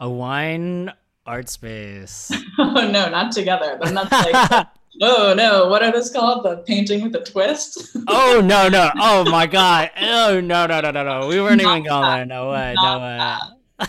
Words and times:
A 0.00 0.08
wine 0.08 0.92
art 1.26 1.48
space. 1.48 2.32
oh 2.58 2.88
no, 2.90 3.08
not 3.08 3.32
together. 3.32 3.78
Then 3.82 3.94
that's 3.94 4.10
like 4.10 4.66
oh 5.02 5.34
no, 5.36 5.68
what 5.68 5.82
are 5.82 5.92
this 5.92 6.10
called? 6.10 6.44
The 6.44 6.58
painting 6.58 7.02
with 7.02 7.14
a 7.14 7.24
twist? 7.24 7.96
oh 8.08 8.40
no, 8.44 8.68
no. 8.68 8.90
Oh 8.96 9.28
my 9.30 9.46
god. 9.46 9.90
Oh 10.00 10.40
no, 10.40 10.66
no, 10.66 10.80
no, 10.80 10.90
no, 10.90 11.04
no. 11.04 11.26
We 11.28 11.40
weren't 11.40 11.62
not 11.62 11.78
even 11.78 11.88
going 11.88 12.10
there. 12.10 12.26
No 12.26 12.50
way. 12.50 12.74
Not 12.76 13.40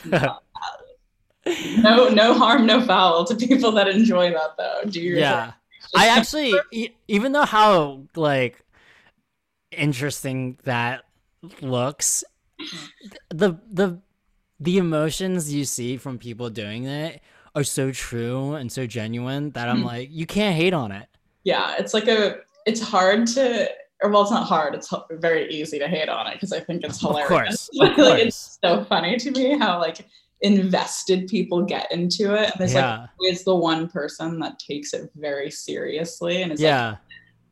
no 0.06 0.20
way. 0.20 0.30
no 1.78 2.10
no 2.10 2.34
harm, 2.34 2.66
no 2.66 2.82
foul 2.82 3.26
to 3.26 3.36
people 3.36 3.72
that 3.74 3.88
enjoy 3.88 4.32
that 4.32 4.58
though. 4.58 4.82
Do 4.90 5.02
you 5.02 5.18
Yeah. 5.18 5.54
I 5.96 6.08
actually 6.08 6.54
even 7.08 7.32
though 7.32 7.46
how 7.46 8.04
like 8.16 8.64
interesting 9.72 10.58
that 10.64 11.04
looks 11.62 12.24
the 13.30 13.54
the 13.72 14.00
the 14.60 14.78
emotions 14.78 15.54
you 15.54 15.66
see 15.66 15.98
from 15.98 16.18
people 16.18 16.50
doing 16.50 16.86
it 16.86 17.22
are 17.56 17.64
so 17.64 17.92
true 17.92 18.54
and 18.56 18.72
so 18.72 18.86
genuine 18.86 19.52
that 19.52 19.70
I'm 19.70 19.78
mm-hmm. 19.78 19.86
like, 19.86 20.10
you 20.12 20.26
can't 20.26 20.56
hate 20.56 20.74
on 20.74 20.92
it. 20.92 21.08
Yeah, 21.44 21.76
it's 21.80 21.94
like 21.94 22.08
a, 22.08 22.40
it's 22.66 22.82
hard 22.82 23.26
to, 23.28 23.70
or 24.04 24.10
well, 24.10 24.22
it's 24.22 24.32
not 24.32 24.46
hard. 24.46 24.76
It's 24.76 24.94
very 25.12 25.50
easy 25.52 25.80
to 25.80 25.88
hate 25.88 26.10
on 26.10 26.28
it 26.28 26.34
because 26.34 26.52
I 26.52 26.60
think 26.60 26.84
it's 26.84 27.00
hilarious. 27.00 27.70
Of 27.80 27.80
course, 27.80 27.90
of 27.90 27.96
course. 27.96 28.10
like, 28.10 28.24
it's 28.28 28.60
so 28.64 28.84
funny 28.86 29.18
to 29.18 29.32
me 29.32 29.58
how 29.58 29.80
like 29.80 30.06
invested 30.42 31.28
people 31.28 31.64
get 31.64 31.92
into 31.92 32.34
it. 32.34 32.52
And 32.52 32.60
there's 32.60 32.74
yeah. 32.74 33.02
like 33.02 33.10
always 33.20 33.44
the 33.44 33.56
one 33.56 33.90
person 33.90 34.40
that 34.40 34.60
takes 34.60 34.94
it 34.94 35.10
very 35.16 35.52
seriously 35.52 36.42
and 36.42 36.52
is 36.52 36.62
yeah. 36.62 36.90
like, 36.90 36.98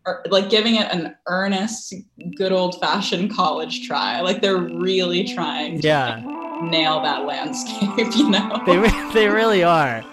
er, 0.08 0.26
like 0.30 0.50
giving 0.50 0.76
it 0.76 0.90
an 0.92 1.16
earnest, 1.28 1.94
good 2.38 2.52
old 2.52 2.80
fashioned 2.80 3.34
college 3.34 3.88
try. 3.88 4.22
Like 4.22 4.42
they're 4.42 4.58
really 4.58 5.24
trying. 5.26 5.82
Yeah. 5.82 6.22
To, 6.22 6.47
nail 6.62 7.02
that 7.02 7.26
landscape, 7.26 7.90
you 8.16 8.30
know? 8.30 8.62
They, 8.66 8.78
re- 8.78 9.12
they 9.14 9.28
really 9.28 9.64
are. 9.64 10.04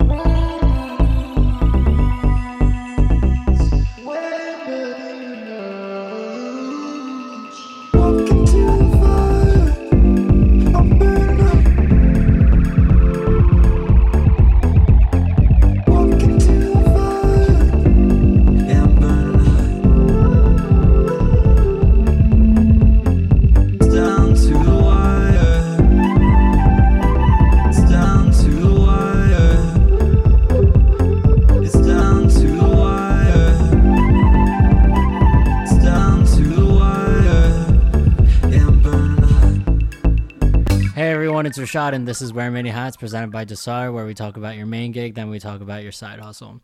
It's 41.43 41.59
Rashad, 41.59 41.93
and 41.93 42.07
this 42.07 42.23
is 42.23 42.33
Wear 42.33 42.51
Many 42.51 42.71
Hats 42.71 42.97
presented 42.97 43.31
by 43.33 43.45
Desar, 43.45 43.93
where 43.93 44.07
we 44.07 44.15
talk 44.15 44.37
about 44.37 44.57
your 44.57 44.67
main 44.67 44.93
gig, 44.93 45.15
then 45.15 45.29
we 45.29 45.41
talk 45.41 45.61
about 45.61 45.83
your 45.83 45.93
side 45.93 46.21
hustle. 46.21 46.61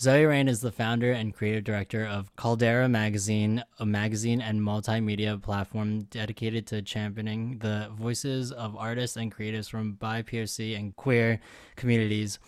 Zoe 0.00 0.24
Rain 0.24 0.48
is 0.48 0.60
the 0.60 0.72
founder 0.72 1.12
and 1.12 1.32
creative 1.32 1.62
director 1.62 2.06
of 2.06 2.34
Caldera 2.34 2.88
Magazine, 2.88 3.62
a 3.78 3.86
magazine 3.86 4.40
and 4.40 4.60
multimedia 4.60 5.40
platform 5.40 6.04
dedicated 6.04 6.66
to 6.68 6.80
championing 6.80 7.58
the 7.58 7.90
voices 7.92 8.50
of 8.50 8.74
artists 8.76 9.16
and 9.16 9.32
creatives 9.32 9.68
from 9.70 9.94
BIPOC 10.00 10.76
and 10.76 10.96
queer 10.96 11.38
communities. 11.76 12.38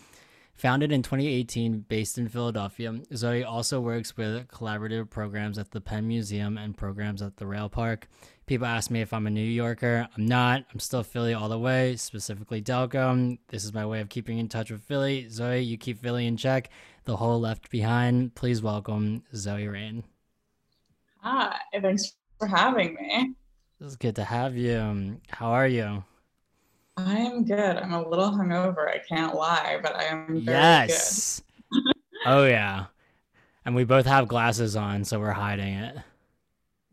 Founded 0.55 0.91
in 0.91 1.03
2018, 1.03 1.85
based 1.87 2.17
in 2.17 2.27
Philadelphia, 2.27 2.99
Zoe 3.13 3.43
also 3.43 3.79
works 3.79 4.17
with 4.17 4.47
collaborative 4.47 5.07
programs 5.07 5.59
at 5.59 5.69
the 5.69 5.79
Penn 5.79 6.07
Museum 6.07 6.57
and 6.57 6.75
programs 6.75 7.21
at 7.21 7.37
the 7.37 7.45
Rail 7.45 7.69
Park. 7.69 8.07
People 8.47 8.65
ask 8.65 8.89
me 8.89 9.01
if 9.01 9.11
I'm 9.11 9.27
a 9.27 9.29
New 9.29 9.41
Yorker. 9.41 10.07
I'm 10.15 10.25
not. 10.25 10.63
I'm 10.71 10.79
still 10.79 11.03
Philly 11.03 11.33
all 11.33 11.49
the 11.49 11.59
way, 11.59 11.97
specifically 11.97 12.61
Delco. 12.61 13.37
This 13.49 13.65
is 13.65 13.73
my 13.73 13.85
way 13.85 13.99
of 13.99 14.07
keeping 14.07 14.37
in 14.37 14.47
touch 14.47 14.71
with 14.71 14.81
Philly. 14.83 15.27
Zoe, 15.27 15.59
you 15.59 15.77
keep 15.77 16.01
Philly 16.01 16.27
in 16.27 16.37
check. 16.37 16.69
The 17.03 17.17
whole 17.17 17.41
left 17.41 17.69
behind. 17.69 18.35
Please 18.35 18.61
welcome 18.61 19.23
Zoe 19.35 19.67
Rain. 19.67 20.05
Hi, 21.19 21.57
thanks 21.81 22.15
for 22.39 22.47
having 22.47 22.93
me. 22.93 23.33
It's 23.81 23.97
good 23.97 24.15
to 24.15 24.23
have 24.23 24.55
you. 24.55 24.77
Um, 24.77 25.21
how 25.27 25.51
are 25.51 25.67
you? 25.67 26.05
I 26.95 27.17
am 27.17 27.43
good. 27.43 27.59
I'm 27.59 27.91
a 27.91 28.07
little 28.07 28.31
hungover. 28.31 28.87
I 28.87 28.99
can't 28.99 29.35
lie, 29.35 29.77
but 29.83 29.93
I 29.93 30.05
am 30.05 30.45
very 30.45 30.57
yes. 30.57 31.41
good. 31.69 31.83
oh 32.25 32.45
yeah, 32.45 32.85
and 33.65 33.75
we 33.75 33.83
both 33.83 34.05
have 34.05 34.29
glasses 34.29 34.77
on, 34.77 35.03
so 35.03 35.19
we're 35.19 35.31
hiding 35.31 35.73
it. 35.73 35.97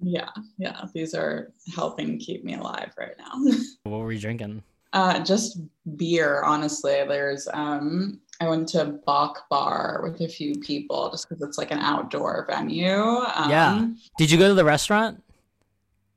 Yeah, 0.00 0.28
yeah. 0.59 0.84
These 0.93 1.15
are 1.15 1.53
helping 1.75 2.19
keep 2.19 2.44
me 2.44 2.55
alive 2.55 2.93
right 2.99 3.15
now. 3.19 3.53
what 3.84 3.99
were 3.99 4.12
you 4.12 4.21
drinking? 4.21 4.62
Uh, 4.93 5.21
just 5.25 5.60
beer, 5.97 6.43
honestly. 6.43 7.03
There's 7.06 7.49
um 7.53 8.21
I 8.41 8.49
went 8.49 8.69
to 8.71 8.84
Bok 9.06 9.49
Bar 9.49 10.00
with 10.03 10.21
a 10.21 10.28
few 10.28 10.56
people 10.56 11.10
just 11.10 11.28
because 11.28 11.43
it's 11.43 11.59
like 11.59 11.71
an 11.71 11.78
outdoor 11.78 12.47
venue. 12.49 12.93
Um, 12.93 13.50
yeah. 13.50 13.88
Did 14.19 14.31
you 14.31 14.38
go 14.38 14.49
to 14.49 14.54
the 14.54 14.65
restaurant? 14.65 15.22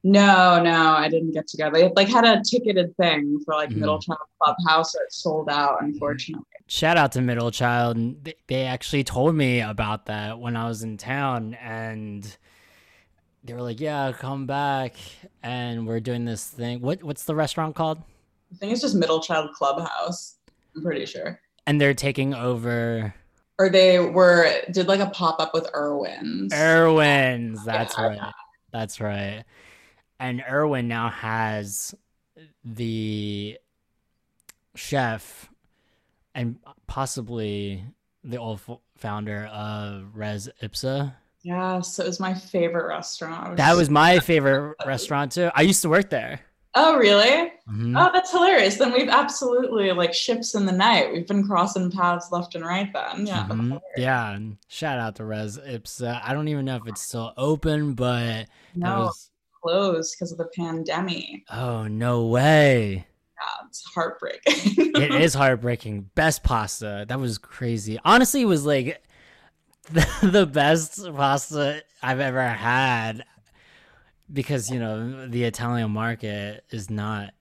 No, 0.04 0.62
no, 0.62 0.92
I 0.94 1.10
didn't 1.10 1.32
get 1.32 1.48
to 1.48 1.58
go. 1.58 1.70
They 1.70 1.92
like 1.96 2.08
had 2.08 2.24
a 2.24 2.42
ticketed 2.42 2.96
thing 2.98 3.40
for 3.44 3.56
like 3.56 3.70
mm. 3.70 3.78
Middle 3.78 4.00
Child 4.00 4.20
Clubhouse 4.42 4.94
that 4.94 5.08
sold 5.10 5.50
out, 5.50 5.82
unfortunately. 5.82 6.46
Shout 6.68 6.98
out 6.98 7.12
to 7.14 7.22
Middle 7.22 7.52
Child. 7.52 8.30
They 8.48 8.64
actually 8.64 9.04
told 9.04 9.36
me 9.36 9.62
about 9.62 10.06
that 10.06 10.40
when 10.40 10.56
I 10.56 10.68
was 10.68 10.84
in 10.84 10.98
town 10.98 11.56
and 11.56 12.38
they 13.44 13.54
were 13.54 13.62
like, 13.62 13.80
"Yeah, 13.80 14.12
come 14.12 14.46
back, 14.46 14.96
and 15.44 15.88
we're 15.88 16.00
doing 16.00 16.26
this 16.26 16.48
thing. 16.48 16.82
What 16.82 17.04
what's 17.04 17.24
the 17.24 17.36
restaurant 17.36 17.76
called?" 17.76 18.00
I 18.52 18.56
think 18.56 18.72
it's 18.72 18.82
just 18.82 18.96
Middle 18.96 19.22
Child 19.22 19.54
Clubhouse. 19.54 20.38
I'm 20.76 20.84
pretty 20.84 21.06
sure. 21.06 21.40
And 21.66 21.82
they're 21.82 21.94
taking 21.94 22.34
over. 22.34 23.14
Or 23.60 23.70
they 23.70 24.00
were 24.00 24.52
did 24.72 24.88
like 24.88 25.00
a 25.00 25.10
pop 25.10 25.40
up 25.40 25.54
with 25.54 25.68
Irwin's. 25.74 26.54
Irwin's, 26.54 27.66
that's 27.66 27.98
yeah, 27.98 28.08
right. 28.08 28.34
That's 28.72 29.02
right. 29.02 29.44
And 30.20 30.44
Irwin 30.50 30.88
now 30.88 31.10
has 31.10 31.96
the 32.64 33.58
chef 34.76 35.50
and 36.36 36.58
possibly 36.86 37.84
the 38.24 38.38
old 38.38 38.62
founder 38.96 39.46
of 39.46 40.16
Res 40.16 40.50
Ipsa 40.62 41.14
Yes, 41.44 42.00
it 42.00 42.06
was 42.06 42.20
my 42.20 42.34
favorite 42.34 42.88
restaurant. 42.88 43.52
Was 43.52 43.58
that 43.58 43.76
was 43.76 43.90
my 43.90 44.20
favorite 44.32 44.76
restaurant 44.86 45.32
too. 45.32 45.50
I 45.54 45.62
used 45.62 45.82
to 45.84 45.90
work 45.90 46.10
there. 46.10 46.42
Oh, 46.80 46.96
really? 46.96 47.52
Mm-hmm. 47.68 47.98
Oh, 47.98 48.12
that's 48.14 48.32
hilarious. 48.32 48.76
Then 48.76 48.94
we've 48.94 49.10
absolutely 49.10 49.92
like 49.94 50.14
ships 50.14 50.54
in 50.54 50.68
the 50.68 50.72
night. 50.72 51.12
We've 51.12 51.26
been 51.26 51.48
crossing 51.48 51.90
paths 51.90 52.32
left 52.32 52.54
and 52.54 52.64
right 52.64 52.92
then. 52.94 53.26
Yeah. 53.26 53.48
Mm-hmm. 53.50 53.78
Yeah. 53.96 54.34
And 54.34 54.58
shout 54.68 55.00
out 55.00 55.16
to 55.16 55.26
Res 55.26 55.58
Ipsa. 55.58 56.22
I 56.24 56.34
don't 56.34 56.48
even 56.50 56.66
know 56.66 56.76
if 56.76 56.86
it's 56.86 57.02
still 57.02 57.34
open, 57.36 57.96
but 57.96 58.46
no, 58.76 59.06
was... 59.06 59.32
closed 59.60 60.16
because 60.16 60.32
of 60.32 60.38
the 60.38 60.50
pandemic. 60.56 61.46
Oh, 61.50 61.88
no 61.88 62.28
way. 62.28 63.08
Yeah, 63.40 63.68
it's 63.68 63.84
heartbreaking. 63.86 64.92
it 65.02 65.16
is 65.22 65.34
heartbreaking. 65.34 66.12
Best 66.14 66.44
pasta. 66.44 67.06
That 67.08 67.20
was 67.20 67.40
crazy. 67.40 68.00
Honestly, 68.06 68.44
it 68.44 68.46
was 68.46 68.68
like 68.68 69.02
the, 70.22 70.46
best 70.46 71.04
pasta 71.16 71.84
I've 72.02 72.20
ever 72.20 72.48
had 72.48 73.24
because 74.32 74.70
you 74.70 74.80
know 74.80 75.28
the 75.28 75.44
Italian 75.46 75.92
market 75.92 76.66
is 76.72 76.90
not 76.90 77.34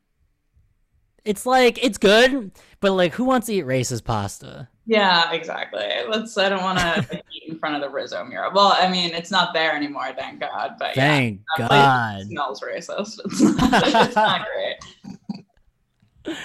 it's 1.26 1.44
like 1.44 1.82
it's 1.84 1.98
good, 1.98 2.52
but 2.80 2.92
like 2.92 3.12
who 3.12 3.24
wants 3.24 3.48
to 3.48 3.54
eat 3.54 3.66
racist 3.66 4.04
pasta? 4.04 4.69
Yeah, 4.87 5.32
exactly. 5.32 5.84
Let's. 6.08 6.38
I 6.38 6.48
don't 6.48 6.62
want 6.62 6.78
to 6.78 7.20
eat 7.32 7.50
in 7.50 7.58
front 7.58 7.75
of 7.75 7.82
the 7.82 7.90
Rizzo 7.90 8.25
mural. 8.25 8.52
Well, 8.54 8.76
I 8.78 8.88
mean, 8.88 9.12
it's 9.12 9.32
not 9.32 9.52
there 9.52 9.75
anymore, 9.75 10.12
thank 10.16 10.38
God. 10.38 10.76
But 10.78 10.94
thank 10.94 11.40
yeah, 11.58 11.69
God, 11.69 12.26
smells 12.28 12.60
racist. 12.60 13.19
It's 13.25 13.40
not, 13.40 14.06
it's 14.06 14.14
not 14.14 14.46
great. 16.25 16.38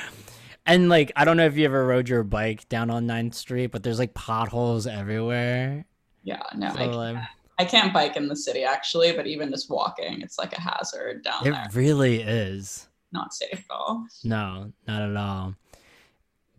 And 0.65 0.89
like, 0.89 1.11
I 1.15 1.25
don't 1.25 1.37
know 1.37 1.45
if 1.45 1.55
you 1.55 1.65
ever 1.65 1.85
rode 1.85 2.09
your 2.09 2.23
bike 2.23 2.67
down 2.67 2.89
on 2.89 3.05
9th 3.05 3.35
Street, 3.35 3.67
but 3.67 3.83
there's 3.83 3.99
like 3.99 4.15
potholes 4.15 4.87
everywhere. 4.87 5.85
Yeah, 6.23 6.41
no, 6.55 6.73
so, 6.73 6.79
I, 6.79 6.87
can't, 6.87 7.25
I 7.59 7.65
can't 7.65 7.93
bike 7.93 8.15
in 8.15 8.27
the 8.27 8.35
city 8.35 8.63
actually, 8.63 9.11
but 9.13 9.27
even 9.27 9.49
just 9.49 9.69
walking, 9.69 10.21
it's 10.21 10.37
like 10.37 10.53
a 10.53 10.61
hazard 10.61 11.23
down 11.23 11.47
it 11.47 11.51
there. 11.51 11.65
It 11.65 11.75
really 11.75 12.21
is. 12.21 12.87
Not 13.11 13.33
safe 13.33 13.53
at 13.53 13.73
all. 13.73 14.05
No, 14.23 14.71
not 14.87 15.01
at 15.01 15.15
all. 15.15 15.55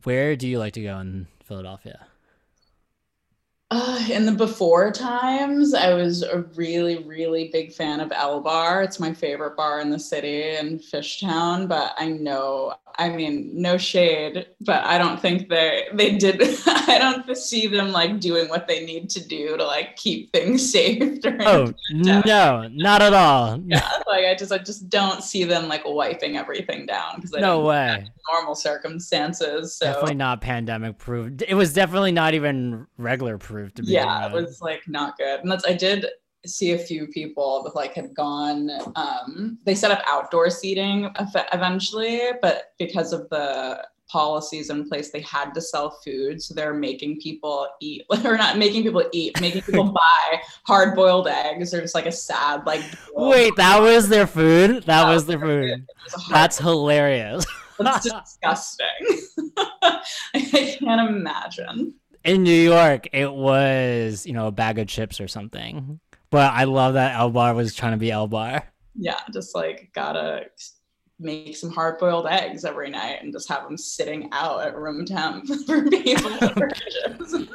Where 0.02 0.36
do 0.36 0.48
you 0.48 0.58
like 0.58 0.72
to 0.74 0.82
go 0.82 0.98
in 0.98 1.28
Philadelphia? 1.44 2.06
Uh, 3.70 4.04
in 4.10 4.26
the 4.26 4.32
before 4.32 4.92
times, 4.92 5.72
I 5.72 5.94
was 5.94 6.22
a 6.22 6.40
really, 6.56 7.04
really 7.04 7.48
big 7.50 7.72
fan 7.72 8.00
of 8.00 8.12
El 8.12 8.42
Bar. 8.42 8.82
It's 8.82 9.00
my 9.00 9.14
favorite 9.14 9.56
bar 9.56 9.80
in 9.80 9.88
the 9.88 9.98
city 9.98 10.56
in 10.56 10.78
Fishtown, 10.78 11.68
but 11.68 11.94
I 11.96 12.10
know 12.10 12.74
I 12.98 13.08
mean, 13.10 13.50
no 13.52 13.78
shade, 13.78 14.46
but 14.60 14.84
I 14.84 14.98
don't 14.98 15.20
think 15.20 15.48
they 15.48 15.88
they 15.92 16.16
did. 16.16 16.42
I 16.66 16.98
don't 16.98 17.36
see 17.36 17.66
them 17.66 17.92
like 17.92 18.20
doing 18.20 18.48
what 18.48 18.68
they 18.68 18.84
need 18.84 19.10
to 19.10 19.26
do 19.26 19.56
to 19.56 19.64
like 19.64 19.96
keep 19.96 20.32
things 20.32 20.70
safe. 20.72 21.20
oh 21.24 21.72
no, 21.92 22.68
not 22.68 23.02
at 23.02 23.14
all. 23.14 23.60
Yeah, 23.72 23.88
like 24.06 24.26
I 24.26 24.34
just 24.34 24.52
I 24.52 24.58
just 24.58 24.90
don't 24.90 25.22
see 25.22 25.44
them 25.44 25.68
like 25.68 25.82
wiping 25.86 26.36
everything 26.36 26.84
down 26.84 27.16
because 27.16 27.32
no 27.32 27.60
way 27.60 28.06
normal 28.30 28.54
circumstances. 28.54 29.76
So. 29.76 29.86
Definitely 29.86 30.14
not 30.16 30.40
pandemic 30.40 30.98
proof. 30.98 31.40
It 31.46 31.54
was 31.54 31.72
definitely 31.72 32.12
not 32.12 32.34
even 32.34 32.86
regular 32.98 33.38
proof 33.38 33.72
to 33.74 33.82
be. 33.82 33.92
Yeah, 33.92 34.26
it 34.26 34.32
was 34.32 34.60
like 34.60 34.86
not 34.88 35.16
good, 35.16 35.40
and 35.40 35.50
that's 35.50 35.66
I 35.66 35.74
did 35.74 36.06
see 36.44 36.72
a 36.72 36.78
few 36.78 37.06
people 37.06 37.62
that 37.62 37.74
like 37.76 37.94
had 37.94 38.14
gone 38.14 38.70
um, 38.96 39.58
they 39.64 39.74
set 39.74 39.90
up 39.90 40.02
outdoor 40.06 40.50
seating 40.50 41.08
eventually 41.52 42.30
but 42.40 42.72
because 42.78 43.12
of 43.12 43.28
the 43.30 43.84
policies 44.12 44.68
in 44.68 44.86
place 44.86 45.10
they 45.10 45.20
had 45.22 45.54
to 45.54 45.60
sell 45.60 45.90
food 46.04 46.40
so 46.42 46.52
they're 46.52 46.74
making 46.74 47.18
people 47.18 47.66
eat 47.80 48.04
or 48.24 48.36
not 48.36 48.58
making 48.58 48.82
people 48.82 49.04
eat 49.12 49.40
making 49.40 49.62
people 49.62 49.84
buy 49.92 50.38
hard 50.66 50.94
boiled 50.94 51.26
eggs 51.26 51.70
they're 51.70 51.80
just 51.80 51.94
like 51.94 52.06
a 52.06 52.12
sad 52.12 52.64
like 52.66 52.82
wait 53.14 53.56
that 53.56 53.80
was 53.80 54.08
their 54.08 54.26
food? 54.26 54.70
That, 54.70 54.86
that 54.86 55.08
was, 55.08 55.24
was 55.24 55.26
their 55.26 55.40
food. 55.40 55.86
that's 56.30 56.58
hilarious. 56.58 57.46
That's 57.78 58.08
disgusting. 58.08 58.86
I 59.86 60.76
can't 60.78 61.10
imagine. 61.10 61.94
In 62.22 62.42
new 62.42 62.52
york 62.52 63.08
it 63.12 63.32
was 63.32 64.26
you 64.26 64.34
know 64.34 64.46
a 64.46 64.52
bag 64.52 64.78
of 64.78 64.86
chips 64.88 65.20
or 65.20 65.26
something 65.26 65.98
but 66.32 66.50
I 66.52 66.64
love 66.64 66.94
that 66.94 67.14
El 67.14 67.30
Bar 67.30 67.54
was 67.54 67.74
trying 67.74 67.92
to 67.92 67.98
be 67.98 68.10
El 68.10 68.26
Bar. 68.26 68.64
Yeah, 68.96 69.20
just 69.32 69.54
like 69.54 69.90
gotta 69.94 70.46
make 71.20 71.54
some 71.54 71.70
hard 71.70 71.98
boiled 71.98 72.26
eggs 72.26 72.64
every 72.64 72.90
night 72.90 73.18
and 73.22 73.32
just 73.32 73.48
have 73.48 73.64
them 73.64 73.76
sitting 73.76 74.30
out 74.32 74.66
at 74.66 74.74
room 74.74 75.04
temp 75.04 75.46
for 75.66 75.88
people. 75.88 76.38
to 76.38 77.48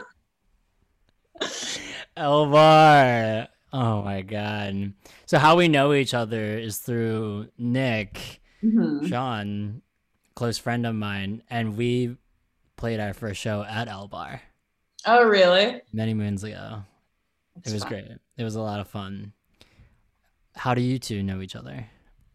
El 2.16 2.46
Bar. 2.52 3.48
Oh 3.74 4.04
my 4.04 4.22
god. 4.22 4.94
So 5.26 5.40
how 5.40 5.56
we 5.56 5.68
know 5.68 5.94
each 5.94 6.14
other 6.14 6.58
is 6.58 6.78
through 6.78 7.50
Nick, 7.58 8.42
mm-hmm. 8.64 9.08
Sean, 9.08 9.82
close 10.36 10.60
friend 10.60 10.86
of 10.86 10.94
mine, 10.94 11.42
and 11.50 11.76
we 11.76 12.16
played 12.76 13.00
our 13.00 13.16
first 13.16 13.42
show 13.42 13.64
at 13.64 13.88
El 13.88 14.08
Bar. 14.08 14.40
Oh 15.08 15.26
really? 15.26 15.82
Many 15.92 16.14
moons 16.14 16.44
ago. 16.44 16.84
It 17.66 17.74
was 17.74 17.84
great. 17.84 18.06
It 18.38 18.44
was 18.44 18.56
a 18.56 18.62
lot 18.62 18.80
of 18.80 18.88
fun. 18.88 19.34
How 20.56 20.74
do 20.74 20.82
you 20.82 21.00
two 21.00 21.24
know 21.24 21.42
each 21.42 21.56
other? 21.56 21.86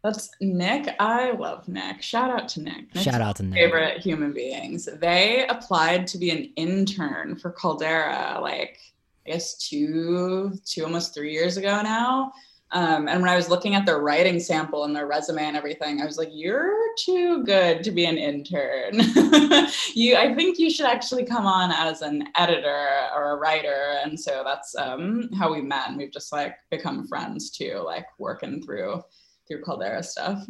That's 0.02 0.30
Nick. 0.40 0.94
I 0.98 1.30
love 1.32 1.69
Nick. 1.69 2.02
Shout 2.02 2.30
out 2.30 2.48
to 2.50 2.60
Nick. 2.60 2.92
Nick's 2.94 3.02
Shout 3.02 3.20
out 3.20 3.36
to 3.36 3.44
Nick. 3.44 3.54
Favorite 3.54 4.00
human 4.00 4.32
beings. 4.32 4.88
They 5.00 5.46
applied 5.46 6.08
to 6.08 6.19
be 6.19 6.30
an 6.30 6.52
intern 6.56 7.36
for 7.36 7.52
Caldera, 7.52 8.38
like 8.40 8.78
I 9.26 9.30
guess 9.30 9.56
two, 9.69 10.52
two 10.64 10.84
almost 10.84 11.14
three 11.14 11.32
years 11.32 11.56
ago 11.56 11.82
now. 11.82 12.32
Um, 12.72 13.06
and 13.06 13.20
when 13.20 13.30
I 13.30 13.36
was 13.36 13.50
looking 13.50 13.74
at 13.74 13.84
their 13.84 13.98
writing 13.98 14.40
sample 14.40 14.84
and 14.84 14.96
their 14.96 15.06
resume 15.06 15.44
and 15.44 15.56
everything, 15.56 16.00
I 16.00 16.06
was 16.06 16.16
like, 16.16 16.30
"You're 16.32 16.74
too 16.98 17.44
good 17.44 17.84
to 17.84 17.90
be 17.90 18.06
an 18.06 18.16
intern. 18.16 18.92
you, 19.94 20.16
I 20.16 20.34
think 20.34 20.58
you 20.58 20.70
should 20.70 20.86
actually 20.86 21.24
come 21.24 21.46
on 21.46 21.70
as 21.70 22.00
an 22.00 22.24
editor 22.36 22.88
or 23.14 23.32
a 23.32 23.36
writer." 23.36 23.98
And 24.02 24.19
so 24.19 24.42
that's 24.44 24.74
um, 24.76 25.28
how 25.38 25.52
we 25.52 25.60
met, 25.60 25.88
and 25.88 25.98
we've 25.98 26.12
just 26.12 26.32
like 26.32 26.56
become 26.70 27.06
friends 27.06 27.50
too, 27.50 27.82
like 27.84 28.06
working 28.19 28.62
through 28.62 29.02
through 29.46 29.62
Caldera 29.62 30.02
stuff. 30.02 30.42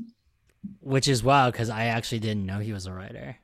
Which 0.81 1.09
is 1.09 1.25
wild 1.25 1.55
because 1.55 1.71
I 1.71 1.87
actually 1.87 2.21
didn't 2.21 2.47
know 2.47 2.61
he 2.61 2.73
was 2.73 2.87
a 2.87 2.93
writer. 2.93 3.37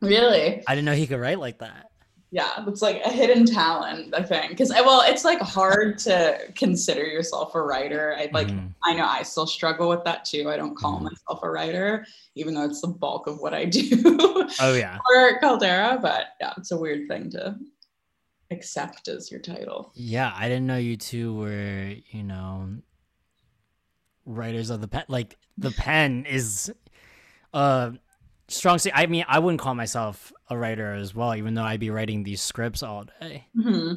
Really? 0.00 0.62
I 0.66 0.74
didn't 0.74 0.84
know 0.84 0.94
he 0.94 1.06
could 1.08 1.20
write 1.20 1.40
like 1.40 1.58
that 1.58 1.91
yeah 2.32 2.64
it's 2.66 2.82
like 2.82 3.00
a 3.04 3.10
hidden 3.10 3.44
talent 3.44 4.12
i 4.14 4.22
think. 4.22 4.48
Because 4.48 4.70
well 4.70 5.02
it's 5.06 5.24
like 5.24 5.38
hard 5.38 5.98
to 5.98 6.38
consider 6.56 7.04
yourself 7.04 7.54
a 7.54 7.62
writer. 7.62 8.16
I 8.18 8.30
like 8.32 8.48
mm. 8.48 8.72
i 8.84 8.94
know 8.94 9.06
i 9.06 9.22
still 9.22 9.46
struggle 9.46 9.88
with 9.88 10.02
that 10.04 10.24
too. 10.24 10.50
I 10.50 10.56
don't 10.56 10.74
call 10.74 10.98
mm. 10.98 11.04
myself 11.04 11.40
a 11.42 11.50
writer 11.50 12.04
even 12.34 12.54
though 12.54 12.64
it's 12.64 12.80
the 12.80 12.88
bulk 12.88 13.26
of 13.28 13.38
what 13.38 13.54
i 13.54 13.64
do. 13.66 13.86
Oh 14.60 14.74
yeah. 14.74 14.98
For 15.06 15.38
caldera 15.38 15.98
but 16.00 16.28
yeah 16.40 16.54
it's 16.56 16.72
a 16.72 16.76
weird 16.76 17.06
thing 17.06 17.30
to 17.32 17.56
accept 18.50 19.08
as 19.08 19.30
your 19.30 19.40
title. 19.40 19.92
Yeah 19.94 20.32
i 20.34 20.48
didn't 20.48 20.66
know 20.66 20.78
you 20.78 20.96
two 20.96 21.34
were 21.34 21.94
you 22.10 22.24
know 22.24 22.68
writers 24.24 24.70
of 24.70 24.80
the 24.80 24.88
pen 24.88 25.04
like 25.08 25.36
the 25.58 25.72
pen 25.72 26.24
is 26.26 26.72
uh 27.52 27.90
strong 28.52 28.78
i 28.94 29.06
mean 29.06 29.24
i 29.28 29.38
wouldn't 29.38 29.60
call 29.60 29.74
myself 29.74 30.32
a 30.50 30.56
writer 30.56 30.92
as 30.94 31.14
well 31.14 31.34
even 31.34 31.54
though 31.54 31.62
i'd 31.62 31.80
be 31.80 31.90
writing 31.90 32.22
these 32.22 32.40
scripts 32.40 32.82
all 32.82 33.04
day. 33.20 33.46
Mm-hmm. 33.56 33.94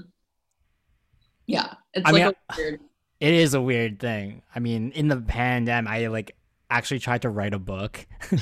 yeah 1.45 1.73
it's 1.93 2.07
I 2.07 2.11
like 2.11 2.23
mean, 2.23 2.33
weird... 2.57 2.79
it 3.19 3.33
is 3.33 3.53
a 3.53 3.61
weird 3.61 3.99
thing. 3.99 4.41
I 4.53 4.59
mean 4.59 4.91
in 4.91 5.07
the 5.07 5.17
pandemic 5.17 5.91
i 5.91 6.07
like 6.07 6.35
actually 6.69 6.99
tried 6.99 7.21
to 7.23 7.29
write 7.29 7.53
a 7.53 7.59
book. 7.59 8.05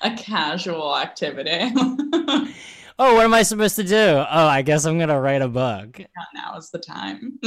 A 0.00 0.16
casual 0.16 0.96
activity. 0.96 1.70
Oh 2.96 3.16
what 3.16 3.24
am 3.24 3.34
i 3.34 3.42
supposed 3.42 3.74
to 3.76 3.82
do? 3.84 3.96
Oh 3.96 4.46
i 4.46 4.62
guess 4.62 4.84
i'm 4.84 4.98
gonna 5.00 5.20
write 5.20 5.42
a 5.42 5.48
book. 5.48 6.00
Now 6.32 6.56
is 6.56 6.70
the 6.70 6.78
time. 6.78 7.40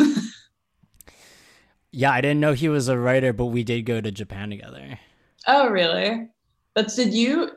Yeah 1.91 2.11
i 2.11 2.19
didn't 2.21 2.41
know 2.41 2.51
he 2.53 2.67
was 2.67 2.89
a 2.89 2.97
writer 2.97 3.31
but 3.31 3.45
we 3.45 3.63
did 3.63 3.83
go 3.85 4.01
to 4.01 4.11
japan 4.11 4.49
together. 4.49 4.99
Oh 5.47 5.69
really? 5.69 6.27
But 6.75 6.93
did 6.95 7.11
you 7.11 7.49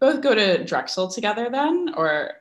both 0.00 0.20
go 0.20 0.34
to 0.34 0.64
Drexel 0.64 1.08
together 1.08 1.48
then, 1.50 1.94
or? 1.96 2.32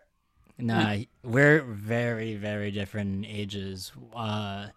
Nah, 0.57 0.97
we're 1.23 1.61
very, 1.61 2.35
very 2.35 2.71
different 2.71 3.25
ages. 3.27 3.91
Uh, 4.15 4.67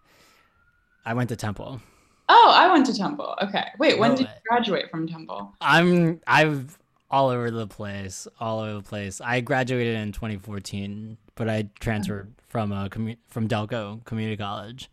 I 1.05 1.13
went 1.13 1.29
to 1.29 1.35
Temple. 1.35 1.81
Oh, 2.29 2.51
I 2.53 2.71
went 2.71 2.85
to 2.85 2.95
Temple. 2.95 3.35
Okay. 3.41 3.65
Wait, 3.79 3.97
when 3.97 4.11
did 4.11 4.21
you 4.21 4.33
graduate 4.47 4.89
from 4.91 5.07
Temple? 5.07 5.53
I'm 5.59 6.21
I've 6.27 6.77
all 7.09 7.29
over 7.29 7.51
the 7.51 7.67
place, 7.67 8.27
all 8.39 8.59
over 8.59 8.75
the 8.75 8.83
place. 8.83 9.19
I 9.19 9.41
graduated 9.41 9.95
in 9.95 10.11
2014, 10.11 11.17
but 11.35 11.49
I 11.49 11.67
transferred 11.79 12.31
oh. 12.31 12.43
from 12.47 12.71
a 12.71 12.89
commu- 12.89 13.17
from 13.27 13.47
Delco 13.47 14.05
Community 14.05 14.37
College. 14.37 14.89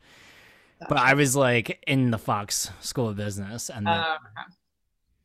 Gotcha. 0.80 0.94
But 0.94 0.98
I 0.98 1.14
was 1.14 1.36
like 1.36 1.82
in 1.86 2.10
the 2.10 2.18
Fox 2.18 2.70
School 2.80 3.08
of 3.08 3.16
Business, 3.16 3.68
and 3.68 3.86
uh, 3.86 4.16
okay 4.36 4.54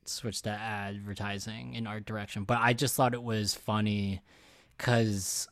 switched 0.10 0.46
to 0.46 0.50
advertising 0.50 1.74
in 1.76 1.88
art 1.88 2.06
direction. 2.06 2.44
But 2.44 2.60
I 2.60 2.74
just 2.74 2.96
thought 2.96 3.14
it 3.14 3.24
was 3.24 3.54
funny 3.54 4.22
because 4.78 5.48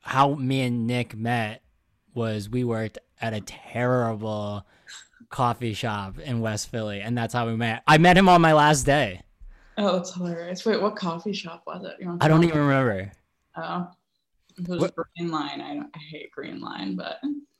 how 0.00 0.34
me 0.34 0.62
and 0.62 0.86
Nick 0.86 1.16
met 1.16 1.62
was 2.14 2.48
we 2.48 2.64
worked 2.64 2.98
at 3.20 3.34
a 3.34 3.40
terrible 3.40 4.66
coffee 5.30 5.74
shop 5.74 6.18
in 6.18 6.40
West 6.40 6.70
Philly, 6.70 7.00
and 7.00 7.16
that's 7.16 7.34
how 7.34 7.46
we 7.46 7.56
met. 7.56 7.82
I 7.86 7.98
met 7.98 8.16
him 8.16 8.28
on 8.28 8.40
my 8.40 8.52
last 8.52 8.84
day. 8.84 9.22
Oh, 9.76 9.96
it's 9.96 10.14
hilarious. 10.14 10.64
Wait, 10.64 10.80
what 10.80 10.96
coffee 10.96 11.32
shop 11.32 11.64
was 11.66 11.84
it? 11.84 12.06
I 12.20 12.28
don't 12.28 12.44
even 12.44 12.60
remember. 12.60 13.10
Oh, 13.56 13.88
it 14.56 14.68
was 14.68 14.80
what? 14.80 14.94
Green 14.94 15.30
Line. 15.30 15.60
I, 15.60 15.78
I 15.78 15.98
hate 16.10 16.30
Green 16.30 16.60
Line, 16.60 16.94
but. 16.94 17.18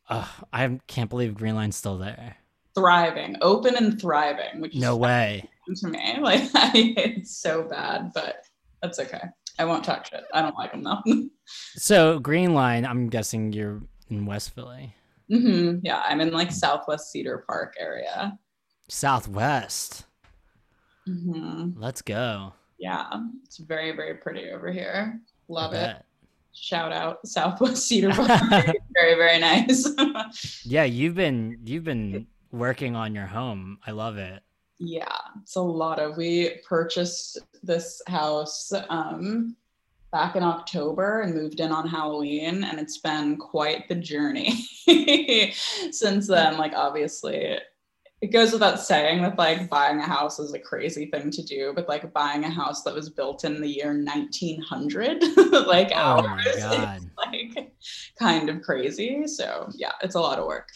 Uh, 0.08 0.26
I 0.52 0.78
can't 0.86 1.10
believe 1.10 1.34
Green 1.34 1.54
Line's 1.54 1.76
still 1.76 1.98
there. 1.98 2.36
Thriving, 2.74 3.36
open 3.40 3.76
and 3.76 4.00
thriving. 4.00 4.60
Which 4.60 4.74
no 4.74 4.96
way 4.96 5.48
to 5.76 5.88
me. 5.88 6.18
Like 6.20 6.50
it's 6.54 7.36
so 7.36 7.64
bad, 7.64 8.12
but 8.14 8.36
that's 8.82 8.98
okay. 8.98 9.22
I 9.58 9.64
won't 9.64 9.84
talk 9.84 10.06
shit. 10.06 10.24
I 10.32 10.42
don't 10.42 10.56
like 10.56 10.72
them 10.72 10.82
though. 10.82 11.02
so 11.76 12.18
Green 12.18 12.54
Line, 12.54 12.84
I'm 12.84 13.08
guessing 13.08 13.52
you're 13.52 13.82
in 14.08 14.26
West 14.26 14.54
Philly. 14.54 14.94
Mm-hmm. 15.30 15.78
Yeah, 15.82 16.02
I'm 16.06 16.20
in 16.20 16.32
like 16.32 16.50
Southwest 16.50 17.10
Cedar 17.10 17.44
Park 17.46 17.74
area. 17.78 18.38
Southwest. 18.88 20.04
Mm-hmm. 21.08 21.80
Let's 21.80 22.02
go. 22.02 22.52
Yeah, 22.78 23.08
it's 23.44 23.58
very 23.58 23.92
very 23.92 24.14
pretty 24.14 24.50
over 24.50 24.72
here. 24.72 25.20
Love 25.48 25.72
it. 25.74 25.96
Shout 26.52 26.92
out 26.92 27.26
Southwest 27.26 27.86
Cedar 27.86 28.10
Park. 28.12 28.28
very 28.94 29.14
very 29.14 29.38
nice. 29.38 29.88
yeah, 30.64 30.84
you've 30.84 31.14
been 31.14 31.58
you've 31.64 31.84
been 31.84 32.26
working 32.52 32.96
on 32.96 33.14
your 33.14 33.26
home. 33.26 33.78
I 33.86 33.90
love 33.90 34.16
it. 34.16 34.42
Yeah, 34.78 35.18
it's 35.42 35.56
a 35.56 35.60
lot 35.60 35.98
of. 35.98 36.16
We 36.16 36.60
purchased 36.68 37.38
this 37.62 38.02
house 38.06 38.72
um, 38.88 39.56
back 40.12 40.36
in 40.36 40.42
October 40.42 41.20
and 41.20 41.34
moved 41.34 41.60
in 41.60 41.70
on 41.70 41.88
Halloween, 41.88 42.64
and 42.64 42.78
it's 42.78 42.98
been 42.98 43.36
quite 43.36 43.88
the 43.88 43.94
journey 43.94 44.66
since 45.90 46.26
then. 46.26 46.58
Like, 46.58 46.72
obviously, 46.74 47.58
it 48.24 48.32
goes 48.32 48.52
without 48.52 48.80
saying 48.80 49.20
that 49.20 49.36
like 49.36 49.68
buying 49.68 49.98
a 49.98 50.06
house 50.06 50.38
is 50.38 50.54
a 50.54 50.58
crazy 50.58 51.06
thing 51.06 51.30
to 51.30 51.42
do, 51.42 51.72
but 51.74 51.88
like 51.88 52.10
buying 52.14 52.44
a 52.44 52.50
house 52.50 52.82
that 52.84 52.94
was 52.94 53.10
built 53.10 53.44
in 53.44 53.60
the 53.60 53.68
year 53.68 53.92
1900, 53.92 55.22
like 55.66 55.90
oh 55.92 56.26
ours, 56.26 56.46
is 56.46 56.64
like 57.18 57.72
kind 58.18 58.48
of 58.48 58.62
crazy. 58.62 59.26
So 59.26 59.68
yeah, 59.74 59.92
it's 60.02 60.14
a 60.14 60.20
lot 60.20 60.38
of 60.38 60.46
work. 60.46 60.70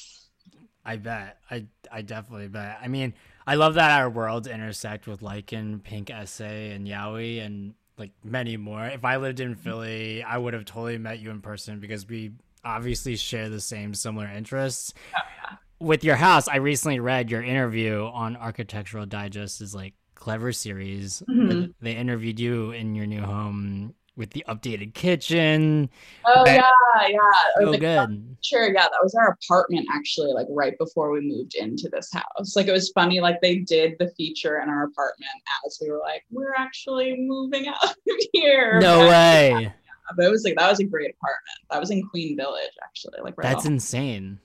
I 0.84 0.96
bet. 0.96 1.38
I 1.50 1.66
I 1.90 2.02
definitely 2.02 2.48
bet. 2.48 2.78
I 2.82 2.88
mean, 2.88 3.14
I 3.48 3.54
love 3.54 3.74
that 3.74 3.98
our 3.98 4.10
worlds 4.10 4.46
intersect 4.46 5.06
with 5.06 5.22
Lycan, 5.22 5.82
Pink 5.82 6.10
Essay, 6.10 6.72
and 6.72 6.86
Yaoi, 6.86 7.42
and 7.42 7.72
like 7.96 8.12
many 8.22 8.58
more. 8.58 8.84
If 8.84 9.06
I 9.06 9.16
lived 9.16 9.40
in 9.40 9.54
Philly, 9.54 10.22
I 10.22 10.36
would 10.36 10.52
have 10.52 10.66
totally 10.66 10.98
met 10.98 11.18
you 11.18 11.30
in 11.30 11.40
person 11.40 11.80
because 11.80 12.06
we 12.06 12.32
obviously 12.62 13.16
share 13.16 13.48
the 13.48 13.62
same 13.62 13.94
similar 13.94 14.26
interests. 14.26 14.92
Oh, 15.16 15.20
yeah. 15.42 15.56
With 15.80 16.04
your 16.04 16.16
house, 16.16 16.46
I 16.46 16.56
recently 16.56 17.00
read 17.00 17.30
your 17.30 17.42
interview 17.42 18.04
on 18.04 18.36
Architectural 18.36 19.06
Digest 19.06 19.62
is 19.62 19.74
like 19.74 19.94
clever 20.14 20.52
series. 20.52 21.22
Mm-hmm. 21.26 21.70
They 21.80 21.92
interviewed 21.96 22.38
you 22.38 22.72
in 22.72 22.94
your 22.94 23.06
new 23.06 23.22
home 23.22 23.94
with 24.18 24.30
the 24.30 24.44
updated 24.48 24.92
kitchen. 24.92 25.88
Oh 26.26 26.44
that, 26.44 26.56
yeah, 27.00 27.08
yeah. 27.08 27.64
So 27.64 27.78
good. 27.78 28.36
Sure, 28.42 28.66
yeah. 28.66 28.82
That 28.82 29.00
was 29.02 29.14
our 29.14 29.38
apartment 29.42 29.86
actually, 29.94 30.32
like 30.32 30.48
right 30.50 30.76
before 30.76 31.10
we 31.10 31.20
moved 31.20 31.54
into 31.54 31.88
this 31.88 32.12
house. 32.12 32.56
Like 32.56 32.66
it 32.66 32.72
was 32.72 32.90
funny, 32.90 33.20
like 33.20 33.40
they 33.40 33.58
did 33.60 33.94
the 33.98 34.10
feature 34.16 34.58
in 34.58 34.68
our 34.68 34.84
apartment 34.84 35.30
as 35.64 35.78
we 35.80 35.90
were 35.90 36.00
like, 36.00 36.24
we're 36.30 36.54
actually 36.54 37.16
moving 37.16 37.68
out 37.82 37.84
of 37.84 37.96
here. 38.32 38.80
No 38.80 38.98
but, 38.98 39.08
way. 39.08 39.50
Yeah, 39.62 39.70
but 40.16 40.26
it 40.26 40.30
was 40.30 40.44
like 40.44 40.56
that 40.56 40.68
was 40.68 40.80
a 40.80 40.84
great 40.84 41.14
apartment. 41.14 41.58
That 41.70 41.80
was 41.80 41.90
in 41.90 42.06
Queen 42.08 42.36
Village, 42.36 42.72
actually. 42.82 43.20
Like 43.22 43.38
right 43.38 43.48
That's 43.48 43.64
off. 43.64 43.72
insane. 43.72 44.40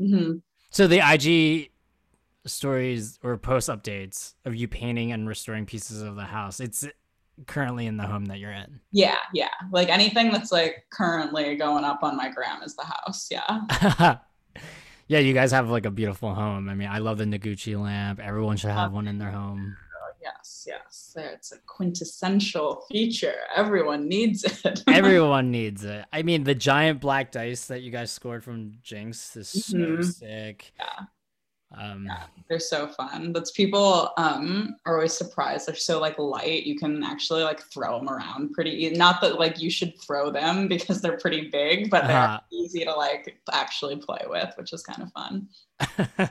Mm-hmm. 0.00 0.38
So 0.70 0.86
the 0.86 1.00
IG 1.00 1.70
stories 2.46 3.18
or 3.22 3.36
post 3.36 3.68
updates 3.68 4.34
of 4.46 4.54
you 4.54 4.66
painting 4.66 5.12
and 5.12 5.28
restoring 5.28 5.66
pieces 5.66 6.00
of 6.00 6.16
the 6.16 6.24
house. 6.24 6.58
It's 6.58 6.86
currently 7.46 7.86
in 7.86 7.96
the 7.96 8.06
home 8.06 8.26
that 8.26 8.38
you're 8.38 8.52
in. 8.52 8.80
Yeah, 8.92 9.18
yeah. 9.32 9.48
Like 9.70 9.88
anything 9.88 10.30
that's 10.30 10.52
like 10.52 10.84
currently 10.90 11.56
going 11.56 11.84
up 11.84 12.02
on 12.02 12.16
my 12.16 12.30
gram 12.30 12.62
is 12.62 12.76
the 12.76 12.84
house. 12.84 13.28
Yeah. 13.30 14.16
yeah, 15.08 15.18
you 15.18 15.34
guys 15.34 15.52
have 15.52 15.70
like 15.70 15.86
a 15.86 15.90
beautiful 15.90 16.34
home. 16.34 16.68
I 16.68 16.74
mean, 16.74 16.88
I 16.88 16.98
love 16.98 17.18
the 17.18 17.24
Noguchi 17.24 17.80
lamp. 17.80 18.20
Everyone 18.20 18.56
should 18.56 18.70
have 18.70 18.92
one 18.92 19.06
in 19.06 19.18
their 19.18 19.30
home. 19.30 19.76
Oh, 20.02 20.12
yes, 20.22 20.66
yes. 20.66 21.16
It's 21.16 21.52
a 21.52 21.58
quintessential 21.66 22.84
feature. 22.90 23.34
Everyone 23.54 24.08
needs 24.08 24.44
it. 24.44 24.84
Everyone 24.88 25.50
needs 25.50 25.84
it. 25.84 26.04
I 26.12 26.22
mean, 26.22 26.44
the 26.44 26.54
giant 26.54 27.00
black 27.00 27.32
dice 27.32 27.66
that 27.66 27.82
you 27.82 27.90
guys 27.90 28.10
scored 28.10 28.44
from 28.44 28.74
Jinxed 28.82 29.36
is 29.36 29.48
mm-hmm. 29.48 30.02
so 30.02 30.10
sick. 30.10 30.72
Yeah. 30.78 31.04
Um, 31.78 32.06
yeah, 32.06 32.24
they're 32.48 32.58
so 32.58 32.88
fun. 32.88 33.32
That's 33.32 33.52
people 33.52 34.12
um, 34.16 34.76
are 34.86 34.96
always 34.96 35.12
surprised. 35.12 35.68
They're 35.68 35.76
so 35.76 36.00
like 36.00 36.18
light. 36.18 36.64
You 36.64 36.76
can 36.76 37.04
actually 37.04 37.44
like 37.44 37.60
throw 37.60 37.98
them 37.98 38.08
around 38.08 38.52
pretty. 38.52 38.70
easy. 38.70 38.96
Not 38.96 39.20
that 39.20 39.38
like 39.38 39.60
you 39.60 39.70
should 39.70 39.98
throw 40.00 40.30
them 40.30 40.66
because 40.68 41.00
they're 41.00 41.18
pretty 41.18 41.48
big, 41.48 41.90
but 41.90 42.06
they're 42.06 42.16
uh-huh. 42.16 42.40
easy 42.52 42.84
to 42.84 42.92
like 42.92 43.38
actually 43.52 43.96
play 43.96 44.24
with, 44.26 44.52
which 44.56 44.72
is 44.72 44.82
kind 44.82 45.02
of 45.02 45.12
fun. 45.12 45.48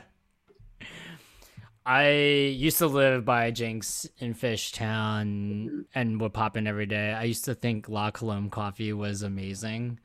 I 1.86 2.10
used 2.10 2.78
to 2.78 2.86
live 2.86 3.24
by 3.24 3.50
Jinxed 3.50 4.10
in 4.18 4.34
Fishtown 4.34 5.24
mm-hmm. 5.24 5.80
and 5.94 6.20
would 6.20 6.34
pop 6.34 6.58
in 6.58 6.66
every 6.66 6.84
day. 6.84 7.12
I 7.12 7.24
used 7.24 7.46
to 7.46 7.54
think 7.54 7.88
La 7.88 8.10
Colombe 8.10 8.50
coffee 8.50 8.92
was 8.92 9.22
amazing. 9.22 9.98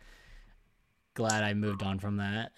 Glad 1.15 1.44
I 1.44 1.54
moved 1.54 1.84
on 1.84 2.00
from 2.00 2.18
that 2.18 2.54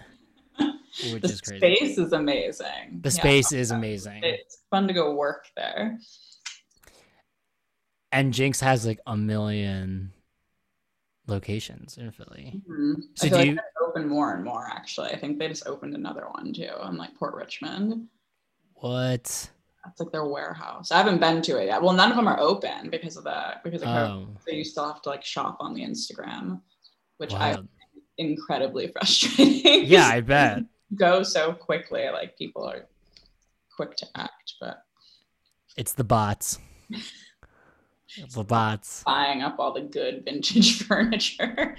which 1.11 1.21
the 1.21 1.29
is 1.29 1.41
crazy. 1.41 1.75
Space 1.75 1.97
is 1.97 2.13
amazing. 2.13 2.99
The 3.01 3.11
space 3.11 3.51
yeah. 3.51 3.59
is 3.59 3.71
amazing. 3.71 4.21
It's 4.23 4.63
fun 4.69 4.87
to 4.87 4.93
go 4.93 5.13
work 5.13 5.45
there. 5.55 5.99
And 8.11 8.33
Jinxed 8.33 8.61
has 8.61 8.85
like 8.85 8.99
a 9.05 9.15
million 9.15 10.11
locations 11.27 11.97
in 11.97 12.11
Philly. 12.11 12.61
Mm-hmm. 12.69 13.01
So 13.15 13.29
do 13.29 13.35
like 13.35 13.47
you 13.47 13.59
open 13.85 14.07
more 14.07 14.33
and 14.33 14.43
more? 14.43 14.65
Actually, 14.65 15.09
I 15.09 15.19
think 15.19 15.39
they 15.39 15.47
just 15.47 15.67
opened 15.67 15.93
another 15.93 16.25
one 16.31 16.53
too 16.53 16.69
in 16.87 16.97
like 16.97 17.15
Port 17.15 17.35
Richmond. 17.35 18.07
What? 18.75 19.49
That's 19.83 19.99
like 19.99 20.11
their 20.11 20.25
warehouse. 20.25 20.91
I 20.91 20.97
haven't 20.97 21.19
been 21.19 21.41
to 21.43 21.57
it 21.57 21.67
yet. 21.67 21.81
Well, 21.81 21.93
none 21.93 22.11
of 22.11 22.17
them 22.17 22.27
are 22.27 22.39
open 22.39 22.89
because 22.89 23.17
of 23.17 23.23
that. 23.25 23.63
Because 23.63 23.81
of 23.81 23.87
oh. 23.87 24.27
so 24.45 24.51
you 24.51 24.63
still 24.63 24.87
have 24.87 25.01
to 25.03 25.09
like 25.09 25.23
shop 25.23 25.57
on 25.59 25.73
the 25.73 25.81
Instagram, 25.81 26.61
which 27.17 27.33
wow. 27.33 27.39
I 27.39 27.57
incredibly 28.17 28.87
frustrating. 28.93 29.85
Yeah, 29.85 30.07
I 30.07 30.21
bet 30.21 30.63
go 30.95 31.23
so 31.23 31.53
quickly. 31.53 32.07
Like 32.11 32.37
people 32.37 32.63
are 32.65 32.85
quick 33.75 33.95
to 33.97 34.07
act, 34.15 34.53
but 34.59 34.83
it's 35.75 35.93
the 35.93 36.03
bots. 36.03 36.59
the 38.33 38.43
bots 38.43 39.03
buying 39.03 39.41
up 39.41 39.57
all 39.59 39.73
the 39.73 39.81
good 39.81 40.23
vintage 40.25 40.83
furniture. 40.83 41.75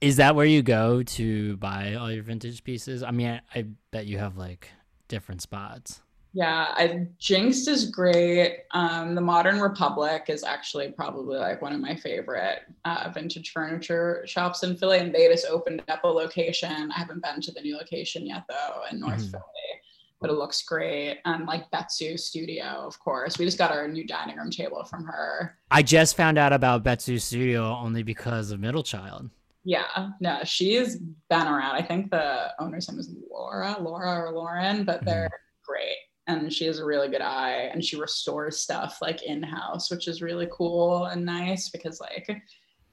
Is 0.00 0.16
that 0.16 0.34
where 0.34 0.46
you 0.46 0.62
go 0.62 1.02
to 1.02 1.56
buy 1.58 1.94
all 1.94 2.10
your 2.10 2.22
vintage 2.22 2.64
pieces? 2.64 3.02
I 3.02 3.10
mean, 3.10 3.28
I, 3.28 3.58
I 3.58 3.66
bet 3.90 4.06
you 4.06 4.18
have 4.18 4.36
like 4.38 4.70
different 5.08 5.42
spots. 5.42 6.00
Yeah, 6.32 6.72
I, 6.76 7.08
Jinxed 7.18 7.66
is 7.66 7.90
great. 7.90 8.60
Um, 8.70 9.14
the 9.14 9.20
Modern 9.20 9.60
Republic 9.60 10.26
is 10.28 10.44
actually 10.44 10.92
probably 10.92 11.38
like 11.38 11.60
one 11.60 11.72
of 11.72 11.80
my 11.80 11.96
favorite 11.96 12.60
uh, 12.84 13.10
vintage 13.12 13.50
furniture 13.50 14.22
shops 14.26 14.62
in 14.62 14.76
Philly, 14.76 14.98
and 14.98 15.12
they 15.12 15.26
just 15.26 15.46
opened 15.46 15.82
up 15.88 16.04
a 16.04 16.08
location. 16.08 16.92
I 16.94 16.98
haven't 16.98 17.22
been 17.22 17.40
to 17.40 17.52
the 17.52 17.60
new 17.60 17.76
location 17.76 18.26
yet, 18.26 18.44
though, 18.48 18.82
in 18.90 19.00
North 19.00 19.16
mm-hmm. 19.16 19.30
Philly, 19.30 19.80
but 20.20 20.30
it 20.30 20.34
looks 20.34 20.62
great. 20.62 21.18
And 21.24 21.46
like 21.46 21.68
Betsu 21.72 22.18
Studio, 22.18 22.64
of 22.64 22.96
course, 23.00 23.36
we 23.36 23.44
just 23.44 23.58
got 23.58 23.72
our 23.72 23.88
new 23.88 24.06
dining 24.06 24.36
room 24.36 24.50
table 24.50 24.84
from 24.84 25.04
her. 25.06 25.58
I 25.72 25.82
just 25.82 26.16
found 26.16 26.38
out 26.38 26.52
about 26.52 26.84
Betsu 26.84 27.20
Studio 27.20 27.74
only 27.74 28.04
because 28.04 28.52
of 28.52 28.60
Middle 28.60 28.84
Child. 28.84 29.30
Yeah, 29.64 30.10
no, 30.20 30.38
she's 30.44 30.96
been 31.28 31.46
around. 31.48 31.74
I 31.74 31.82
think 31.82 32.12
the 32.12 32.52
owner's 32.60 32.88
name 32.88 33.00
is 33.00 33.10
Laura, 33.30 33.76
Laura 33.80 34.22
or 34.22 34.32
Lauren, 34.32 34.84
but 34.84 35.04
they're 35.04 35.26
mm-hmm. 35.26 35.72
great 35.72 35.96
and 36.38 36.52
she 36.52 36.66
has 36.66 36.78
a 36.78 36.84
really 36.84 37.08
good 37.08 37.20
eye 37.20 37.70
and 37.72 37.84
she 37.84 37.96
restores 37.96 38.60
stuff 38.60 38.98
like 39.02 39.22
in 39.22 39.42
house 39.42 39.90
which 39.90 40.08
is 40.08 40.22
really 40.22 40.48
cool 40.50 41.06
and 41.06 41.24
nice 41.24 41.68
because 41.68 42.00
like 42.00 42.42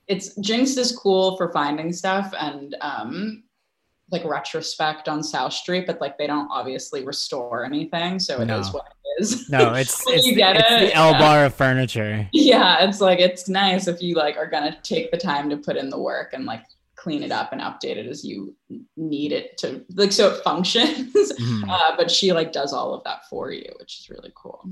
it's 0.07 0.35
jinxed 0.37 0.77
is 0.77 0.97
cool 0.97 1.37
for 1.37 1.51
finding 1.51 1.91
stuff 1.91 2.33
and 2.39 2.75
um 2.81 3.43
like 4.11 4.23
retrospect 4.23 5.09
on 5.09 5.21
south 5.21 5.53
street 5.53 5.85
but 5.85 5.99
like 5.99 6.17
they 6.17 6.27
don't 6.27 6.49
obviously 6.49 7.05
restore 7.05 7.65
anything 7.65 8.19
so 8.19 8.41
it 8.41 8.45
no. 8.45 8.59
is 8.59 8.71
what 8.71 8.85
it 8.85 9.21
is 9.21 9.49
no 9.49 9.73
it's 9.73 10.03
it's, 10.07 10.25
you 10.25 10.35
get 10.35 10.55
it's 10.55 10.71
it, 10.71 10.79
the 10.87 10.93
l 10.93 11.11
bar 11.13 11.39
yeah. 11.39 11.45
of 11.45 11.53
furniture 11.53 12.27
yeah 12.31 12.83
it's 12.85 13.01
like 13.01 13.19
it's 13.19 13.49
nice 13.49 13.87
if 13.87 14.01
you 14.01 14.15
like 14.15 14.37
are 14.37 14.49
gonna 14.49 14.77
take 14.81 15.11
the 15.11 15.17
time 15.17 15.49
to 15.49 15.57
put 15.57 15.75
in 15.75 15.89
the 15.89 15.99
work 15.99 16.33
and 16.33 16.45
like 16.45 16.63
clean 16.97 17.21
it 17.23 17.31
up 17.31 17.53
and 17.53 17.61
update 17.61 17.95
it 17.95 18.07
as 18.07 18.25
you 18.25 18.53
need 18.97 19.31
it 19.31 19.55
to 19.57 19.85
like 19.93 20.11
so 20.11 20.33
it 20.33 20.43
functions 20.43 21.13
mm-hmm. 21.15 21.69
uh, 21.69 21.95
but 21.95 22.11
she 22.11 22.33
like 22.33 22.51
does 22.51 22.73
all 22.73 22.93
of 22.93 23.03
that 23.03 23.25
for 23.29 23.51
you 23.51 23.71
which 23.79 23.99
is 23.99 24.09
really 24.09 24.31
cool 24.35 24.69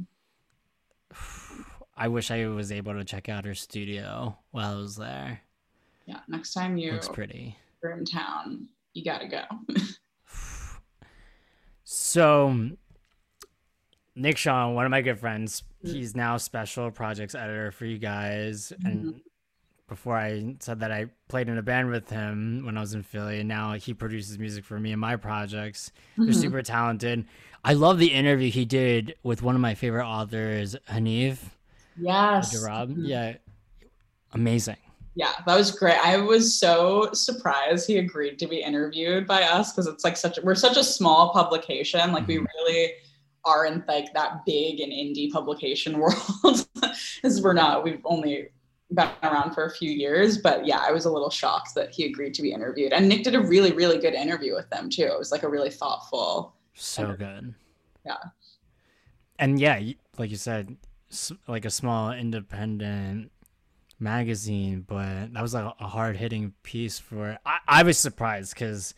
i 1.95 2.07
wish 2.07 2.31
i 2.31 2.45
was 2.47 2.71
able 2.71 2.93
to 2.93 3.05
check 3.05 3.29
out 3.29 3.45
her 3.45 3.53
studio 3.53 4.35
while 4.51 4.73
i 4.73 4.75
was 4.75 4.95
there 4.95 5.39
yeah 6.07 6.19
next 6.27 6.53
time 6.53 6.77
you're 6.77 6.93
looks 6.93 7.07
pretty 7.07 7.55
you're 7.81 7.93
in 7.93 8.03
town 8.03 8.67
you 8.93 9.03
gotta 9.03 9.27
go 9.27 9.43
so 11.83 12.69
nick 14.15 14.37
sean 14.37 14.73
one 14.73 14.85
of 14.85 14.91
my 14.91 15.01
good 15.01 15.19
friends 15.19 15.61
mm-hmm. 15.85 15.95
he's 15.95 16.15
now 16.15 16.37
special 16.37 16.89
projects 16.89 17.35
editor 17.35 17.71
for 17.71 17.85
you 17.85 17.99
guys 17.99 18.73
mm-hmm. 18.79 18.87
and 18.87 19.21
before 19.87 20.17
I 20.17 20.55
said 20.59 20.79
that 20.79 20.91
I 20.91 21.07
played 21.27 21.47
in 21.47 21.57
a 21.57 21.61
band 21.61 21.89
with 21.89 22.09
him 22.09 22.63
when 22.65 22.77
I 22.77 22.81
was 22.81 22.93
in 22.93 23.03
Philly, 23.03 23.39
and 23.39 23.47
now 23.47 23.73
he 23.73 23.93
produces 23.93 24.39
music 24.39 24.65
for 24.65 24.79
me 24.79 24.91
and 24.91 24.99
my 24.99 25.15
projects. 25.15 25.91
Mm-hmm. 26.13 26.25
They're 26.25 26.33
super 26.33 26.61
talented. 26.61 27.25
I 27.63 27.73
love 27.73 27.99
the 27.99 28.11
interview 28.11 28.51
he 28.51 28.65
did 28.65 29.15
with 29.23 29.41
one 29.41 29.55
of 29.55 29.61
my 29.61 29.75
favorite 29.75 30.07
authors, 30.07 30.75
Hanif. 30.89 31.39
Yes. 31.97 32.63
Rob. 32.63 32.89
Mm-hmm. 32.89 33.05
Yeah. 33.05 33.33
Amazing. 34.33 34.77
Yeah, 35.15 35.31
that 35.45 35.55
was 35.55 35.71
great. 35.71 35.97
I 36.03 36.17
was 36.17 36.59
so 36.59 37.09
surprised 37.13 37.87
he 37.87 37.97
agreed 37.99 38.37
to 38.39 38.47
be 38.47 38.61
interviewed 38.61 39.25
by 39.25 39.43
us 39.43 39.71
because 39.71 39.87
it's 39.87 40.03
like 40.03 40.17
such 40.17 40.37
we're 40.43 40.55
such 40.55 40.75
a 40.75 40.83
small 40.83 41.31
publication. 41.31 42.11
Like 42.11 42.23
mm-hmm. 42.23 42.43
we 42.43 42.47
really 42.63 42.93
aren't 43.45 43.87
like 43.87 44.13
that 44.13 44.45
big 44.45 44.81
in 44.81 44.89
indie 44.89 45.31
publication 45.31 45.97
world. 45.99 46.67
Because 46.73 47.41
we're 47.41 47.53
not. 47.53 47.83
We've 47.83 48.01
only 48.03 48.49
been 48.95 49.09
around 49.23 49.53
for 49.53 49.65
a 49.65 49.71
few 49.71 49.91
years, 49.91 50.37
but 50.37 50.65
yeah, 50.65 50.79
I 50.79 50.91
was 50.91 51.05
a 51.05 51.11
little 51.11 51.29
shocked 51.29 51.75
that 51.75 51.91
he 51.91 52.05
agreed 52.05 52.33
to 52.35 52.41
be 52.41 52.51
interviewed. 52.51 52.93
And 52.93 53.07
Nick 53.07 53.23
did 53.23 53.35
a 53.35 53.41
really, 53.41 53.71
really 53.73 53.99
good 53.99 54.13
interview 54.13 54.55
with 54.55 54.69
them 54.69 54.89
too. 54.89 55.03
It 55.03 55.17
was 55.17 55.31
like 55.31 55.43
a 55.43 55.49
really 55.49 55.69
thoughtful. 55.69 56.55
So 56.73 57.03
interview. 57.03 57.25
good. 57.25 57.53
Yeah. 58.05 58.17
And 59.37 59.59
yeah, 59.59 59.81
like 60.17 60.31
you 60.31 60.37
said, 60.37 60.77
like 61.47 61.65
a 61.65 61.69
small 61.69 62.11
independent 62.11 63.31
magazine, 63.99 64.85
but 64.87 65.33
that 65.33 65.41
was 65.41 65.53
like 65.53 65.73
a 65.79 65.87
hard 65.87 66.17
hitting 66.17 66.53
piece 66.63 66.99
for. 66.99 67.37
I, 67.45 67.57
I 67.67 67.83
was 67.83 67.97
surprised 67.97 68.53
because 68.53 68.93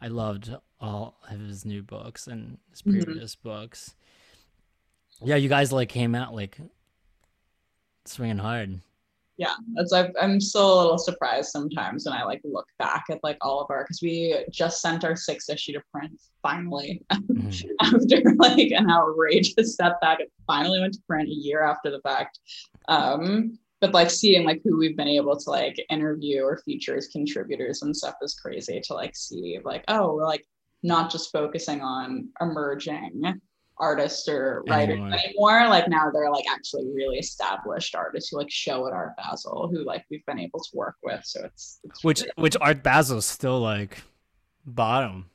I 0.00 0.08
loved 0.08 0.54
all 0.80 1.18
of 1.30 1.40
his 1.40 1.64
new 1.64 1.82
books 1.82 2.26
and 2.26 2.58
his 2.70 2.82
mm-hmm. 2.82 3.02
previous 3.02 3.36
mm-hmm. 3.36 3.48
books. 3.48 3.94
Yeah, 5.22 5.36
you 5.36 5.48
guys 5.48 5.72
like 5.72 5.88
came 5.88 6.14
out 6.14 6.34
like 6.34 6.58
swinging 8.04 8.38
hard. 8.38 8.80
Yeah 9.38 9.54
that's 9.74 9.92
I, 9.92 10.10
i'm 10.20 10.40
still 10.40 10.74
a 10.74 10.80
little 10.80 10.98
surprised 10.98 11.50
sometimes 11.50 12.06
when 12.06 12.14
i 12.14 12.24
like 12.24 12.40
look 12.44 12.66
back 12.78 13.04
at 13.10 13.20
like 13.22 13.36
all 13.40 13.60
of 13.60 13.70
our 13.70 13.84
because 13.84 14.00
we 14.02 14.44
just 14.50 14.80
sent 14.80 15.04
our 15.04 15.16
sixth 15.16 15.50
issue 15.50 15.72
to 15.72 15.82
print 15.92 16.20
finally 16.42 17.02
mm-hmm. 17.12 17.68
after 17.80 18.22
like 18.38 18.70
an 18.70 18.90
outrageous 18.90 19.76
setback 19.76 20.20
it 20.20 20.32
finally 20.46 20.80
went 20.80 20.94
to 20.94 21.00
print 21.06 21.28
a 21.28 21.34
year 21.34 21.62
after 21.62 21.90
the 21.90 22.00
fact 22.00 22.38
um 22.88 23.58
but 23.80 23.92
like 23.92 24.10
seeing 24.10 24.44
like 24.44 24.60
who 24.64 24.78
we've 24.78 24.96
been 24.96 25.08
able 25.08 25.36
to 25.36 25.50
like 25.50 25.76
interview 25.90 26.42
or 26.42 26.62
feature 26.64 26.96
as 26.96 27.08
contributors 27.08 27.82
and 27.82 27.96
stuff 27.96 28.14
is 28.22 28.34
crazy 28.34 28.80
to 28.80 28.94
like 28.94 29.14
see 29.14 29.58
like 29.64 29.84
oh 29.88 30.14
we're 30.14 30.26
like 30.26 30.46
not 30.82 31.10
just 31.10 31.32
focusing 31.32 31.80
on 31.80 32.28
emerging 32.40 33.22
artists 33.78 34.28
or 34.28 34.62
writers 34.68 34.94
anymore. 34.94 35.18
anymore. 35.18 35.68
Like 35.68 35.88
now 35.88 36.10
they're 36.10 36.30
like 36.30 36.46
actually 36.50 36.90
really 36.94 37.18
established 37.18 37.94
artists 37.94 38.30
who 38.30 38.38
like 38.38 38.50
show 38.50 38.86
at 38.86 38.92
Art 38.92 39.12
Basel 39.16 39.68
who 39.70 39.84
like 39.84 40.04
we've 40.10 40.24
been 40.26 40.38
able 40.38 40.60
to 40.60 40.70
work 40.74 40.96
with. 41.02 41.24
So 41.24 41.44
it's, 41.44 41.80
it's 41.84 42.04
which 42.04 42.20
really 42.20 42.32
which 42.36 42.56
Art 42.60 42.82
Basel 42.82 43.18
is 43.18 43.26
still 43.26 43.60
like 43.60 44.02
bottom, 44.64 45.26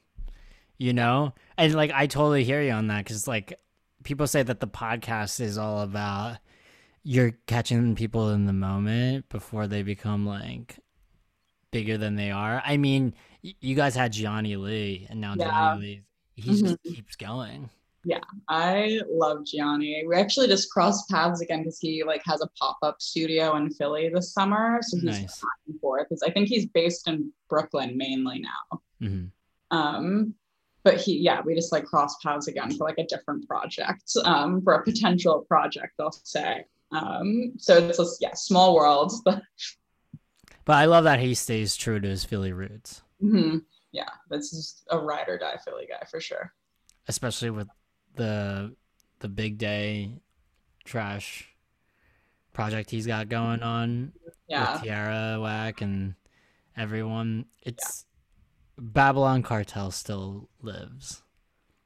you 0.78 0.94
know. 0.94 1.34
And 1.58 1.74
like 1.76 1.92
I 1.94 2.08
totally 2.08 2.44
hear 2.44 2.62
you 2.62 2.72
on 2.72 2.88
that 2.88 3.04
because 3.04 3.28
like 3.28 3.60
people 4.04 4.28
say 4.28 4.44
that 4.44 4.60
the 4.60 4.68
podcast 4.68 5.40
is 5.40 5.58
all 5.58 5.82
about 5.82 6.38
you're 7.04 7.32
catching 7.48 7.96
people 7.96 8.30
in 8.30 8.46
the 8.46 8.54
moment 8.54 9.28
before 9.30 9.68
they 9.68 9.82
become 9.82 10.26
like 10.26 10.78
bigger 11.72 11.98
than 11.98 12.16
they 12.16 12.32
are. 12.32 12.62
I 12.66 12.78
mean, 12.78 13.16
you 13.42 13.76
guys 13.76 13.96
had 13.96 14.12
Gianni 14.12 14.56
Lee, 14.56 15.08
and 15.10 15.20
now 15.20 15.36
yeah. 15.38 15.50
Gianni 15.50 15.82
Lee, 15.82 16.02
he 16.36 16.52
mm-hmm. 16.52 16.66
just 16.66 16.84
keeps 16.84 17.16
going. 17.16 17.70
Yeah, 18.04 18.22
I 18.48 19.02
love 19.10 19.46
Gianni. 19.46 20.04
We 20.08 20.16
actually 20.16 20.48
just 20.48 20.72
crossed 20.72 21.10
paths 21.10 21.42
again 21.42 21.60
because 21.60 21.80
he 21.80 22.04
like 22.04 22.24
has 22.26 22.42
a 22.42 22.48
pop 22.60 22.78
up 22.82 23.02
studio 23.02 23.56
in 23.58 23.70
Philly 23.72 24.10
this 24.10 24.34
summer, 24.34 24.80
so 24.82 24.98
he's 24.98 25.22
nice. 25.22 25.40
back 25.40 25.60
and 25.68 25.80
forth. 25.80 26.08
Because 26.10 26.24
I 26.24 26.32
think 26.32 26.48
he's 26.48 26.66
based 26.66 27.08
in 27.08 27.32
Brooklyn 27.48 27.96
mainly 27.98 28.40
now. 28.40 28.82
Mm-hmm. 29.02 29.78
Um, 29.78 30.34
but 30.84 31.00
he, 31.00 31.18
yeah, 31.18 31.42
we 31.42 31.54
just 31.54 31.72
like 31.72 31.86
crossed 31.86 32.22
paths 32.22 32.48
again 32.48 32.76
for 32.76 32.86
like 32.86 32.98
a 32.98 33.06
different 33.06 33.48
project, 33.48 34.12
um, 34.26 34.62
for 34.64 34.74
a 34.74 34.84
potential 34.84 35.46
project, 35.48 35.94
I'll 36.00 36.12
say. 36.12 36.66
Um, 36.92 37.54
so 37.58 37.78
it's 37.78 37.98
just 37.98 38.22
yeah, 38.22 38.34
small 38.34 38.76
world. 38.76 39.14
But 39.24 39.44
but 40.66 40.74
I 40.74 40.86
love 40.86 41.06
that 41.06 41.20
he 41.20 41.34
stays 41.34 41.76
true 41.76 42.00
to 42.00 42.08
his 42.08 42.24
Philly 42.24 42.54
roots. 42.54 43.02
Mm-hmm. 43.22 43.60
Yeah, 43.92 44.10
that's 44.30 44.52
just 44.52 44.86
a 44.90 44.98
ride 44.98 45.28
or 45.28 45.38
die 45.38 45.58
Philly 45.66 45.88
guy 45.88 46.06
for 46.10 46.22
sure. 46.22 46.54
Especially 47.08 47.50
with 47.50 47.68
the 48.16 48.76
the 49.20 49.30
big 49.30 49.58
day 49.58 50.14
trash 50.84 51.48
project 52.54 52.90
he's 52.90 53.08
got 53.08 53.30
going 53.30 53.64
on 53.64 54.12
yeah. 54.48 54.74
with 54.74 54.84
Tierra 54.84 55.40
Whack 55.40 55.82
and 55.82 56.16
everyone. 56.76 57.46
It's 57.64 58.06
yeah. 58.78 58.84
Babylon 58.84 59.44
Cartel 59.44 59.92
still 59.92 60.50
lives. 60.62 61.22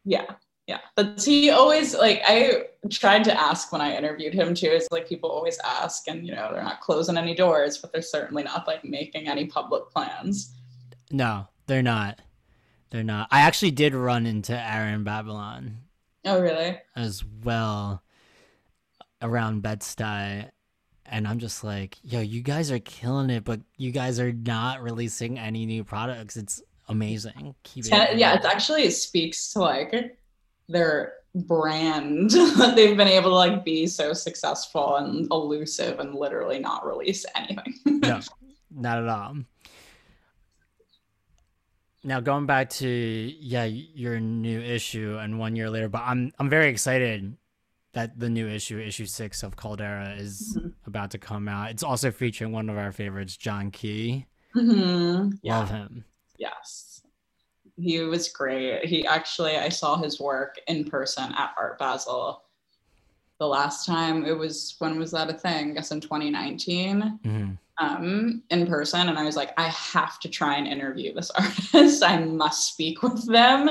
Yeah. 0.03 0.25
Yeah. 0.67 0.79
But 0.95 1.21
he 1.23 1.51
always 1.51 1.93
like 1.93 2.21
I 2.25 2.65
tried 2.89 3.23
to 3.25 3.39
ask 3.39 3.71
when 3.71 3.81
I 3.81 3.95
interviewed 3.95 4.33
him 4.33 4.55
too, 4.55 4.67
is 4.67 4.87
like 4.91 5.07
people 5.07 5.29
always 5.29 5.59
ask 5.63 6.07
and 6.07 6.25
you 6.25 6.33
know, 6.33 6.49
they're 6.51 6.63
not 6.63 6.81
closing 6.81 7.17
any 7.17 7.35
doors, 7.35 7.77
but 7.77 7.91
they're 7.91 8.01
certainly 8.01 8.43
not 8.43 8.65
like 8.65 8.83
making 8.83 9.27
any 9.27 9.45
public 9.45 9.89
plans. 9.91 10.55
No, 11.11 11.47
they're 11.67 11.83
not. 11.83 12.19
They're 12.89 13.03
not. 13.03 13.27
I 13.29 13.41
actually 13.41 13.71
did 13.71 13.93
run 13.93 14.25
into 14.25 14.57
Aaron 14.57 15.03
Babylon 15.03 15.79
Oh, 16.25 16.41
really? 16.41 16.77
As 16.95 17.23
well 17.43 18.01
around 19.21 19.61
Bed-Stuy. 19.61 20.49
And 21.07 21.27
I'm 21.27 21.37
just 21.37 21.63
like, 21.63 21.97
yo, 22.03 22.19
you 22.19 22.41
guys 22.41 22.71
are 22.71 22.79
killing 22.79 23.29
it, 23.29 23.43
but 23.43 23.61
you 23.77 23.91
guys 23.91 24.19
are 24.19 24.33
not 24.33 24.81
releasing 24.81 25.37
any 25.37 25.65
new 25.65 25.83
products. 25.83 26.35
It's 26.35 26.63
amazing. 26.89 27.53
Keep 27.63 27.85
it. 27.85 28.17
Yeah, 28.17 28.33
it 28.33 28.45
actually 28.45 28.89
speaks 28.89 29.53
to 29.53 29.59
like 29.59 30.17
their 30.67 31.13
brand 31.35 32.31
that 32.31 32.73
they've 32.75 32.97
been 32.97 33.07
able 33.07 33.29
to 33.29 33.35
like 33.35 33.63
be 33.63 33.85
so 33.85 34.13
successful 34.13 34.95
and 34.95 35.27
elusive 35.31 35.99
and 35.99 36.15
literally 36.15 36.57
not 36.57 36.85
release 36.87 37.23
anything. 37.35 37.75
no, 37.85 38.19
not 38.71 38.97
at 38.97 39.07
all 39.07 39.35
now 42.05 42.19
going 42.19 42.45
back 42.45 42.69
to 42.69 42.87
yeah 42.87 43.63
your 43.65 44.19
new 44.19 44.61
issue 44.61 45.17
and 45.19 45.39
one 45.39 45.55
year 45.55 45.69
later 45.69 45.89
but 45.89 46.03
i'm 46.05 46.31
i'm 46.39 46.49
very 46.49 46.69
excited 46.69 47.35
that 47.93 48.17
the 48.19 48.29
new 48.29 48.47
issue 48.47 48.79
issue 48.79 49.05
six 49.05 49.43
of 49.43 49.55
caldera 49.55 50.15
is 50.17 50.55
mm-hmm. 50.57 50.69
about 50.85 51.11
to 51.11 51.17
come 51.17 51.47
out 51.47 51.71
it's 51.71 51.83
also 51.83 52.11
featuring 52.11 52.51
one 52.51 52.69
of 52.69 52.77
our 52.77 52.91
favorites 52.91 53.35
jon 53.35 53.71
key 53.71 54.25
mm-hmm. 54.55 55.31
yeah. 55.41 55.59
love 55.59 55.69
him 55.69 56.05
yes 56.37 57.01
he 57.77 57.99
was 57.99 58.29
great 58.29 58.85
he 58.85 59.05
actually 59.05 59.57
i 59.57 59.67
saw 59.67 59.97
his 59.97 60.19
work 60.19 60.55
in 60.67 60.85
person 60.85 61.33
at 61.35 61.53
art 61.57 61.77
basel 61.79 62.44
the 63.39 63.47
last 63.47 63.85
time 63.85 64.25
it 64.25 64.37
was 64.37 64.75
when 64.79 64.97
was 64.97 65.11
that 65.11 65.29
a 65.29 65.33
thing 65.33 65.71
i 65.71 65.73
guess 65.73 65.91
in 65.91 65.99
2019 66.01 67.19
mm-hmm 67.23 67.51
um, 67.79 68.43
in 68.49 68.67
person 68.67 69.09
and 69.09 69.17
I 69.17 69.23
was 69.23 69.35
like, 69.35 69.51
I 69.57 69.67
have 69.67 70.19
to 70.21 70.29
try 70.29 70.55
and 70.55 70.67
interview 70.67 71.13
this 71.13 71.29
artist. 71.37 72.03
I 72.03 72.19
must 72.19 72.71
speak 72.71 73.03
with 73.03 73.27
them. 73.27 73.69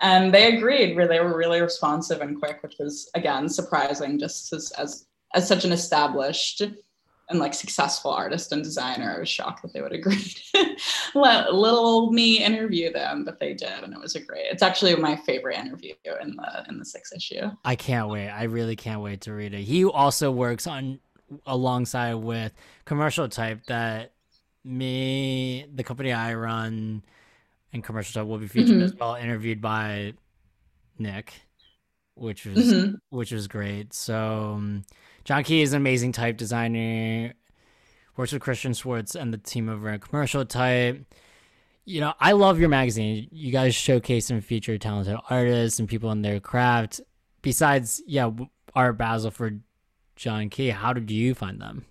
And 0.00 0.32
they 0.32 0.56
agreed 0.56 0.94
where 0.94 1.08
they 1.08 1.20
were 1.20 1.36
really 1.36 1.60
responsive 1.60 2.20
and 2.20 2.38
quick, 2.38 2.62
which 2.62 2.76
was 2.78 3.10
again 3.14 3.48
surprising 3.48 4.18
just 4.18 4.52
as 4.52 4.70
as, 4.72 5.06
as 5.34 5.48
such 5.48 5.64
an 5.64 5.72
established 5.72 6.62
and 7.28 7.38
like 7.38 7.54
successful 7.54 8.10
artist 8.10 8.52
and 8.52 8.62
designer. 8.62 9.14
I 9.16 9.20
was 9.20 9.28
shocked 9.28 9.62
that 9.62 9.72
they 9.72 9.80
would 9.80 9.92
agree 9.92 10.22
to 10.52 10.76
let 11.14 11.52
little 11.52 12.12
me 12.12 12.42
interview 12.44 12.92
them, 12.92 13.24
but 13.24 13.40
they 13.40 13.54
did, 13.54 13.82
and 13.82 13.92
it 13.92 14.00
was 14.00 14.14
a 14.14 14.20
great. 14.20 14.46
It's 14.50 14.62
actually 14.62 14.94
my 14.96 15.16
favorite 15.16 15.58
interview 15.58 15.94
in 16.22 16.36
the 16.36 16.64
in 16.68 16.78
the 16.78 16.84
sixth 16.84 17.14
issue. 17.14 17.50
I 17.64 17.76
can't 17.76 18.08
wait. 18.08 18.28
I 18.28 18.44
really 18.44 18.76
can't 18.76 19.00
wait 19.00 19.22
to 19.22 19.32
read 19.32 19.54
it. 19.54 19.62
He 19.62 19.84
also 19.84 20.30
works 20.30 20.66
on 20.66 21.00
alongside 21.46 22.14
with 22.14 22.52
commercial 22.84 23.28
type 23.28 23.64
that 23.66 24.12
me 24.64 25.66
the 25.74 25.84
company 25.84 26.12
i 26.12 26.34
run 26.34 27.02
and 27.72 27.84
commercial 27.84 28.20
type 28.20 28.28
will 28.28 28.38
be 28.38 28.48
featured 28.48 28.76
mm-hmm. 28.76 28.82
as 28.82 28.94
well 28.94 29.14
interviewed 29.14 29.60
by 29.60 30.12
nick 30.98 31.34
which 32.14 32.46
was 32.46 32.72
mm-hmm. 32.72 32.94
which 33.10 33.32
was 33.32 33.48
great 33.48 33.92
so 33.92 34.52
um, 34.54 34.84
jon 35.26 35.44
key 35.44 35.60
is 35.60 35.74
an 35.74 35.76
amazing 35.76 36.12
type 36.12 36.38
designer 36.38 37.34
works 38.16 38.32
with 38.32 38.40
christian 38.40 38.72
schwartz 38.72 39.14
and 39.14 39.34
the 39.34 39.38
team 39.38 39.68
over 39.68 39.90
at 39.90 40.00
commercial 40.00 40.46
type 40.46 41.04
you 41.84 42.00
know 42.00 42.14
i 42.20 42.32
love 42.32 42.58
your 42.58 42.70
magazine 42.70 43.28
you 43.30 43.52
guys 43.52 43.74
showcase 43.74 44.30
and 44.30 44.42
feature 44.42 44.78
talented 44.78 45.18
artists 45.28 45.78
and 45.78 45.88
people 45.88 46.10
in 46.10 46.22
their 46.22 46.40
craft 46.40 47.02
besides 47.42 48.02
yeah 48.06 48.30
art 48.74 48.98
basel 48.98 49.30
for 49.30 49.52
Jon 50.16 50.48
Key. 50.50 50.70
How 50.70 50.92
did 50.92 51.10
you 51.10 51.34
find 51.34 51.60
them? 51.60 51.84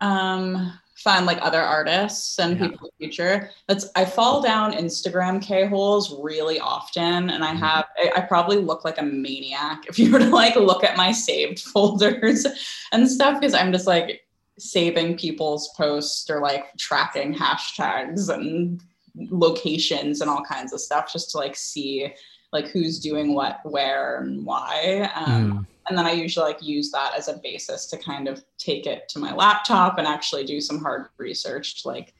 Um, 0.00 0.72
find 0.98 1.26
like 1.26 1.38
other 1.42 1.62
artists 1.62 2.38
and 2.38 2.58
yeah. 2.58 2.68
people 2.68 2.88
in 2.88 2.90
the 2.98 3.06
future. 3.06 3.50
That's 3.68 3.88
I 3.94 4.04
fall 4.04 4.42
down 4.42 4.72
Instagram 4.72 5.40
K 5.40 5.66
holes 5.66 6.14
really 6.20 6.58
often, 6.58 7.30
and 7.30 7.44
I 7.44 7.50
mm-hmm. 7.50 7.58
have 7.58 7.86
I, 7.96 8.12
I, 8.16 8.20
probably 8.22 8.56
look 8.56 8.84
like 8.84 8.98
a 8.98 9.04
maniac 9.04 9.84
if 9.88 9.98
you 9.98 10.10
were 10.10 10.18
to 10.18 10.28
like 10.28 10.56
look 10.56 10.84
at 10.84 10.96
my 10.96 11.12
saved 11.12 11.60
folders 11.72 12.46
and 12.92 13.08
stuff 13.08 13.40
because 13.40 13.54
I'm 13.54 13.72
just 13.72 13.86
like 13.86 14.24
saving 14.58 15.16
people's 15.16 15.68
posts 15.76 16.28
or 16.28 16.40
like 16.40 16.76
tracking 16.76 17.32
hashtags 17.32 18.28
and 18.32 18.82
locations 19.14 20.20
and 20.20 20.28
all 20.28 20.42
kinds 20.44 20.72
of 20.72 20.80
stuff 20.80 21.12
just 21.12 21.30
to 21.30 21.38
like 21.38 21.56
see 21.56 22.12
like 22.52 22.66
who's 22.68 22.98
doing 22.98 23.34
what 23.34 23.60
where 23.64 24.20
and 24.20 24.44
why 24.44 25.10
um, 25.14 25.52
mm. 25.52 25.66
And 25.88 25.98
then 25.98 26.06
i 26.06 26.12
usually 26.12 26.44
like 26.44 26.62
use 26.62 26.90
that 26.90 27.12
as 27.16 27.28
a 27.28 27.40
basis 27.42 27.86
to 27.86 27.96
kind 27.98 28.28
of 28.28 28.42
take 28.58 28.86
it 28.86 29.08
to 29.08 29.18
my 29.18 29.34
laptop 29.34 29.98
and 29.98 30.06
actually 30.06 30.44
do 30.44 30.60
some 30.60 30.78
hard 30.78 31.06
research 31.18 31.82
to 31.82 31.88
like 31.88 32.14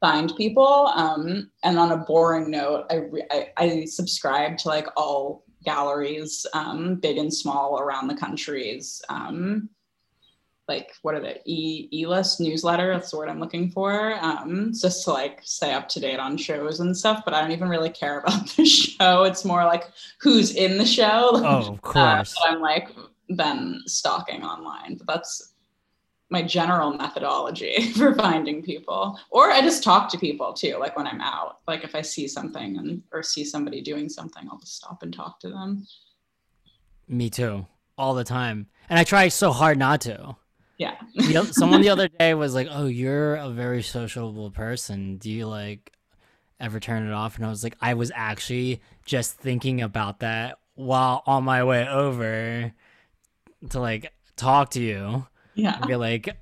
find 0.00 0.34
people. 0.36 0.90
Um, 0.94 1.50
and 1.62 1.78
on 1.78 1.92
a 1.92 1.98
boring 1.98 2.50
note 2.50 2.86
I, 2.90 2.94
re- 2.96 3.26
I, 3.30 3.48
I 3.56 3.84
subscribe 3.84 4.56
to 4.58 4.68
like 4.68 4.86
all 4.96 5.44
galleries 5.64 6.46
um, 6.54 6.96
big 6.96 7.18
and 7.18 7.32
small 7.32 7.78
around 7.78 8.08
the 8.08 8.16
countries. 8.16 9.02
Um, 9.08 9.68
like 10.70 10.94
what 11.02 11.16
are 11.16 11.20
they 11.20 11.40
e 11.46 11.88
e-list 11.92 12.40
newsletter? 12.40 12.92
That's 12.92 13.10
the 13.10 13.18
word 13.18 13.28
i'm 13.28 13.40
looking 13.40 13.70
for. 13.70 14.14
Um 14.20 14.72
just 14.72 15.04
to 15.04 15.10
like 15.10 15.40
stay 15.42 15.72
up 15.72 15.88
to 15.90 16.00
date 16.00 16.20
on 16.20 16.36
shows 16.36 16.78
and 16.78 16.96
stuff 16.96 17.22
but 17.24 17.34
i 17.34 17.40
don't 17.40 17.50
even 17.50 17.68
really 17.68 17.90
care 17.90 18.20
about 18.22 18.48
the 18.50 18.64
show. 18.64 19.24
It's 19.24 19.44
more 19.44 19.64
like 19.64 19.84
who's 20.20 20.54
in 20.54 20.78
the 20.78 20.86
show? 20.86 21.30
Oh 21.50 21.72
of 21.72 21.82
course. 21.82 22.34
Uh, 22.38 22.52
i'm 22.52 22.60
like 22.60 22.88
then 23.28 23.82
stalking 23.86 24.42
online. 24.42 24.96
But 24.96 25.06
that's 25.06 25.54
my 26.30 26.42
general 26.42 26.92
methodology 26.92 27.92
for 27.98 28.14
finding 28.14 28.62
people. 28.62 29.18
Or 29.30 29.50
i 29.50 29.60
just 29.60 29.82
talk 29.82 30.08
to 30.10 30.18
people 30.18 30.52
too 30.52 30.76
like 30.78 30.96
when 30.96 31.08
i'm 31.08 31.20
out. 31.20 31.58
Like 31.66 31.82
if 31.82 31.96
i 31.96 32.02
see 32.02 32.28
something 32.28 32.78
and 32.78 33.02
or 33.12 33.24
see 33.24 33.44
somebody 33.44 33.80
doing 33.82 34.08
something 34.08 34.48
i'll 34.48 34.58
just 34.58 34.76
stop 34.76 35.02
and 35.02 35.12
talk 35.12 35.40
to 35.40 35.48
them. 35.48 35.86
Me 37.08 37.28
too. 37.28 37.66
All 37.98 38.14
the 38.14 38.30
time. 38.38 38.68
And 38.88 38.98
i 39.00 39.04
try 39.04 39.26
so 39.28 39.50
hard 39.50 39.76
not 39.76 40.00
to 40.02 40.36
Yeah. 40.80 41.42
someone 41.50 41.82
the 41.82 41.88
other 41.90 42.08
day 42.08 42.32
was 42.32 42.54
like, 42.54 42.66
"Oh, 42.70 42.86
you're 42.86 43.34
a 43.36 43.50
very 43.50 43.82
sociable 43.82 44.50
person. 44.50 45.18
Do 45.18 45.30
you 45.30 45.46
like 45.46 45.92
ever 46.58 46.80
turn 46.80 47.06
it 47.06 47.12
off?" 47.12 47.36
And 47.36 47.44
I 47.44 47.50
was 47.50 47.62
like, 47.62 47.76
"I 47.82 47.92
was 47.92 48.10
actually 48.14 48.80
just 49.04 49.36
thinking 49.36 49.82
about 49.82 50.20
that 50.20 50.58
while 50.74 51.22
on 51.26 51.44
my 51.44 51.62
way 51.64 51.86
over 51.86 52.72
to 53.68 53.80
like 53.80 54.10
talk 54.36 54.70
to 54.70 54.80
you." 54.80 55.26
Yeah. 55.54 55.76
And 55.76 55.86
be 55.86 55.96
like, 55.96 56.34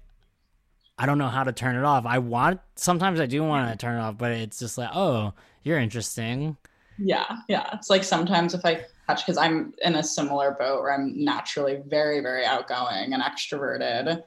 I 0.99 1.07
don't 1.07 1.19
know 1.19 1.29
how 1.29 1.43
to 1.43 1.53
turn 1.53 1.75
it 1.75 1.85
off. 1.85 2.07
I 2.07 2.19
want 2.19 2.61
sometimes 2.77 3.19
I 3.19 3.27
do 3.27 3.43
want 3.43 3.71
to 3.71 3.77
turn 3.77 3.97
it 3.97 4.01
off, 4.01 4.19
but 4.19 4.31
it's 4.31 4.61
just 4.61 4.79
like, 4.79 4.91
oh, 4.95 5.33
you're 5.65 5.79
interesting. 5.79 6.57
Yeah, 6.99 7.27
yeah. 7.49 7.71
It's 7.75 7.91
like 7.91 8.05
sometimes 8.05 8.55
if 8.55 8.65
I 8.65 8.85
catch 9.07 9.25
because 9.25 9.39
I'm 9.39 9.73
in 9.83 9.97
a 9.97 10.03
similar 10.03 10.57
boat 10.59 10.83
where 10.83 10.93
I'm 10.93 11.25
naturally 11.25 11.83
very, 11.87 12.21
very 12.21 12.45
outgoing 12.45 13.13
and 13.13 13.23
extroverted. 13.23 14.23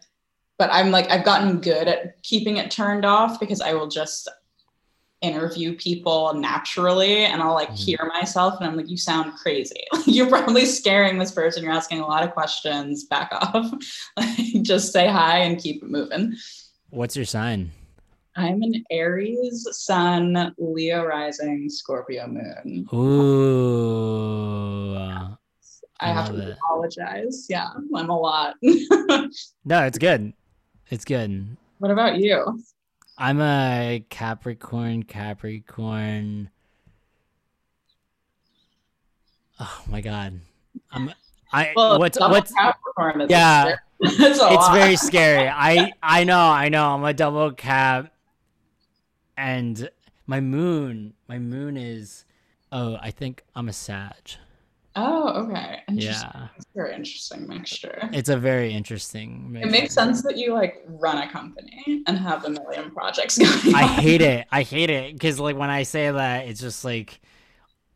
But 0.57 0.69
I'm 0.71 0.91
like 0.91 1.09
I've 1.09 1.25
gotten 1.25 1.59
good 1.59 1.87
at 1.87 2.21
keeping 2.23 2.57
it 2.57 2.71
turned 2.71 3.05
off 3.05 3.39
because 3.39 3.61
I 3.61 3.73
will 3.73 3.87
just 3.87 4.29
interview 5.21 5.75
people 5.75 6.33
naturally 6.33 7.25
and 7.25 7.41
I'll 7.41 7.53
like 7.53 7.67
mm-hmm. 7.67 7.75
hear 7.75 8.11
myself 8.11 8.55
and 8.59 8.67
I'm 8.67 8.75
like, 8.75 8.89
you 8.89 8.97
sound 8.97 9.33
crazy. 9.35 9.83
you're 10.05 10.29
probably 10.29 10.65
scaring 10.65 11.19
this 11.19 11.31
person. 11.31 11.63
You're 11.63 11.73
asking 11.73 11.99
a 11.99 12.07
lot 12.07 12.23
of 12.23 12.31
questions. 12.31 13.05
Back 13.05 13.29
off. 13.33 13.71
like 14.17 14.61
just 14.63 14.91
say 14.91 15.07
hi 15.07 15.39
and 15.39 15.59
keep 15.59 15.83
it 15.83 15.89
moving. 15.89 16.35
What's 16.89 17.15
your 17.15 17.25
sign? 17.25 17.71
I'm 18.41 18.63
an 18.63 18.83
Aries 18.89 19.67
sun, 19.71 20.55
Leo 20.57 21.05
rising, 21.05 21.69
Scorpio 21.69 22.25
moon. 22.25 22.87
Ooh. 22.91 24.95
I, 24.97 25.35
I 25.99 26.11
have 26.11 26.29
to 26.29 26.49
it. 26.49 26.57
apologize. 26.57 27.45
Yeah, 27.47 27.69
I'm 27.95 28.09
a 28.09 28.19
lot. 28.19 28.55
no, 28.63 29.83
it's 29.83 29.99
good. 29.99 30.33
It's 30.89 31.05
good. 31.05 31.55
What 31.77 31.91
about 31.91 32.17
you? 32.17 32.59
I'm 33.15 33.39
a 33.39 34.03
Capricorn, 34.09 35.03
Capricorn. 35.03 36.49
Oh 39.59 39.83
my 39.87 40.01
god. 40.01 40.41
I'm 40.91 41.13
I 41.53 41.73
well, 41.75 41.99
what's 41.99 42.19
what's 42.19 42.51
Capricorn 42.51 43.27
yeah. 43.29 43.75
it's 43.99 44.39
lot. 44.39 44.73
very 44.73 44.95
scary. 44.95 45.47
I 45.47 45.91
I 46.01 46.23
know, 46.23 46.39
I 46.39 46.69
know. 46.69 46.87
I'm 46.87 47.03
a 47.03 47.13
double 47.13 47.51
cap 47.51 48.11
and 49.41 49.89
my 50.27 50.39
moon, 50.39 51.13
my 51.27 51.39
moon 51.39 51.75
is 51.75 52.25
oh, 52.71 52.97
I 53.01 53.11
think 53.11 53.43
I'm 53.55 53.67
a 53.67 53.73
Sag. 53.73 54.37
Oh, 54.95 55.45
okay. 55.45 55.79
Yeah. 55.89 56.49
It's 56.55 56.65
very 56.75 56.93
interesting 56.93 57.47
mixture. 57.47 58.09
It's 58.13 58.29
a 58.29 58.37
very 58.37 58.73
interesting 58.73 59.51
mixture. 59.51 59.67
It 59.67 59.71
makes 59.71 59.93
sense 59.93 60.21
that 60.23 60.37
you 60.37 60.53
like 60.53 60.83
run 60.87 61.17
a 61.17 61.29
company 61.29 62.03
and 62.07 62.17
have 62.17 62.45
a 62.45 62.49
million 62.49 62.91
projects 62.91 63.37
going 63.63 63.73
I 63.73 63.87
hate 63.87 64.21
it. 64.21 64.47
I 64.51 64.61
hate 64.61 64.89
it 64.89 65.13
because 65.13 65.39
like 65.39 65.55
when 65.55 65.69
I 65.69 65.83
say 65.83 66.11
that, 66.11 66.47
it's 66.47 66.61
just 66.61 66.85
like 66.85 67.19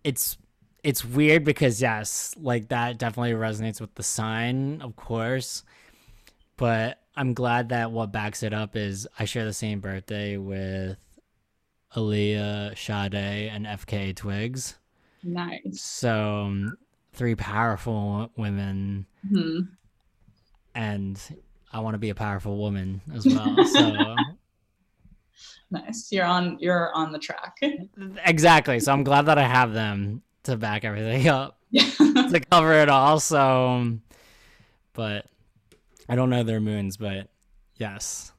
it's 0.04 0.38
it's 0.84 1.06
weird 1.06 1.44
because 1.44 1.82
yes, 1.82 2.34
like 2.40 2.70
that 2.70 2.98
definitely 2.98 3.34
resonates 3.34 3.80
with 3.80 3.94
the 3.96 4.04
sign, 4.04 4.82
of 4.82 4.96
course. 4.96 5.64
But 6.58 7.02
I'm 7.16 7.34
glad 7.34 7.70
that 7.70 7.92
what 7.92 8.12
backs 8.12 8.42
it 8.42 8.54
up 8.54 8.76
is 8.76 9.08
I 9.20 9.26
share 9.26 9.46
the 9.46 9.54
same 9.54 9.80
birthday 9.80 10.38
with 10.38 10.98
Aaliyah, 11.96 12.78
Sade, 12.78 13.50
and 13.52 13.66
FKA 13.66 14.16
Twigs. 14.16 14.78
Nice. 15.24 15.82
So 15.82 16.44
um, 16.44 16.78
three 17.14 17.36
powerful 17.36 18.30
women, 18.36 19.06
mm-hmm. 19.26 19.62
and 20.76 21.20
I 21.72 21.80
want 21.80 21.96
to 21.96 22.00
be 22.00 22.10
a 22.10 22.16
powerful 22.16 22.58
woman 22.58 23.02
as 23.14 23.26
well. 23.26 23.66
So 23.66 24.16
nice. 25.72 26.12
You're 26.12 26.26
on. 26.26 26.58
You're 26.60 26.94
on 26.94 27.12
the 27.12 27.20
track. 27.20 27.58
exactly. 28.26 28.80
So 28.80 28.92
I'm 28.92 29.04
glad 29.04 29.24
that 29.24 29.38
I 29.38 29.48
have 29.48 29.74
them 29.74 30.22
to 30.44 30.58
back 30.58 30.86
everything 30.86 31.28
up 31.30 31.60
to 31.74 32.42
cover 32.52 32.74
it 32.74 32.90
all. 32.90 33.20
So, 33.20 33.68
um, 33.68 34.02
but 34.94 35.26
I 36.08 36.16
don't 36.16 36.30
know 36.30 36.44
their 36.44 36.62
moons, 36.62 36.98
but 36.98 37.30
yes, 37.78 38.32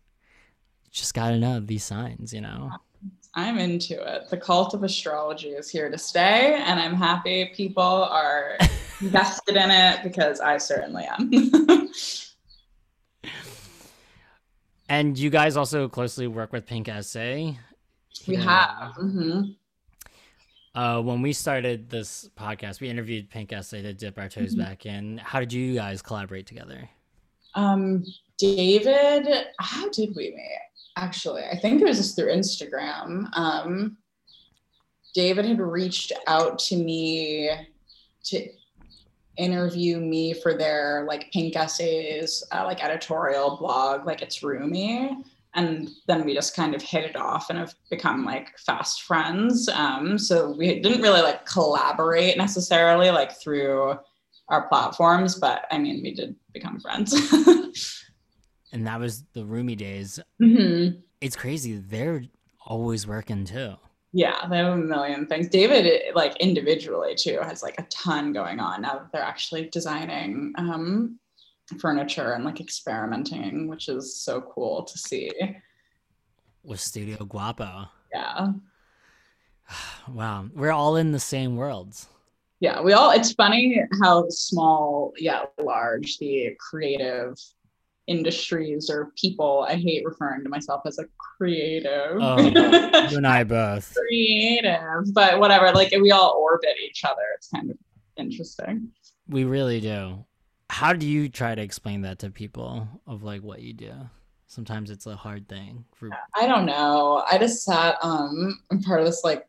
just 0.91 1.15
gotta 1.15 1.39
know 1.39 1.61
these 1.61 1.85
signs, 1.85 2.33
you 2.33 2.41
know. 2.41 2.71
I'm 3.37 3.59
into 3.59 4.01
it. 4.03 4.31
The 4.31 4.39
cult 4.39 4.73
of 4.73 4.83
astrology 4.83 5.51
is 5.51 5.69
here 5.69 5.91
to 5.91 5.99
stay, 5.99 6.55
and 6.55 6.81
I'm 6.81 6.95
happy 6.95 7.53
people 7.55 7.83
are 7.83 8.57
invested 9.03 9.57
in 9.57 9.71
it 9.71 10.03
because 10.03 10.41
I 10.41 10.57
certainly 10.57 11.05
am. 11.05 11.91
and 14.89 15.19
you 15.19 15.29
guys 15.29 15.59
also 15.59 15.87
closely 15.87 16.27
work 16.27 16.51
with 16.51 16.65
Pink 16.65 16.89
Essay. 16.89 17.59
We 18.27 18.37
have. 18.37 18.95
Mm-hmm. 18.95 19.43
Uh, 20.75 21.03
when 21.03 21.21
we 21.21 21.35
started 21.35 21.91
this 21.91 22.31
podcast, 22.39 22.81
we 22.81 22.89
interviewed 22.89 23.29
Pink 23.29 23.53
Essay 23.53 23.83
to 23.83 23.93
dip 23.93 24.19
our 24.19 24.31
toes 24.31 24.55
mm-hmm. 24.55 24.63
back 24.63 24.87
in. 24.87 25.19
How 25.19 25.41
did 25.41 25.53
you 25.53 25.75
guys 25.75 26.01
collaborate 26.01 26.47
together? 26.47 26.89
Um, 27.55 28.03
David, 28.39 29.29
how 29.59 29.91
did 29.91 30.17
we 30.17 30.31
meet? 30.31 30.66
Actually. 30.97 31.45
I 31.45 31.57
think 31.57 31.81
it 31.81 31.87
was 31.87 31.99
just 31.99 32.17
through 32.17 32.33
Instagram. 32.33 33.29
Um, 33.37 33.97
David 35.15 35.45
had 35.45 35.61
reached 35.61 36.13
out 36.27 36.59
to 36.61 36.77
me 36.77 37.51
to 38.25 38.49
interview 39.37 39.99
me 39.99 40.35
for 40.35 40.55
their 40.55 41.05
like 41.07 41.31
pink 41.33 41.57
essays, 41.57 42.43
uh, 42.53 42.65
like 42.65 42.83
editorial 42.83 43.57
blog, 43.57 44.07
like 44.07 44.23
it's 44.23 44.43
roomy. 44.43 45.17
And 45.55 45.89
then 46.07 46.25
we 46.25 46.35
just 46.35 46.55
kind 46.55 46.75
of 46.75 46.83
hit 46.83 47.05
it 47.05 47.17
off 47.17 47.49
and 47.49 47.59
have 47.59 47.75
become 47.91 48.25
like 48.25 48.59
fast 48.59 49.05
friends. 49.05 49.69
Um, 49.71 50.19
so 50.19 50.51
we 50.51 50.81
didn't 50.81 51.01
really 51.01 51.23
like 51.23 51.47
collaborate 51.47 52.37
necessarily 52.37 53.11
like 53.11 53.33
through 53.41 53.99
our 54.49 54.69
platforms, 54.69 55.37
but 55.37 55.65
I 55.71 55.79
mean, 55.79 56.03
we 56.03 56.15
did 56.15 56.37
become 56.53 56.79
friends. 56.79 57.15
and 58.73 58.87
that 58.87 58.99
was 58.99 59.25
the 59.33 59.45
roomy 59.45 59.77
days. 59.77 60.21
Mm-hmm. 60.41 60.99
It's 61.21 61.37
crazy. 61.37 61.77
They're 61.77 62.25
always 62.67 63.07
working 63.07 63.45
too. 63.45 63.77
Yeah, 64.13 64.47
they 64.49 64.59
have 64.59 64.73
a 64.73 64.77
million 64.77 65.27
things. 65.27 65.49
David, 65.49 66.15
like 66.15 66.37
individually 66.37 67.15
too, 67.15 67.39
has 67.43 67.63
like 67.63 67.79
a 67.79 67.87
ton 67.91 68.33
going 68.33 68.61
on 68.61 68.83
now 68.83 68.95
that 68.95 69.13
they're 69.13 69.23
actually 69.23 69.69
designing 69.69 70.55
um, 70.57 71.19
furniture 71.79 72.33
and 72.33 72.45
like 72.45 72.61
experimenting, 72.61 73.69
which 73.69 73.89
is 73.89 74.17
so 74.17 74.41
cool 74.41 74.85
to 74.85 74.99
see. 74.99 75.31
With 76.63 76.81
Studio 76.81 77.25
Guapo. 77.25 77.89
Yeah. 78.13 78.53
wow, 80.09 80.47
we're 80.55 80.73
all 80.73 80.97
in 80.97 81.13
the 81.13 81.21
same 81.21 81.57
worlds. 81.57 82.09
Yeah, 82.61 82.81
we 82.81 82.95
all. 82.95 83.11
It's 83.11 83.33
funny 83.33 83.83
how 84.03 84.27
small, 84.31 85.13
yeah, 85.19 85.43
large 85.63 86.17
the 86.19 86.57
creative 86.59 87.39
industries 88.07 88.89
or 88.91 89.13
people. 89.17 89.67
I 89.69 89.77
hate 89.77 90.05
referring 90.05 90.43
to 90.45 90.49
myself 90.49 90.83
as 90.87 90.99
a 90.99 91.05
creative. 91.19 92.19
Oh, 92.21 92.41
you 93.11 93.17
and 93.17 93.27
I 93.27 93.45
both. 93.45 93.95
creative, 93.95 95.13
but 95.13 95.39
whatever. 95.41 95.73
Like 95.73 95.93
we 96.01 96.11
all 96.11 96.37
orbit 96.41 96.77
each 96.85 97.05
other. 97.05 97.23
It's 97.37 97.49
kind 97.49 97.71
of 97.71 97.77
interesting. 98.17 98.91
We 99.29 99.45
really 99.45 99.81
do. 99.81 100.25
How 100.71 100.93
do 100.93 101.07
you 101.07 101.29
try 101.29 101.55
to 101.55 101.63
explain 101.63 102.03
that 102.03 102.19
to 102.21 102.31
people 102.31 102.89
of 103.07 103.23
like 103.23 103.43
what 103.43 103.63
you 103.63 103.73
do? 103.73 103.93
Sometimes 104.49 104.91
it's 104.91 105.07
a 105.07 105.17
hard 105.17 105.49
thing 105.49 105.85
for 105.95 106.11
I 106.35 106.47
don't 106.47 106.67
know. 106.67 107.25
I 107.31 107.39
just 107.39 107.65
sat 107.65 107.97
um 108.03 108.59
I'm 108.71 108.83
part 108.83 109.01
of 109.01 109.07
this 109.07 109.25
like 109.25 109.49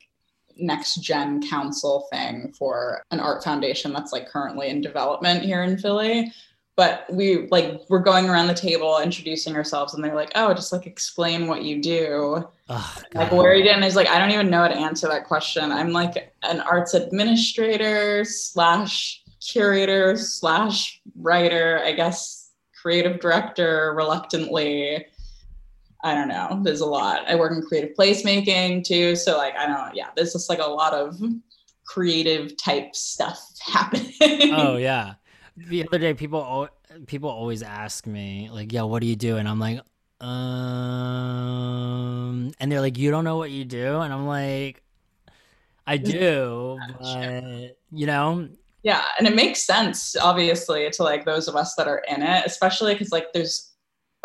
next 0.60 0.96
gen 0.96 1.48
council 1.48 2.08
thing 2.12 2.52
for 2.58 3.04
an 3.12 3.20
art 3.20 3.44
foundation 3.44 3.94
that's 3.94 4.12
like 4.12 4.28
currently 4.28 4.70
in 4.70 4.82
development 4.82 5.44
here 5.44 5.64
in 5.64 5.78
Philly 5.78 6.32
but 6.78 7.06
we 7.12 7.48
like 7.48 7.82
we're 7.90 8.00
going 8.00 8.30
around 8.30 8.48
the 8.48 8.54
table 8.54 9.00
introducing 9.00 9.56
ourselves 9.56 9.96
and 9.96 10.04
they're 10.04 10.16
like 10.16 10.32
oh 10.36 10.54
just 10.54 10.72
like 10.72 10.86
explain 10.86 11.48
what 11.48 11.64
you 11.64 11.82
do. 11.82 12.48
Oh, 12.70 12.96
like 13.16 13.32
where 13.32 13.52
are 13.52 13.56
you 13.56 13.70
and 13.70 13.84
i 13.84 13.88
was 13.88 13.96
like 13.96 14.08
i 14.08 14.20
don't 14.20 14.32
even 14.32 14.50
know 14.50 14.62
how 14.62 14.68
to 14.70 14.78
answer 14.78 15.08
that 15.08 15.26
question. 15.26 15.72
I'm 15.72 15.92
like 15.92 16.34
an 16.44 16.62
arts 16.62 16.94
administrator 16.94 18.24
slash 18.24 19.24
curator 19.46 20.18
slash 20.18 21.02
writer 21.16 21.82
i 21.84 21.92
guess 21.92 22.52
creative 22.80 23.20
director 23.20 23.94
reluctantly. 23.96 25.06
I 26.04 26.14
don't 26.14 26.28
know. 26.28 26.62
There's 26.64 26.82
a 26.82 26.86
lot. 26.86 27.28
I 27.28 27.36
work 27.36 27.52
in 27.52 27.64
creative 27.64 27.98
placemaking 27.98 28.84
too 28.84 29.16
so 29.16 29.36
like 29.36 29.56
i 29.58 29.66
don't 29.66 29.96
yeah 29.96 30.10
there's 30.16 30.34
just 30.34 30.48
like 30.48 30.60
a 30.60 30.70
lot 30.70 30.94
of 30.94 31.20
creative 31.88 32.56
type 32.56 32.96
stuff 32.96 33.42
happening. 33.60 34.54
Oh 34.54 34.78
yeah 34.78 35.16
the 35.58 35.88
other 35.88 35.98
day 35.98 36.14
people 36.14 36.70
people 37.08 37.30
always 37.30 37.64
ask 37.64 38.06
me 38.08 38.50
like 38.52 38.72
yeah 38.72 38.84
what 38.84 39.02
do 39.02 39.08
you 39.08 39.16
do? 39.16 39.38
And 39.38 39.50
i'm 39.50 39.60
like 39.60 39.82
um 40.20 40.32
and 42.60 42.72
they're 42.72 42.82
like 42.82 42.98
you 42.98 43.12
don't 43.12 43.24
know 43.24 43.38
what 43.38 43.52
you 43.52 43.66
do? 43.66 44.00
And 44.00 44.14
i'm 44.14 44.26
like 44.28 44.82
i 45.86 45.98
do 45.98 46.80
but 47.00 47.76
you 47.92 48.06
know? 48.06 48.48
Yeah 48.84 49.04
and 49.18 49.28
it 49.28 49.36
makes 49.36 49.64
sense 49.64 50.16
obviously 50.16 50.90
to 50.92 51.04
like 51.04 51.26
those 51.26 51.48
of 51.48 51.56
us 51.56 51.76
that 51.76 51.88
are 51.88 52.04
in 52.08 52.22
it 52.22 52.46
especially 52.46 52.94
because 52.94 53.12
like 53.12 53.34
there's 53.34 53.67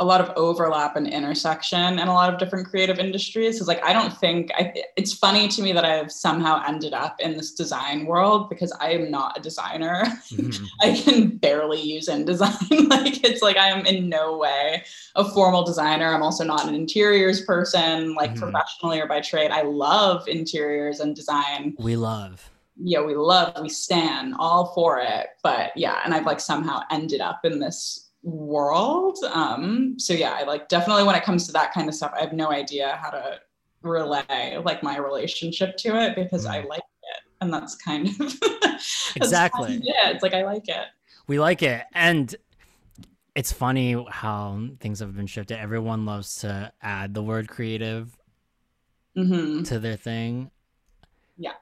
a 0.03 0.05
lot 0.05 0.21
of 0.21 0.33
overlap 0.37 0.97
and 0.97 1.07
intersection 1.07 2.01
in 2.01 2.09
a 2.09 2.13
lot 2.13 2.33
of 2.33 2.39
different 2.39 2.69
creative 2.69 2.99
industries. 2.99 3.55
Because 3.55 3.69
like 3.69 3.83
I 3.85 3.93
don't 3.93 4.13
think 4.13 4.51
I, 4.55 4.75
it's 4.97 5.13
funny 5.13 5.47
to 5.49 5.63
me 5.63 5.73
that 5.73 5.85
I've 5.85 6.11
somehow 6.11 6.61
ended 6.67 6.93
up 6.93 7.21
in 7.21 7.37
this 7.37 7.53
design 7.53 8.05
world 8.07 8.51
because 8.51 8.73
I 8.81 8.91
am 8.91 9.13
not 9.13 9.39
a 9.39 9.41
designer. 9.41 10.05
Mm-hmm. 10.31 10.65
I 10.83 11.01
can 11.01 11.37
barely 11.37 11.81
use 11.81 12.09
InDesign. 12.09 12.89
like 12.91 13.23
it's 13.25 13.43
like 13.43 13.57
I 13.57 13.69
am 13.69 13.87
in 13.87 14.09
no 14.09 14.37
way 14.37 14.85
a 15.15 15.25
formal 15.25 15.63
designer. 15.63 16.13
I'm 16.13 16.23
also 16.23 16.43
not 16.43 16.67
an 16.67 16.75
interiors 16.75 17.43
person, 17.43 18.15
like 18.15 18.33
mm-hmm. 18.33 18.41
professionally 18.41 19.01
or 19.01 19.07
by 19.07 19.21
trade. 19.21 19.53
I 19.53 19.63
love 19.63 20.27
interiors 20.27 20.99
and 20.99 21.15
design. 21.15 21.77
We 21.79 21.95
love 21.95 22.51
yeah, 22.85 23.03
we 23.03 23.15
love, 23.15 23.55
we 23.61 23.69
stand 23.69 24.35
all 24.39 24.73
for 24.75 24.99
it. 24.99 25.29
But 25.43 25.73
yeah, 25.77 26.01
and 26.05 26.15
I've 26.15 26.27
like 26.27 26.41
somehow 26.41 26.81
ended 26.91 27.21
up 27.21 27.45
in 27.45 27.61
this 27.61 28.12
world. 28.23 29.19
Um, 29.33 29.99
so 29.99 30.13
yeah, 30.13 30.33
I 30.33 30.45
like 30.45 30.69
definitely 30.69 31.05
when 31.05 31.15
it 31.15 31.25
comes 31.25 31.47
to 31.47 31.53
that 31.53 31.73
kind 31.73 31.89
of 31.89 31.95
stuff, 31.95 32.13
I 32.17 32.21
have 32.21 32.33
no 32.33 32.51
idea 32.51 32.99
how 33.03 33.11
to 33.11 33.41
relay 33.83 34.59
like 34.65 34.83
my 34.83 34.97
relationship 34.99 35.77
to 35.79 36.01
it 36.01 36.15
because 36.15 36.47
I 36.47 36.63
mm. 36.63 36.69
like 36.69 36.81
it. 36.81 37.23
And 37.41 37.53
that's 37.53 37.75
kind 37.75 38.09
of 38.09 38.17
exactly. 39.17 39.81
yeah, 39.83 40.11
it's 40.11 40.23
like 40.23 40.35
I 40.35 40.45
like 40.45 40.69
it. 40.69 40.87
We 41.27 41.41
like 41.41 41.63
it. 41.63 41.85
And 41.93 42.35
it's 43.35 43.53
funny 43.53 44.05
how 44.11 44.69
things 44.81 45.01
have 45.01 45.17
been 45.17 45.27
shifted. 45.27 45.59
Everyone 45.59 46.07
loves 46.07 46.37
to 46.41 46.73
add 46.83 47.15
the 47.15 47.23
word 47.23 47.49
creative 47.49 48.17
mm-hmm. 49.17 49.63
to 49.65 49.79
their 49.79 49.97
thing. 49.97 50.51
Yeah. 51.37 51.55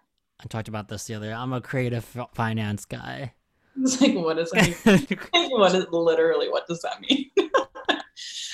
I 0.42 0.46
talked 0.48 0.68
about 0.68 0.88
this 0.88 1.04
the 1.04 1.14
other. 1.14 1.32
I'm 1.32 1.52
a 1.52 1.60
creative 1.60 2.04
finance 2.34 2.84
guy. 2.84 3.34
It's 3.82 4.00
like, 4.00 4.14
what 4.14 4.36
does 4.36 4.50
that 4.50 5.10
mean? 5.32 5.48
what 5.50 5.74
is 5.74 5.86
literally 5.90 6.48
what 6.48 6.66
does 6.66 6.82
that 6.82 7.00
mean? 7.00 7.30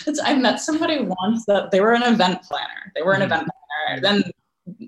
It's 0.06 0.20
I 0.22 0.34
met 0.34 0.60
somebody 0.60 1.00
once 1.00 1.44
that 1.46 1.72
they 1.72 1.80
were 1.80 1.92
an 1.92 2.04
event 2.04 2.42
planner. 2.42 2.92
They 2.94 3.02
were 3.02 3.12
an 3.12 3.22
mm. 3.22 3.24
event 3.24 3.48
planner. 3.88 4.00
Then 4.00 4.30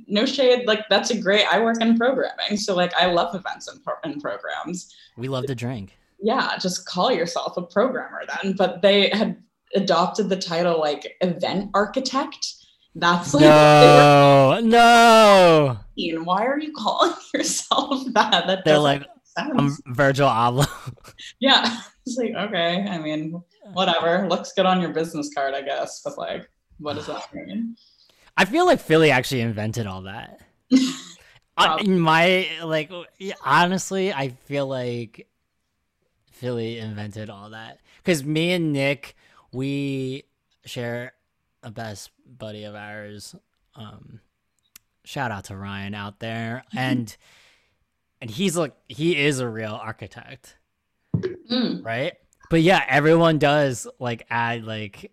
no 0.07 0.27
shade, 0.27 0.67
like 0.67 0.85
that's 0.89 1.11
a 1.11 1.21
great. 1.21 1.45
I 1.53 1.61
work 1.61 1.81
in 1.81 1.97
programming, 1.97 2.57
so 2.57 2.77
like 2.77 2.95
I 2.95 3.07
love 3.07 3.35
events 3.35 3.67
and, 3.69 3.83
pro- 3.83 3.95
and 4.05 4.23
programs. 4.23 4.95
We 5.17 5.29
love 5.29 5.47
to 5.47 5.57
drink. 5.57 5.99
Yeah, 6.21 6.57
just 6.59 6.87
call 6.87 7.11
yourself 7.11 7.57
a 7.57 7.63
programmer 7.63 8.23
then. 8.43 8.55
But 8.57 8.83
they 8.83 9.09
had 9.11 9.43
adopted 9.75 10.29
the 10.29 10.37
title 10.37 10.79
like 10.79 11.17
event 11.21 11.71
architect. 11.75 12.55
That's 12.95 13.35
like 13.35 13.43
no, 13.43 14.61
no. 14.63 15.79
Why 16.23 16.47
are 16.47 16.59
you 16.59 16.73
calling 16.73 17.15
yourself 17.35 18.05
that? 18.15 18.47
That 18.47 18.65
they're 18.65 18.79
like 18.79 19.05
I'm 19.39 19.77
Virgil 19.87 20.29
Abloh. 20.29 20.69
yeah. 21.41 21.81
It's 22.09 22.17
like, 22.17 22.33
okay. 22.49 22.87
I 22.89 22.97
mean, 22.97 23.39
whatever. 23.75 24.27
Looks 24.31 24.55
good 24.55 24.65
on 24.65 24.81
your 24.81 24.95
business 24.95 25.29
card, 25.35 25.53
I 25.53 25.61
guess. 25.61 26.01
But 26.03 26.17
like, 26.17 26.49
what 26.79 26.95
does 26.95 27.07
that 27.07 27.29
mean? 27.35 27.77
I 28.35 28.47
feel 28.47 28.65
like 28.65 28.81
Philly 28.81 29.11
actually 29.11 29.43
invented 29.43 29.87
all 29.87 30.01
that. 30.05 30.41
I, 31.59 31.83
my 31.83 32.49
like 32.65 32.91
honestly, 33.45 34.11
I 34.11 34.31
feel 34.47 34.67
like 34.67 35.29
Philly 36.31 36.79
invented 36.79 37.29
all 37.29 37.51
that 37.51 37.81
because 37.99 38.25
me 38.25 38.53
and 38.53 38.73
Nick, 38.73 39.15
we 39.53 40.25
share 40.65 41.13
a 41.63 41.71
best 41.71 42.11
buddy 42.25 42.65
of 42.65 42.75
ours. 42.75 43.35
Um, 43.75 44.21
shout 45.05 45.31
out 45.31 45.45
to 45.45 45.57
Ryan 45.57 45.95
out 45.95 46.21
there, 46.21 46.65
and 46.75 47.15
and 48.21 48.31
he's 48.31 48.57
like 48.57 48.75
he 48.89 49.17
is 49.17 49.41
a 49.41 49.49
real 49.49 49.75
architect. 49.75 50.57
Mm. 51.17 51.85
right? 51.85 52.15
But 52.51 52.63
yeah 52.63 52.85
everyone 52.89 53.39
does 53.39 53.87
like 53.99 54.27
add 54.31 54.65
like 54.65 55.13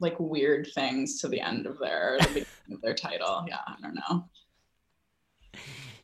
like 0.00 0.16
weird 0.18 0.68
things 0.74 1.20
to 1.20 1.28
the 1.28 1.40
end 1.40 1.66
of 1.66 1.78
their 1.78 2.18
the 2.20 2.46
of 2.72 2.80
their 2.82 2.94
title. 2.94 3.44
Yeah 3.48 3.58
i 3.66 3.74
don't 3.82 3.94
know. 3.94 4.24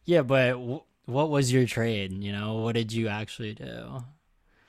Yeah 0.05 0.23
but 0.23 0.53
w- 0.53 0.83
what 1.07 1.31
was 1.31 1.53
your 1.53 1.67
trade? 1.67 2.13
You 2.13 2.33
know 2.33 2.55
what 2.55 2.75
did 2.75 2.93
you 2.93 3.09
actually 3.09 3.55
do? 3.55 4.05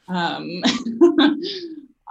Um 0.07 0.61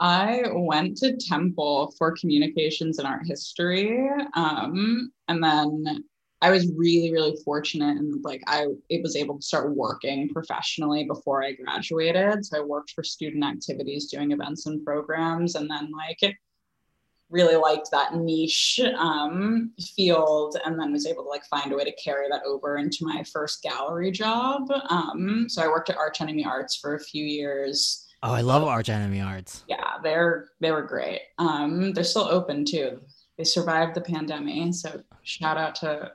I 0.00 0.42
went 0.52 0.96
to 0.98 1.16
Temple 1.16 1.94
for 1.96 2.12
communications 2.12 2.98
and 2.98 3.06
art 3.06 3.22
history. 3.24 4.08
Um, 4.34 5.12
and 5.28 5.42
then 5.42 6.04
I 6.44 6.50
was 6.50 6.70
really, 6.76 7.10
really 7.10 7.38
fortunate 7.42 7.96
and 7.96 8.22
like 8.22 8.42
I 8.46 8.66
it 8.90 9.02
was 9.02 9.16
able 9.16 9.38
to 9.38 9.42
start 9.42 9.74
working 9.74 10.28
professionally 10.28 11.04
before 11.04 11.42
I 11.42 11.52
graduated. 11.52 12.44
So 12.44 12.58
I 12.58 12.60
worked 12.60 12.90
for 12.90 13.02
student 13.02 13.42
activities 13.42 14.10
doing 14.10 14.30
events 14.30 14.66
and 14.66 14.84
programs 14.84 15.54
and 15.54 15.70
then 15.70 15.90
like 15.90 16.36
really 17.30 17.56
liked 17.56 17.90
that 17.92 18.14
niche 18.14 18.78
um, 18.98 19.72
field 19.96 20.58
and 20.66 20.78
then 20.78 20.92
was 20.92 21.06
able 21.06 21.22
to 21.22 21.30
like 21.30 21.46
find 21.46 21.72
a 21.72 21.76
way 21.76 21.84
to 21.84 21.92
carry 21.92 22.28
that 22.28 22.42
over 22.46 22.76
into 22.76 23.06
my 23.06 23.24
first 23.32 23.62
gallery 23.62 24.10
job. 24.10 24.70
Um, 24.90 25.46
so 25.48 25.62
I 25.62 25.68
worked 25.68 25.88
at 25.88 25.96
Arch 25.96 26.20
Enemy 26.20 26.44
Arts 26.44 26.76
for 26.76 26.94
a 26.94 27.00
few 27.00 27.24
years. 27.24 28.06
Oh, 28.22 28.34
I 28.34 28.42
love 28.42 28.64
Arch 28.64 28.90
Enemy 28.90 29.22
Arts. 29.22 29.64
Yeah, 29.66 29.94
they're 30.02 30.48
they 30.60 30.72
were 30.72 30.82
great. 30.82 31.22
Um, 31.38 31.94
they're 31.94 32.04
still 32.04 32.28
open 32.28 32.66
too. 32.66 33.00
They 33.38 33.44
survived 33.44 33.94
the 33.94 34.02
pandemic, 34.02 34.74
so 34.74 35.02
shout 35.22 35.56
out 35.56 35.74
to 35.76 36.12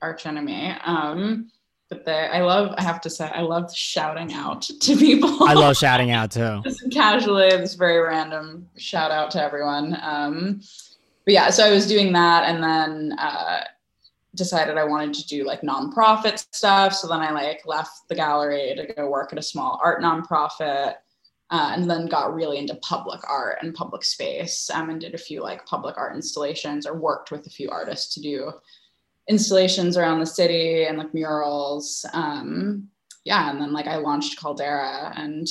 arch 0.00 0.26
enemy. 0.26 0.74
Um, 0.84 1.50
but 1.88 2.04
the, 2.04 2.34
I 2.34 2.42
love, 2.42 2.74
I 2.76 2.82
have 2.82 3.00
to 3.02 3.10
say, 3.10 3.26
I 3.26 3.40
love 3.40 3.74
shouting 3.74 4.32
out 4.34 4.62
to 4.80 4.96
people. 4.96 5.44
I 5.44 5.54
love 5.54 5.76
shouting 5.76 6.10
out 6.10 6.30
too. 6.30 6.60
Just 6.64 6.90
casually, 6.90 7.48
this 7.50 7.74
very 7.74 7.98
random 7.98 8.68
shout 8.76 9.10
out 9.10 9.30
to 9.32 9.42
everyone. 9.42 9.96
Um, 10.02 10.60
but 11.24 11.34
yeah, 11.34 11.50
so 11.50 11.64
I 11.64 11.70
was 11.70 11.86
doing 11.86 12.12
that 12.12 12.44
and 12.44 12.62
then 12.62 13.18
uh, 13.18 13.64
decided 14.34 14.76
I 14.76 14.84
wanted 14.84 15.14
to 15.14 15.26
do 15.26 15.44
like 15.44 15.62
nonprofit 15.62 16.44
stuff. 16.52 16.94
So 16.94 17.08
then 17.08 17.20
I 17.20 17.30
like 17.30 17.62
left 17.66 18.08
the 18.08 18.14
gallery 18.14 18.74
to 18.76 18.94
go 18.94 19.10
work 19.10 19.32
at 19.32 19.38
a 19.38 19.42
small 19.42 19.80
art 19.82 20.02
nonprofit. 20.02 20.94
Uh, 21.50 21.72
and 21.74 21.90
then 21.90 22.04
got 22.04 22.34
really 22.34 22.58
into 22.58 22.74
public 22.82 23.20
art 23.26 23.56
and 23.62 23.74
public 23.74 24.04
space 24.04 24.68
um, 24.68 24.90
and 24.90 25.00
did 25.00 25.14
a 25.14 25.18
few 25.18 25.42
like 25.42 25.64
public 25.64 25.96
art 25.96 26.14
installations 26.14 26.86
or 26.86 26.98
worked 26.98 27.30
with 27.30 27.46
a 27.46 27.50
few 27.50 27.70
artists 27.70 28.12
to 28.12 28.20
do 28.20 28.52
installations 29.28 29.96
around 29.96 30.20
the 30.20 30.26
city 30.26 30.84
and 30.84 30.98
like 30.98 31.12
murals. 31.14 32.04
Um, 32.12 32.88
yeah, 33.24 33.50
and 33.50 33.60
then 33.60 33.72
like 33.72 33.86
I 33.86 33.96
launched 33.96 34.38
Caldera 34.38 35.12
and 35.16 35.46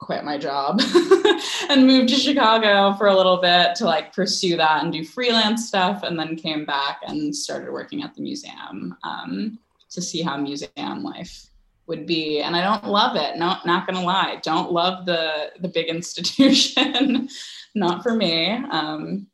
quit 0.00 0.24
my 0.24 0.38
job 0.38 0.80
and 1.68 1.86
moved 1.86 2.08
to 2.08 2.14
Chicago 2.14 2.94
for 2.96 3.08
a 3.08 3.16
little 3.16 3.38
bit 3.38 3.74
to 3.74 3.84
like 3.84 4.14
pursue 4.14 4.56
that 4.56 4.84
and 4.84 4.92
do 4.92 5.04
freelance 5.04 5.66
stuff, 5.66 6.02
and 6.02 6.18
then 6.18 6.36
came 6.36 6.64
back 6.64 7.00
and 7.06 7.34
started 7.34 7.72
working 7.72 8.02
at 8.02 8.14
the 8.14 8.22
museum 8.22 8.96
um, 9.02 9.58
to 9.90 10.00
see 10.00 10.22
how 10.22 10.36
museum 10.36 11.02
life 11.02 11.50
would 11.88 12.06
be. 12.06 12.40
And 12.40 12.54
i 12.54 12.62
don't 12.62 12.84
love 12.84 13.16
it 13.16 13.36
no 13.36 13.56
not 13.64 13.86
gonna 13.86 14.02
lie. 14.02 14.38
Don't 14.42 14.70
love 14.70 15.06
the 15.06 15.50
the 15.60 15.68
big 15.68 15.86
institution. 15.96 17.28
Not 17.74 18.02
for 18.02 18.14
me. 18.14 18.52
Um, 18.70 19.26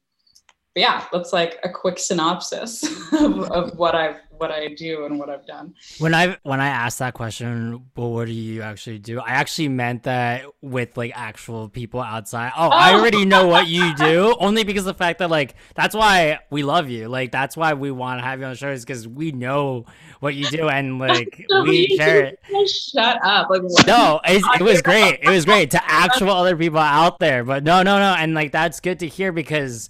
yeah, 0.75 1.05
that's 1.13 1.33
like 1.33 1.59
a 1.63 1.69
quick 1.69 1.99
synopsis 1.99 2.83
of, 3.13 3.51
of 3.51 3.79
what 3.79 3.95
I've 3.95 4.21
what 4.37 4.51
I 4.51 4.69
do 4.69 5.05
and 5.05 5.19
what 5.19 5.31
I've 5.31 5.47
done. 5.47 5.75
When 5.99 6.15
I 6.15 6.37
when 6.43 6.61
I 6.61 6.67
asked 6.67 6.99
that 6.99 7.15
question, 7.15 7.87
well, 7.97 8.13
what 8.13 8.27
do 8.27 8.33
you 8.33 8.63
actually 8.63 8.99
do? 8.99 9.21
I 9.21 9.31
actually 9.31 9.69
meant 9.69 10.03
that 10.05 10.45
with 10.61 10.97
like 10.97 11.13
actual 11.15 11.69
people 11.69 12.01
outside. 12.01 12.53
Oh, 12.57 12.67
oh. 12.67 12.71
I 12.71 12.95
already 12.95 13.25
know 13.25 13.47
what 13.47 13.69
you 13.69 13.95
do, 13.97 14.37
only 14.41 14.65
because 14.65 14.85
the 14.85 14.95
fact 14.95 15.21
that 15.21 15.31
like 15.31 15.55
that's 15.77 15.95
why 15.95 16.41
we 16.51 16.65
love 16.65 16.89
you. 16.89 17.09
Like 17.09 17.31
that's 17.31 17.57
why 17.57 17.75
we 17.75 17.93
want 17.93 18.21
to 18.21 18.25
have 18.25 18.41
you 18.41 18.47
on 18.47 18.53
the 18.53 18.57
show 18.57 18.71
is 18.71 18.85
because 18.85 19.07
we 19.07 19.31
know 19.31 19.87
what 20.19 20.35
you 20.35 20.47
do 20.47 20.69
and 20.69 20.99
like 20.99 21.47
we 21.63 21.97
share 21.97 22.25
it. 22.25 22.69
Shut 22.69 23.25
up! 23.25 23.49
Like 23.49 23.63
no, 23.87 24.21
it 24.25 24.61
was 24.61 24.83
great. 24.83 25.21
It 25.23 25.31
was 25.31 25.45
great 25.45 25.71
to 25.71 25.81
actual 25.85 26.31
other 26.31 26.57
people 26.57 26.81
out 26.81 27.21
there, 27.21 27.45
but 27.45 27.63
no, 27.63 27.83
no, 27.83 27.99
no, 27.99 28.17
and 28.19 28.35
like 28.35 28.51
that's 28.51 28.81
good 28.81 28.99
to 28.99 29.09
hear 29.09 29.31
because 29.31 29.89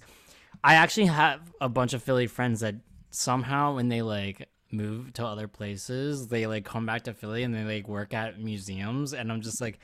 I 0.65 0.75
actually 0.75 1.05
have 1.05 1.41
a 1.61 1.69
bunch 1.69 1.93
of 1.93 2.01
Philly 2.01 2.25
friends 2.25 2.61
that 2.61 2.73
somehow 3.11 3.75
when 3.75 3.87
they 3.87 4.01
like 4.01 4.49
move 4.71 5.13
to 5.13 5.23
other 5.23 5.47
places, 5.47 6.27
they 6.27 6.47
like 6.47 6.65
come 6.65 6.87
back 6.87 7.03
to 7.03 7.13
Philly 7.13 7.43
and 7.43 7.53
they 7.53 7.63
like 7.63 7.87
work 7.87 8.15
at 8.15 8.39
museums 8.39 9.13
and 9.13 9.31
I'm 9.31 9.41
just 9.41 9.61
like 9.61 9.77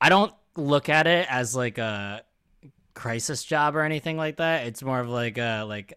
I 0.00 0.08
don't 0.08 0.32
look 0.56 0.88
at 0.88 1.08
it 1.08 1.26
as 1.28 1.56
like 1.56 1.78
a 1.78 2.22
crisis 2.94 3.42
job 3.42 3.74
or 3.74 3.82
anything 3.82 4.16
like 4.16 4.36
that. 4.36 4.68
It's 4.68 4.80
more 4.80 5.00
of 5.00 5.08
like 5.08 5.38
a 5.38 5.64
like 5.64 5.94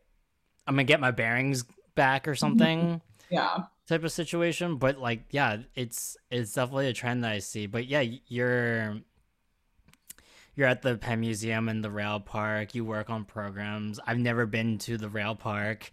I'm 0.66 0.74
going 0.74 0.88
to 0.88 0.92
get 0.92 1.00
my 1.00 1.12
bearings 1.12 1.64
back 1.94 2.28
or 2.28 2.32
mm-hmm. 2.32 2.40
something. 2.40 3.02
yeah. 3.30 3.66
Type 3.88 4.04
of 4.04 4.12
situation, 4.12 4.78
but 4.78 4.98
like 4.98 5.26
yeah, 5.30 5.58
it's 5.76 6.18
it's 6.32 6.54
definitely 6.54 6.88
a 6.88 6.94
trend 6.94 7.24
that 7.24 7.32
I 7.32 7.40
see. 7.40 7.68
But 7.68 7.86
yeah, 7.86 8.04
you're 8.28 9.02
you're 10.60 10.68
at 10.68 10.82
the 10.82 10.98
Penn 10.98 11.22
Museum 11.22 11.70
and 11.70 11.82
the 11.82 11.90
rail 11.90 12.20
park. 12.20 12.76
You 12.76 12.84
work 12.84 13.10
on 13.10 13.24
programs. 13.24 13.98
I've 14.06 14.20
never 14.20 14.46
been 14.46 14.78
to 14.80 14.98
the 14.98 15.08
rail 15.08 15.34
park. 15.34 15.90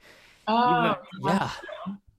Oh, 0.48 0.96
Even, 1.14 1.32
yeah. 1.32 1.50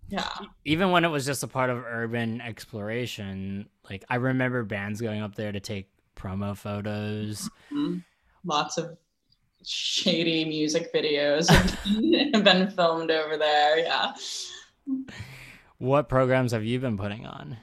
Yeah. 0.07 0.29
Even 0.63 0.91
when 0.91 1.03
it 1.03 1.09
was 1.09 1.25
just 1.25 1.43
a 1.43 1.47
part 1.47 1.69
of 1.69 1.83
urban 1.85 2.39
exploration, 2.39 3.67
like 3.89 4.05
I 4.09 4.15
remember 4.15 4.63
bands 4.63 5.01
going 5.01 5.21
up 5.21 5.35
there 5.35 5.51
to 5.51 5.59
take 5.59 5.89
promo 6.15 6.55
photos. 6.55 7.49
Mm-hmm. 7.69 7.97
Lots 8.45 8.77
of 8.77 8.97
shady 9.65 10.45
music 10.45 10.93
videos 10.93 11.49
have 11.49 12.43
been 12.45 12.69
filmed 12.77 13.11
over 13.11 13.35
there. 13.35 13.79
Yeah. 13.79 14.13
What 15.79 16.07
programs 16.07 16.53
have 16.53 16.63
you 16.63 16.79
been 16.79 16.97
putting 16.97 17.25
on? 17.25 17.57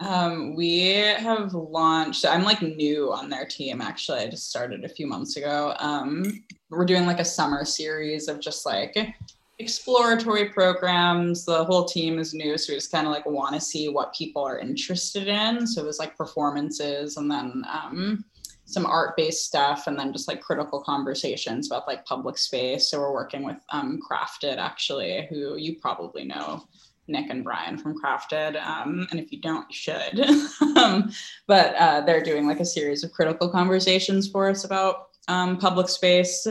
Um, 0.00 0.54
we 0.54 0.90
have 0.90 1.54
launched. 1.54 2.24
I'm 2.24 2.44
like 2.44 2.62
new 2.62 3.12
on 3.12 3.28
their 3.28 3.46
team. 3.46 3.80
Actually, 3.80 4.20
I 4.20 4.28
just 4.28 4.48
started 4.48 4.84
a 4.84 4.88
few 4.88 5.06
months 5.06 5.36
ago. 5.36 5.74
Um, 5.78 6.44
we're 6.70 6.84
doing 6.84 7.04
like 7.04 7.18
a 7.18 7.24
summer 7.24 7.64
series 7.64 8.28
of 8.28 8.40
just 8.40 8.64
like 8.64 8.96
exploratory 9.58 10.50
programs. 10.50 11.44
The 11.44 11.64
whole 11.64 11.84
team 11.84 12.20
is 12.20 12.32
new, 12.32 12.56
so 12.56 12.72
we 12.72 12.76
just 12.76 12.92
kind 12.92 13.08
of 13.08 13.12
like 13.12 13.26
want 13.26 13.54
to 13.54 13.60
see 13.60 13.88
what 13.88 14.14
people 14.14 14.44
are 14.44 14.60
interested 14.60 15.26
in. 15.26 15.66
So 15.66 15.82
it 15.82 15.86
was 15.86 15.98
like 15.98 16.16
performances, 16.16 17.16
and 17.16 17.28
then 17.28 17.64
um, 17.68 18.24
some 18.66 18.86
art-based 18.86 19.44
stuff, 19.44 19.88
and 19.88 19.98
then 19.98 20.12
just 20.12 20.28
like 20.28 20.40
critical 20.40 20.80
conversations 20.80 21.66
about 21.66 21.88
like 21.88 22.04
public 22.04 22.38
space. 22.38 22.88
So 22.88 23.00
we're 23.00 23.12
working 23.12 23.42
with 23.42 23.56
um, 23.70 23.98
Crafted, 24.08 24.58
actually, 24.58 25.26
who 25.28 25.56
you 25.56 25.76
probably 25.80 26.24
know 26.24 26.62
Nick 27.08 27.30
and 27.30 27.42
Brian 27.42 27.78
from 27.78 28.00
Crafted. 28.00 28.60
Um, 28.64 29.06
and 29.10 29.18
if 29.18 29.32
you 29.32 29.40
don't, 29.40 29.66
you 29.70 29.74
should. 29.74 30.76
um, 30.76 31.10
but 31.46 31.74
uh, 31.76 32.02
they're 32.02 32.22
doing 32.22 32.46
like 32.46 32.60
a 32.60 32.64
series 32.64 33.02
of 33.02 33.12
critical 33.12 33.48
conversations 33.48 34.28
for 34.28 34.48
us 34.48 34.64
about 34.64 35.08
um, 35.28 35.58
public 35.58 35.88
space, 35.88 36.46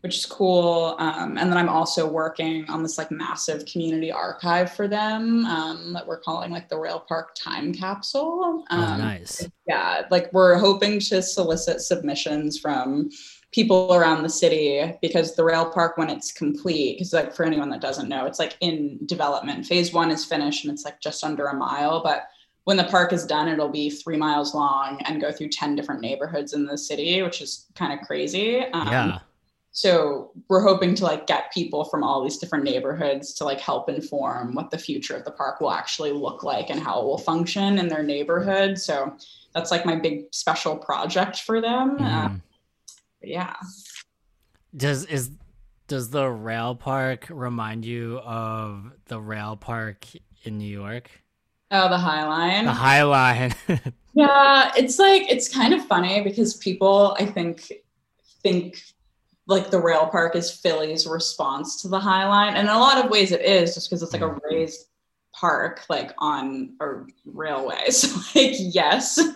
which 0.00 0.18
is 0.18 0.26
cool. 0.26 0.96
Um, 0.98 1.38
and 1.38 1.50
then 1.50 1.56
I'm 1.56 1.68
also 1.68 2.08
working 2.08 2.68
on 2.68 2.82
this 2.82 2.98
like 2.98 3.10
massive 3.10 3.64
community 3.66 4.10
archive 4.10 4.72
for 4.72 4.88
them 4.88 5.44
um, 5.46 5.92
that 5.92 6.06
we're 6.06 6.20
calling 6.20 6.50
like 6.50 6.68
the 6.68 6.78
Rail 6.78 7.00
Park 7.00 7.34
Time 7.34 7.72
Capsule. 7.72 8.64
oh, 8.70 8.76
um, 8.76 8.98
nice. 8.98 9.48
Yeah, 9.66 10.02
like 10.10 10.32
we're 10.32 10.58
hoping 10.58 10.98
to 11.00 11.22
solicit 11.22 11.80
submissions 11.80 12.58
from 12.58 13.10
people 13.52 13.92
around 13.94 14.22
the 14.22 14.28
city 14.28 14.96
because 15.02 15.36
the 15.36 15.44
rail 15.44 15.66
park 15.66 15.98
when 15.98 16.08
it's 16.08 16.32
complete 16.32 16.96
because 16.96 17.12
like 17.12 17.34
for 17.34 17.44
anyone 17.44 17.68
that 17.68 17.82
doesn't 17.82 18.08
know 18.08 18.24
it's 18.24 18.38
like 18.38 18.56
in 18.60 18.98
development. 19.06 19.66
Phase 19.66 19.92
one 19.92 20.10
is 20.10 20.24
finished 20.24 20.64
and 20.64 20.72
it's 20.72 20.84
like 20.84 21.00
just 21.00 21.22
under 21.22 21.46
a 21.46 21.54
mile 21.54 22.02
but 22.02 22.28
when 22.64 22.78
the 22.78 22.84
park 22.84 23.12
is 23.12 23.26
done 23.26 23.48
it'll 23.48 23.68
be 23.68 23.90
three 23.90 24.16
miles 24.16 24.54
long 24.54 25.00
and 25.04 25.20
go 25.20 25.30
through 25.30 25.48
10 25.48 25.76
different 25.76 26.00
neighborhoods 26.00 26.54
in 26.54 26.64
the 26.64 26.78
city 26.78 27.22
which 27.22 27.42
is 27.42 27.66
kind 27.74 27.92
of 27.92 28.06
crazy. 28.06 28.60
Um, 28.72 28.88
yeah. 28.88 29.18
so 29.72 30.30
we're 30.48 30.62
hoping 30.62 30.94
to 30.94 31.04
like 31.04 31.26
get 31.26 31.52
people 31.52 31.84
from 31.84 32.02
all 32.02 32.22
these 32.22 32.38
different 32.38 32.64
neighborhoods 32.64 33.34
to 33.34 33.44
like 33.44 33.60
help 33.60 33.90
inform 33.90 34.54
what 34.54 34.70
the 34.70 34.78
future 34.78 35.14
of 35.14 35.26
the 35.26 35.30
park 35.30 35.60
will 35.60 35.72
actually 35.72 36.12
look 36.12 36.42
like 36.42 36.70
and 36.70 36.80
how 36.80 37.02
it 37.02 37.04
will 37.04 37.18
function 37.18 37.78
in 37.78 37.88
their 37.88 38.02
neighborhood. 38.02 38.78
So 38.78 39.14
that's 39.54 39.70
like 39.70 39.84
my 39.84 39.96
big 39.96 40.32
special 40.32 40.74
project 40.74 41.40
for 41.40 41.60
them. 41.60 41.98
Mm-hmm. 41.98 42.36
Uh, 43.22 43.26
yeah. 43.26 43.54
Does 44.76 45.04
is 45.06 45.30
does 45.88 46.10
the 46.10 46.28
rail 46.28 46.74
park 46.74 47.26
remind 47.30 47.84
you 47.84 48.18
of 48.20 48.92
the 49.06 49.20
rail 49.20 49.56
park 49.56 50.06
in 50.44 50.58
New 50.58 50.64
York? 50.64 51.10
Oh, 51.70 51.88
the 51.88 51.98
High 51.98 52.26
Line. 52.26 52.64
The 52.66 52.72
High 52.72 53.02
Line. 53.02 53.54
yeah, 54.14 54.72
it's 54.76 54.98
like 54.98 55.22
it's 55.30 55.52
kind 55.52 55.74
of 55.74 55.84
funny 55.86 56.22
because 56.22 56.56
people 56.56 57.16
I 57.18 57.26
think 57.26 57.72
think 58.42 58.82
like 59.46 59.70
the 59.70 59.80
rail 59.80 60.06
park 60.06 60.36
is 60.36 60.50
Philly's 60.50 61.06
response 61.06 61.82
to 61.82 61.88
the 61.88 61.98
High 61.98 62.26
Line. 62.26 62.54
And 62.54 62.68
in 62.68 62.74
a 62.74 62.78
lot 62.78 63.04
of 63.04 63.10
ways 63.10 63.32
it 63.32 63.42
is 63.42 63.74
just 63.74 63.88
because 63.88 64.02
it's 64.02 64.12
like 64.12 64.22
a 64.22 64.26
mm-hmm. 64.26 64.54
raised 64.54 64.86
park 65.34 65.82
like 65.88 66.12
on 66.18 66.74
a 66.80 67.04
railway. 67.26 67.84
So 67.90 68.08
like 68.34 68.54
yes. 68.58 69.20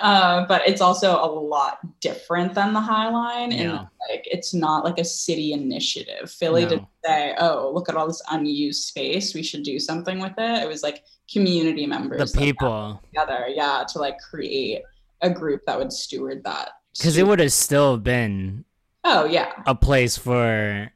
Uh, 0.00 0.46
but 0.46 0.66
it's 0.66 0.80
also 0.80 1.22
a 1.22 1.26
lot 1.26 1.78
different 2.00 2.54
than 2.54 2.72
the 2.72 2.80
high 2.80 3.10
line. 3.10 3.52
And 3.52 3.72
like 3.72 4.24
it's 4.24 4.54
not 4.54 4.84
like 4.84 4.98
a 4.98 5.04
city 5.04 5.52
initiative. 5.52 6.30
Philly 6.30 6.62
no. 6.62 6.68
didn't 6.70 6.88
say 7.04 7.34
oh 7.38 7.70
look 7.74 7.90
at 7.90 7.94
all 7.96 8.06
this 8.06 8.22
unused 8.30 8.84
space. 8.84 9.34
We 9.34 9.42
should 9.42 9.62
do 9.62 9.78
something 9.78 10.18
with 10.18 10.32
it. 10.38 10.62
It 10.62 10.68
was 10.68 10.82
like 10.82 11.04
community 11.30 11.86
members 11.86 12.32
the 12.32 12.38
people. 12.38 13.00
together 13.04 13.46
yeah 13.48 13.84
to 13.88 13.98
like 13.98 14.18
create 14.18 14.82
a 15.22 15.30
group 15.30 15.62
that 15.66 15.78
would 15.78 15.92
steward 15.92 16.42
that 16.44 16.70
because 16.96 17.16
it 17.16 17.26
would 17.26 17.38
have 17.38 17.52
still 17.52 17.96
been 17.96 18.64
oh 19.04 19.24
yeah. 19.26 19.52
a 19.66 19.74
place 19.74 20.16
for 20.16 20.90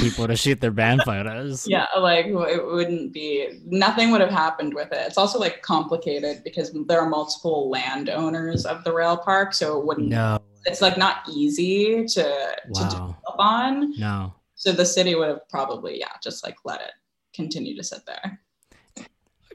people 0.00 0.26
to 0.26 0.36
shoot 0.36 0.60
their 0.60 0.70
band 0.70 1.02
photos. 1.04 1.66
Yeah, 1.72 1.86
like 1.98 2.26
it 2.26 2.66
wouldn't 2.66 3.12
be 3.12 3.60
nothing 3.64 4.10
would 4.10 4.20
have 4.20 4.30
happened 4.30 4.74
with 4.74 4.92
it. 4.92 5.06
It's 5.06 5.16
also 5.16 5.38
like 5.38 5.62
complicated 5.62 6.42
because 6.44 6.76
there 6.86 7.00
are 7.00 7.08
multiple 7.08 7.70
landowners 7.70 8.66
of 8.66 8.84
the 8.84 8.92
rail 8.92 9.16
park, 9.16 9.54
so 9.54 9.78
it 9.78 9.86
wouldn't. 9.86 10.08
No, 10.08 10.38
it's 10.66 10.82
like 10.82 10.98
not 10.98 11.22
easy 11.30 12.04
to 12.06 12.56
wow. 12.68 12.80
to 12.80 12.90
develop 12.90 13.36
on. 13.38 13.98
No, 13.98 14.34
so 14.54 14.72
the 14.72 14.84
city 14.84 15.14
would 15.14 15.28
have 15.28 15.48
probably 15.48 15.98
yeah 15.98 16.12
just 16.22 16.44
like 16.44 16.56
let 16.64 16.80
it 16.80 16.92
continue 17.34 17.76
to 17.76 17.82
sit 17.82 18.00
there. 18.06 18.40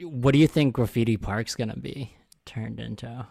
What 0.02 0.32
do 0.32 0.38
you 0.38 0.46
think 0.46 0.74
Graffiti 0.74 1.16
Park's 1.16 1.54
gonna 1.54 1.76
be 1.76 2.12
turned 2.46 2.80
into? 2.80 3.26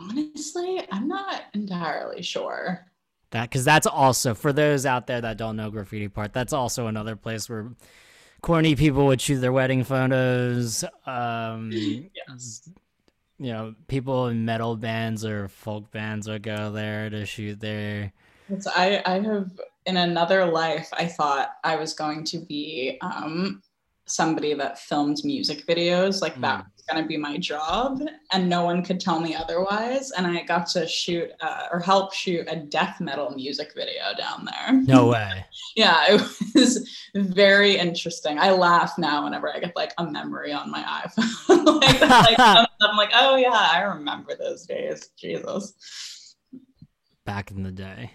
Honestly, 0.00 0.82
I'm 0.90 1.06
not 1.06 1.42
entirely 1.54 2.22
sure 2.22 2.86
that 3.34 3.50
because 3.50 3.64
that's 3.64 3.86
also 3.86 4.32
for 4.32 4.52
those 4.52 4.86
out 4.86 5.06
there 5.06 5.20
that 5.20 5.36
don't 5.36 5.56
know 5.56 5.70
Graffiti 5.70 6.08
Park 6.08 6.32
that's 6.32 6.52
also 6.52 6.86
another 6.86 7.16
place 7.16 7.48
where 7.48 7.70
corny 8.40 8.76
people 8.76 9.06
would 9.06 9.20
shoot 9.20 9.40
their 9.40 9.52
wedding 9.52 9.84
photos 9.84 10.84
um 11.06 11.70
yes. 11.72 12.68
you 13.38 13.52
know 13.52 13.74
people 13.88 14.28
in 14.28 14.44
metal 14.44 14.76
bands 14.76 15.24
or 15.24 15.48
folk 15.48 15.90
bands 15.90 16.28
would 16.28 16.42
go 16.42 16.70
there 16.70 17.10
to 17.10 17.26
shoot 17.26 17.58
their 17.58 18.12
it's, 18.50 18.66
i 18.68 19.02
i 19.06 19.18
have 19.18 19.50
in 19.86 19.96
another 19.96 20.44
life 20.44 20.88
i 20.92 21.06
thought 21.06 21.54
i 21.64 21.74
was 21.74 21.92
going 21.94 22.22
to 22.22 22.38
be 22.38 22.98
um 23.00 23.62
somebody 24.06 24.54
that 24.54 24.78
filmed 24.78 25.16
music 25.24 25.66
videos 25.66 26.20
like 26.20 26.38
that 26.40 26.64
mm. 26.64 26.73
Going 26.88 27.02
to 27.02 27.08
be 27.08 27.16
my 27.16 27.36
job 27.38 28.00
and 28.32 28.48
no 28.48 28.64
one 28.64 28.82
could 28.82 29.00
tell 29.00 29.20
me 29.20 29.34
otherwise 29.34 30.10
and 30.12 30.26
i 30.26 30.42
got 30.42 30.66
to 30.66 30.86
shoot 30.86 31.30
uh, 31.40 31.66
or 31.72 31.80
help 31.80 32.12
shoot 32.12 32.46
a 32.48 32.56
death 32.56 33.00
metal 33.00 33.30
music 33.30 33.72
video 33.74 34.02
down 34.18 34.44
there. 34.44 34.72
No 34.82 35.08
way. 35.08 35.44
Yeah 35.76 36.04
it 36.08 36.22
was 36.54 36.88
very 37.16 37.76
interesting. 37.76 38.38
I 38.38 38.52
laugh 38.52 38.94
now 38.98 39.24
whenever 39.24 39.52
i 39.52 39.58
get 39.58 39.74
like 39.74 39.92
a 39.98 40.08
memory 40.08 40.52
on 40.52 40.70
my 40.70 41.02
iphone. 41.04 41.30
Like, 41.64 42.00
like 42.00 42.38
i'm 42.80 42.96
like 42.96 43.10
oh 43.14 43.36
yeah 43.36 43.68
i 43.72 43.80
remember 43.82 44.34
those 44.36 44.66
days. 44.66 45.10
Jesus. 45.18 46.36
Back 47.24 47.50
in 47.50 47.62
the 47.62 47.72
day. 47.72 48.12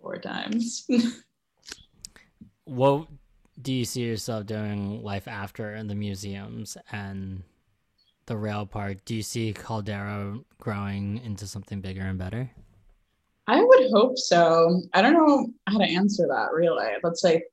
Four 0.00 0.18
times. 0.18 0.86
What 2.64 3.08
do 3.60 3.72
you 3.72 3.84
see 3.84 4.02
yourself 4.02 4.46
doing 4.46 5.02
life 5.02 5.28
after 5.28 5.74
in 5.74 5.86
the 5.86 5.94
museums 5.94 6.76
and 6.92 7.42
the 8.26 8.36
rail 8.36 8.66
park? 8.66 8.98
Do 9.04 9.14
you 9.14 9.22
see 9.22 9.52
Caldera 9.52 10.38
growing 10.58 11.20
into 11.24 11.46
something 11.46 11.80
bigger 11.80 12.02
and 12.02 12.18
better? 12.18 12.50
I 13.46 13.62
would 13.62 13.90
hope 13.92 14.18
so. 14.18 14.82
I 14.92 15.02
don't 15.02 15.12
know 15.14 15.46
how 15.68 15.78
to 15.78 15.84
answer 15.84 16.26
that 16.28 16.52
really. 16.52 16.86
Let's 17.02 17.20
say 17.20 17.44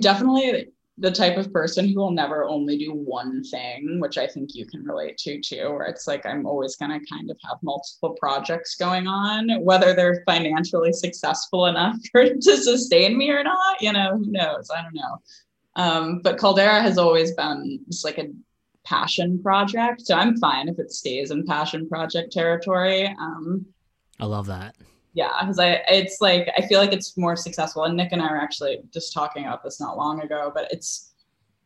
definitely 0.00 0.68
the 1.00 1.10
type 1.10 1.36
of 1.36 1.52
person 1.52 1.88
who 1.88 1.96
will 1.96 2.10
never 2.10 2.44
only 2.44 2.76
do 2.76 2.92
one 2.92 3.42
thing, 3.44 4.00
which 4.00 4.18
I 4.18 4.26
think 4.26 4.54
you 4.54 4.66
can 4.66 4.84
relate 4.84 5.16
to 5.18 5.40
too, 5.40 5.70
where 5.70 5.84
it's 5.84 6.06
like 6.06 6.26
I'm 6.26 6.46
always 6.46 6.76
going 6.76 6.90
to 6.90 7.06
kind 7.06 7.30
of 7.30 7.38
have 7.48 7.58
multiple 7.62 8.16
projects 8.18 8.74
going 8.74 9.06
on, 9.06 9.62
whether 9.62 9.94
they're 9.94 10.22
financially 10.26 10.92
successful 10.92 11.66
enough 11.66 11.96
to 12.14 12.40
sustain 12.40 13.16
me 13.16 13.30
or 13.30 13.44
not. 13.44 13.80
You 13.80 13.92
know, 13.92 14.16
who 14.16 14.30
knows? 14.30 14.70
I 14.76 14.82
don't 14.82 14.94
know. 14.94 15.18
Um, 15.76 16.20
but 16.22 16.38
Caldera 16.38 16.80
has 16.80 16.98
always 16.98 17.32
been 17.34 17.80
just 17.88 18.04
like 18.04 18.18
a 18.18 18.28
passion 18.84 19.40
project, 19.40 20.02
so 20.02 20.14
I'm 20.14 20.36
fine 20.38 20.68
if 20.68 20.78
it 20.78 20.90
stays 20.90 21.30
in 21.30 21.46
passion 21.46 21.88
project 21.88 22.32
territory. 22.32 23.06
Um, 23.06 23.66
I 24.18 24.26
love 24.26 24.46
that 24.46 24.74
yeah 25.14 25.32
because 25.40 25.58
i 25.58 25.80
it's 25.88 26.20
like 26.20 26.48
i 26.56 26.62
feel 26.66 26.78
like 26.78 26.92
it's 26.92 27.16
more 27.16 27.36
successful 27.36 27.84
and 27.84 27.96
nick 27.96 28.12
and 28.12 28.22
i 28.22 28.30
were 28.30 28.40
actually 28.40 28.78
just 28.92 29.12
talking 29.12 29.44
about 29.44 29.62
this 29.62 29.80
not 29.80 29.96
long 29.96 30.20
ago 30.20 30.50
but 30.54 30.70
it's 30.70 31.12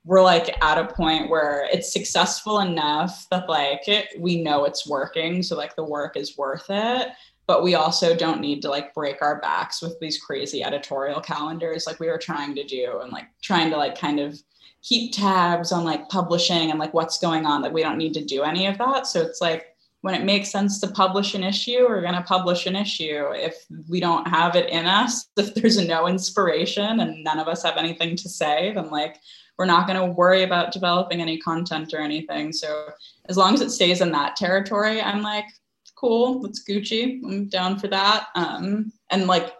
we're 0.05 0.23
like 0.23 0.57
at 0.65 0.79
a 0.79 0.93
point 0.93 1.31
where 1.31 1.69
it's 1.73 1.93
successful 1.93 2.59
enough 2.59 3.27
that 3.31 3.49
like 3.49 3.87
it, 3.87 4.09
we 4.19 4.43
know 4.43 4.65
it's 4.65 4.89
working 4.89 5.43
so 5.43 5.57
like 5.57 5.77
the 5.77 5.85
work 5.85 6.17
is 6.17 6.37
worth 6.37 6.67
it 6.69 7.09
but 7.47 7.63
we 7.63 7.75
also 7.75 8.17
don't 8.17 8.41
need 8.41 8.63
to 8.63 8.71
like 8.71 8.95
break 8.95 9.21
our 9.21 9.41
backs 9.41 9.83
with 9.83 9.99
these 10.01 10.19
crazy 10.19 10.63
editorial 10.63 11.21
calendars 11.21 11.87
like 11.87 12.01
we 12.01 12.09
were 12.09 12.19
trying 12.19 12.55
to 12.55 12.65
do 12.65 13.01
and 13.03 13.13
like 13.13 13.27
trying 13.43 13.71
to 13.71 13.77
like 13.77 13.99
kind 13.99 14.19
of 14.19 14.41
keep 14.83 15.13
tabs 15.13 15.71
on 15.71 15.85
like 15.85 16.09
publishing 16.09 16.71
and 16.71 16.81
like 16.81 16.93
what's 16.93 17.19
going 17.19 17.47
on 17.47 17.63
like 17.63 17.73
we 17.73 17.83
don't 17.83 17.99
need 17.99 18.15
to 18.15 18.25
do 18.25 18.43
any 18.43 18.67
of 18.67 18.79
that 18.79 19.07
so 19.07 19.21
it's 19.21 19.41
like 19.41 19.72
when 20.03 20.15
it 20.15 20.25
makes 20.25 20.51
sense 20.51 20.81
to 20.81 20.89
publish 20.89 21.35
an 21.35 21.45
issue, 21.45 21.87
we're 21.89 22.03
going 22.03 22.15
to 22.15 22.23
publish 22.23 22.67
an 22.67 22.77
issue. 22.77 23.31
If 23.33 23.65
we 23.89 24.01
don't 24.01 24.27
have 24.27 24.57
it 24.57 24.69
in 24.69 24.85
us, 24.85 25.29
if 25.37 25.55
there's 25.55 25.85
no 25.87 26.07
inspiration 26.07 27.01
and 27.01 27.25
none 27.25 27.39
of 27.39 27.49
us 27.49 27.63
have 27.63 27.77
anything 27.77 28.17
to 28.17 28.29
say, 28.29 28.73
then 28.75 28.91
like 28.91 29.19
we're 29.59 29.67
not 29.67 29.87
going 29.87 29.99
to 29.99 30.13
worry 30.13 30.43
about 30.43 30.73
developing 30.73 31.21
any 31.21 31.39
content 31.39 31.95
or 31.95 32.01
anything. 32.01 32.53
So 32.53 32.89
as 33.29 33.37
long 33.37 33.55
as 33.55 33.61
it 33.61 33.71
stays 33.71 34.01
in 34.01 34.11
that 34.13 34.35
territory, 34.35 35.01
I'm 35.01 35.23
like, 35.23 35.47
cool. 35.95 36.41
That's 36.41 36.65
Gucci. 36.69 37.23
I'm 37.25 37.49
down 37.49 37.79
for 37.79 37.87
that. 37.89 38.27
Um, 38.35 38.93
and 39.11 39.29
like 39.29 39.53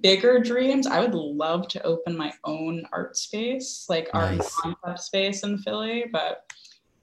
bigger 0.00 0.40
dreams, 0.40 0.88
I 0.88 0.98
would 0.98 1.14
love 1.14 1.68
to 1.68 1.82
open 1.84 2.16
my 2.16 2.32
own 2.42 2.84
art 2.92 3.16
space, 3.16 3.86
like 3.88 4.12
nice. 4.12 4.40
art 4.40 4.74
concept 4.82 5.04
space 5.04 5.44
in 5.44 5.58
Philly, 5.58 6.06
but 6.10 6.50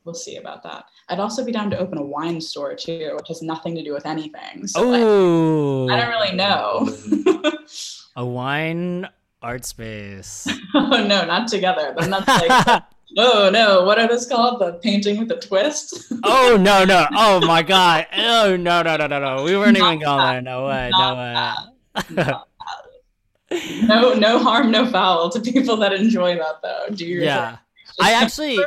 we'll 0.06 0.16
see 0.16 0.38
about 0.38 0.64
that. 0.64 0.86
I'd 1.10 1.20
also 1.20 1.46
be 1.46 1.52
down 1.52 1.70
to 1.72 1.78
open 1.78 1.98
a 1.98 2.04
wine 2.04 2.42
store 2.42 2.76
too, 2.76 3.14
which 3.16 3.28
has 3.28 3.42
nothing 3.42 3.76
to 3.76 3.84
do 3.84 3.94
with 3.94 4.06
anything. 4.06 4.68
So 4.68 4.82
oh, 4.84 5.88
I, 5.90 5.94
I 5.94 6.00
don't 6.00 6.10
really 6.10 6.36
know. 6.36 7.58
a 8.16 8.26
wine 8.26 9.08
art 9.42 9.66
space. 9.66 10.48
oh 10.76 11.06
no, 11.08 11.26
not 11.26 11.48
together. 11.48 11.94
Then 11.98 12.10
that's 12.10 12.28
like 12.28 12.84
Oh 13.18 13.50
no, 13.52 13.84
what 13.84 14.00
are 14.00 14.08
those 14.08 14.26
called? 14.26 14.62
The 14.62 14.74
painting 14.82 15.20
with 15.20 15.32
a 15.32 15.40
twist? 15.40 16.14
oh 16.24 16.58
no, 16.60 16.86
no. 16.86 17.08
Oh 17.12 17.46
my 17.46 17.62
god. 17.62 18.08
Oh 18.16 18.56
no, 18.56 18.82
no, 18.84 18.96
no, 18.96 19.08
no, 19.08 19.20
no. 19.20 19.44
We 19.44 19.58
weren't 19.58 19.78
not 19.78 19.96
even 19.96 20.06
going 20.06 20.26
there. 20.26 20.42
No 20.42 20.66
way. 20.66 20.90
Not 20.92 21.68
no 22.10 22.24
way. 22.24 23.68
no, 23.84 24.14
no 24.14 24.40
harm, 24.40 24.72
no 24.72 24.86
foul 24.86 25.30
to 25.30 25.42
people 25.42 25.76
that 25.78 25.92
enjoy 25.92 26.38
that 26.38 26.62
though. 26.64 26.96
Do 26.96 27.06
you? 27.06 27.22
Yeah. 27.22 27.58
I 28.00 28.14
actually, 28.24 28.60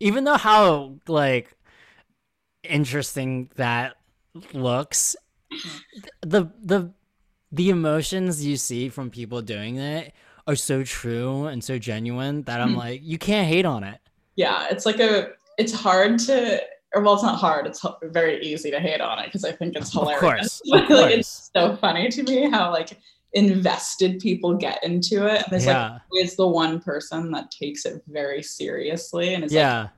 even 0.00 0.24
though 0.24 0.36
how 0.36 0.94
like 1.06 1.56
interesting 2.62 3.50
that 3.56 3.96
looks, 4.52 5.16
the 6.20 6.50
the 6.62 6.92
the 7.50 7.70
emotions 7.70 8.44
you 8.44 8.56
see 8.56 8.88
from 8.88 9.10
people 9.10 9.42
doing 9.42 9.76
it 9.76 10.12
are 10.46 10.56
so 10.56 10.82
true 10.82 11.46
and 11.46 11.62
so 11.62 11.78
genuine 11.78 12.42
that 12.42 12.60
I'm 12.60 12.74
mm. 12.74 12.78
like, 12.78 13.00
you 13.04 13.18
can't 13.18 13.46
hate 13.46 13.66
on 13.66 13.84
it. 13.84 14.00
Yeah, 14.36 14.66
it's 14.70 14.86
like 14.86 14.98
a, 14.98 15.30
it's 15.58 15.72
hard 15.72 16.18
to, 16.20 16.62
or 16.94 17.02
well, 17.02 17.14
it's 17.14 17.22
not 17.22 17.38
hard. 17.38 17.66
It's 17.66 17.84
very 18.02 18.42
easy 18.42 18.70
to 18.70 18.80
hate 18.80 19.00
on 19.00 19.18
it 19.18 19.26
because 19.26 19.44
I 19.44 19.52
think 19.52 19.76
it's 19.76 19.92
hilarious. 19.92 20.60
Of 20.60 20.70
course, 20.70 20.82
of 20.82 20.88
course. 20.88 21.12
it's 21.12 21.50
so 21.54 21.76
funny 21.76 22.08
to 22.08 22.22
me 22.22 22.50
how 22.50 22.70
like 22.70 22.98
invested 23.32 24.20
people 24.20 24.54
get 24.54 24.82
into 24.82 25.26
it, 25.26 25.42
and 25.42 25.46
there's 25.50 25.66
yeah. 25.66 25.92
like 25.92 26.02
always 26.10 26.36
the 26.36 26.46
one 26.46 26.80
person 26.80 27.30
that 27.32 27.50
takes 27.50 27.84
it 27.84 28.02
very 28.08 28.42
seriously 28.42 29.34
and 29.34 29.44
is 29.44 29.52
yeah. 29.52 29.82
like 29.82 29.90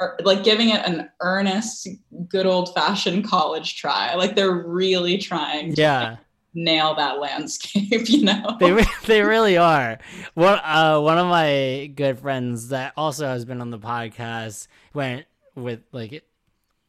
or 0.00 0.16
like 0.22 0.44
giving 0.44 0.68
it 0.70 0.84
an 0.86 1.10
earnest, 1.20 1.88
good 2.28 2.46
old 2.46 2.72
fashioned 2.74 3.24
college 3.28 3.76
try. 3.76 4.14
Like 4.14 4.36
they're 4.36 4.66
really 4.66 5.18
trying. 5.18 5.74
yeah. 5.74 6.10
Like, 6.10 6.18
nail 6.54 6.94
that 6.94 7.20
landscape, 7.20 7.88
you 8.08 8.24
know. 8.24 8.56
They 8.58 8.84
they 9.06 9.22
really 9.22 9.56
are. 9.56 9.98
One 10.34 10.58
uh 10.62 11.00
one 11.00 11.18
of 11.18 11.26
my 11.26 11.90
good 11.94 12.18
friends 12.18 12.68
that 12.68 12.92
also 12.96 13.26
has 13.26 13.44
been 13.44 13.60
on 13.60 13.70
the 13.70 13.78
podcast 13.78 14.66
went 14.94 15.26
with 15.54 15.80
like 15.92 16.24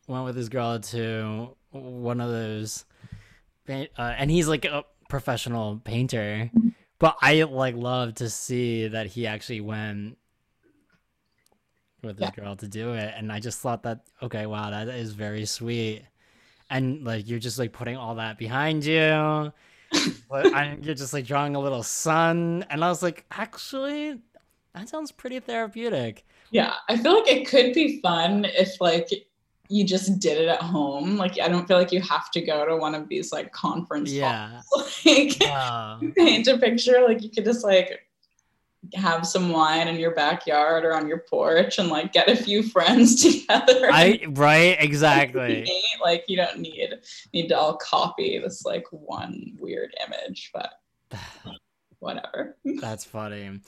went 0.07 0.25
with 0.25 0.35
his 0.35 0.49
girl 0.49 0.79
to 0.79 1.55
one 1.71 2.19
of 2.19 2.29
those 2.29 2.85
uh, 3.69 3.85
and 4.17 4.31
he's 4.31 4.47
like 4.47 4.65
a 4.65 4.83
professional 5.09 5.81
painter. 5.83 6.49
Mm-hmm. 6.55 6.69
But 6.99 7.17
I 7.21 7.43
like 7.43 7.75
love 7.75 8.15
to 8.15 8.29
see 8.29 8.87
that 8.87 9.07
he 9.07 9.27
actually 9.27 9.61
went 9.61 10.17
with 12.01 12.17
his 12.17 12.29
yeah. 12.35 12.43
girl 12.43 12.55
to 12.55 12.67
do 12.67 12.93
it 12.93 13.13
and 13.17 13.29
I 13.29 13.41
just 13.41 13.59
thought 13.59 13.83
that 13.83 14.07
okay, 14.23 14.45
wow, 14.45 14.69
that 14.69 14.87
is 14.87 15.11
very 15.11 15.45
sweet 15.45 16.03
and 16.69 17.03
like 17.03 17.27
you're 17.27 17.39
just 17.39 17.59
like 17.59 17.73
putting 17.73 17.97
all 17.97 18.15
that 18.15 18.37
behind 18.37 18.85
you 18.85 19.51
but 20.29 20.45
I, 20.53 20.77
you're 20.81 20.95
just 20.95 21.13
like 21.13 21.25
drawing 21.25 21.55
a 21.55 21.59
little 21.59 21.83
sun 21.83 22.65
and 22.69 22.83
i 22.83 22.89
was 22.89 23.01
like 23.01 23.25
actually 23.31 24.19
that 24.73 24.89
sounds 24.89 25.11
pretty 25.11 25.39
therapeutic 25.39 26.25
yeah 26.51 26.73
i 26.87 26.97
feel 26.97 27.15
like 27.15 27.29
it 27.29 27.47
could 27.47 27.73
be 27.73 27.99
fun 28.01 28.45
if 28.45 28.79
like 28.79 29.09
you 29.69 29.85
just 29.85 30.19
did 30.19 30.37
it 30.37 30.47
at 30.47 30.61
home 30.61 31.15
like 31.15 31.39
i 31.39 31.47
don't 31.47 31.67
feel 31.67 31.77
like 31.77 31.91
you 31.91 32.01
have 32.01 32.29
to 32.31 32.41
go 32.41 32.65
to 32.65 32.75
one 32.75 32.95
of 32.95 33.07
these 33.07 33.31
like 33.31 33.51
conference 33.51 34.11
yeah 34.11 34.61
like 35.05 35.37
uh, 35.45 35.97
paint 36.15 36.47
a 36.47 36.57
picture 36.57 37.03
like 37.07 37.21
you 37.21 37.29
could 37.29 37.45
just 37.45 37.63
like 37.63 38.01
have 38.93 39.25
some 39.27 39.49
wine 39.49 39.87
in 39.87 39.97
your 39.97 40.15
backyard 40.15 40.85
or 40.85 40.93
on 40.93 41.07
your 41.07 41.19
porch 41.29 41.79
and 41.79 41.89
like 41.89 42.13
get 42.13 42.29
a 42.29 42.35
few 42.35 42.63
friends 42.63 43.21
together. 43.23 43.89
I 43.91 44.21
right, 44.29 44.77
exactly. 44.79 45.69
like 46.01 46.25
you 46.27 46.37
don't 46.37 46.59
need 46.59 46.93
need 47.33 47.49
to 47.49 47.57
all 47.57 47.75
copy 47.75 48.39
this 48.39 48.63
like 48.65 48.85
one 48.91 49.57
weird 49.59 49.93
image, 50.05 50.51
but 50.53 50.71
whatever. 51.99 52.57
That's 52.63 53.03
funny. 53.03 53.59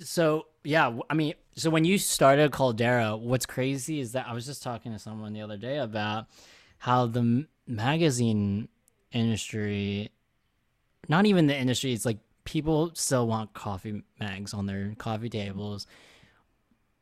So 0.00 0.46
yeah, 0.64 0.96
I 1.08 1.14
mean, 1.14 1.34
so 1.54 1.70
when 1.70 1.84
you 1.84 1.98
started 1.98 2.52
Caldera, 2.52 3.16
what's 3.16 3.46
crazy 3.46 4.00
is 4.00 4.12
that 4.12 4.26
I 4.28 4.32
was 4.32 4.46
just 4.46 4.62
talking 4.62 4.92
to 4.92 4.98
someone 4.98 5.32
the 5.32 5.42
other 5.42 5.56
day 5.56 5.78
about 5.78 6.26
how 6.78 7.06
the 7.06 7.46
magazine 7.66 8.68
industry, 9.12 10.10
not 11.08 11.26
even 11.26 11.46
the 11.46 11.56
industry, 11.56 11.92
it's 11.92 12.04
like 12.04 12.18
people 12.44 12.90
still 12.94 13.26
want 13.26 13.52
coffee 13.54 14.02
mags 14.20 14.54
on 14.54 14.66
their 14.66 14.94
coffee 14.98 15.28
tables, 15.28 15.86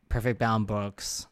perfect 0.09 0.39
bound 0.39 0.67
books, 0.67 1.27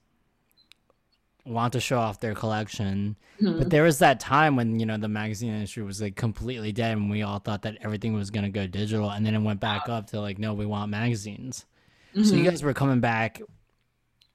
want 1.44 1.72
to 1.74 1.80
show 1.80 1.98
off 1.98 2.20
their 2.20 2.34
collection. 2.34 3.16
Mm-hmm. 3.40 3.58
But 3.58 3.70
there 3.70 3.82
was 3.82 3.98
that 3.98 4.20
time 4.20 4.56
when, 4.56 4.80
you 4.80 4.86
know, 4.86 4.96
the 4.96 5.08
magazine 5.08 5.52
industry 5.52 5.82
was 5.82 6.00
like 6.00 6.16
completely 6.16 6.72
dead 6.72 6.96
and 6.96 7.10
we 7.10 7.22
all 7.22 7.38
thought 7.38 7.62
that 7.62 7.78
everything 7.82 8.14
was 8.14 8.30
going 8.30 8.44
to 8.44 8.50
go 8.50 8.66
digital. 8.66 9.10
And 9.10 9.24
then 9.24 9.34
it 9.34 9.40
went 9.40 9.60
back 9.60 9.88
up 9.88 10.08
to 10.08 10.20
like, 10.20 10.38
no, 10.38 10.54
we 10.54 10.66
want 10.66 10.90
magazines. 10.90 11.66
Mm-hmm. 12.14 12.24
So 12.24 12.34
you 12.34 12.42
mm-hmm. 12.42 12.50
guys 12.50 12.62
were 12.62 12.74
coming 12.74 13.00
back 13.00 13.42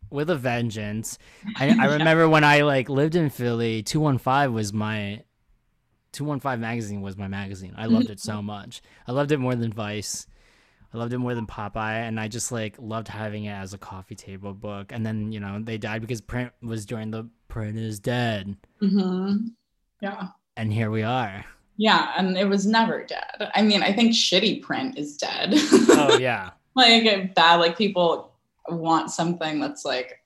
with 0.09 0.29
a 0.29 0.35
vengeance. 0.35 1.17
I, 1.55 1.75
I 1.79 1.85
remember 1.93 2.29
when 2.29 2.43
I 2.43 2.61
like 2.61 2.89
lived 2.89 3.15
in 3.15 3.29
Philly, 3.29 3.83
215 3.83 4.53
was 4.53 4.73
my 4.73 5.23
215 6.11 6.59
magazine 6.59 7.01
was 7.01 7.17
my 7.17 7.27
magazine. 7.27 7.73
I 7.77 7.85
loved 7.85 8.09
it 8.09 8.19
so 8.19 8.41
much. 8.41 8.81
I 9.07 9.11
loved 9.11 9.31
it 9.31 9.37
more 9.37 9.55
than 9.55 9.71
Vice. 9.71 10.27
I 10.93 10.97
loved 10.97 11.13
it 11.13 11.19
more 11.19 11.35
than 11.35 11.45
Popeye, 11.45 12.07
and 12.07 12.19
I 12.19 12.27
just 12.27 12.51
like 12.51 12.75
loved 12.79 13.07
having 13.07 13.45
it 13.45 13.53
as 13.53 13.73
a 13.73 13.77
coffee 13.77 14.15
table 14.15 14.53
book. 14.53 14.91
And 14.91 15.05
then 15.05 15.31
you 15.31 15.39
know 15.39 15.59
they 15.61 15.77
died 15.77 16.01
because 16.01 16.21
print 16.21 16.51
was 16.61 16.85
during 16.85 17.11
the 17.11 17.29
print 17.47 17.77
is 17.77 17.99
dead. 17.99 18.55
Mm-hmm. 18.81 19.47
Yeah. 20.01 20.27
And 20.57 20.73
here 20.73 20.91
we 20.91 21.03
are. 21.03 21.45
Yeah, 21.77 22.13
and 22.17 22.37
it 22.37 22.47
was 22.47 22.65
never 22.65 23.03
dead. 23.03 23.51
I 23.55 23.61
mean, 23.61 23.83
I 23.83 23.93
think 23.93 24.13
shitty 24.13 24.61
print 24.61 24.97
is 24.97 25.15
dead. 25.15 25.51
oh 25.53 26.17
yeah. 26.19 26.51
like 26.75 27.35
bad, 27.35 27.55
like 27.55 27.77
people 27.77 28.33
want 28.67 29.11
something 29.11 29.59
that's 29.59 29.85
like 29.85 30.21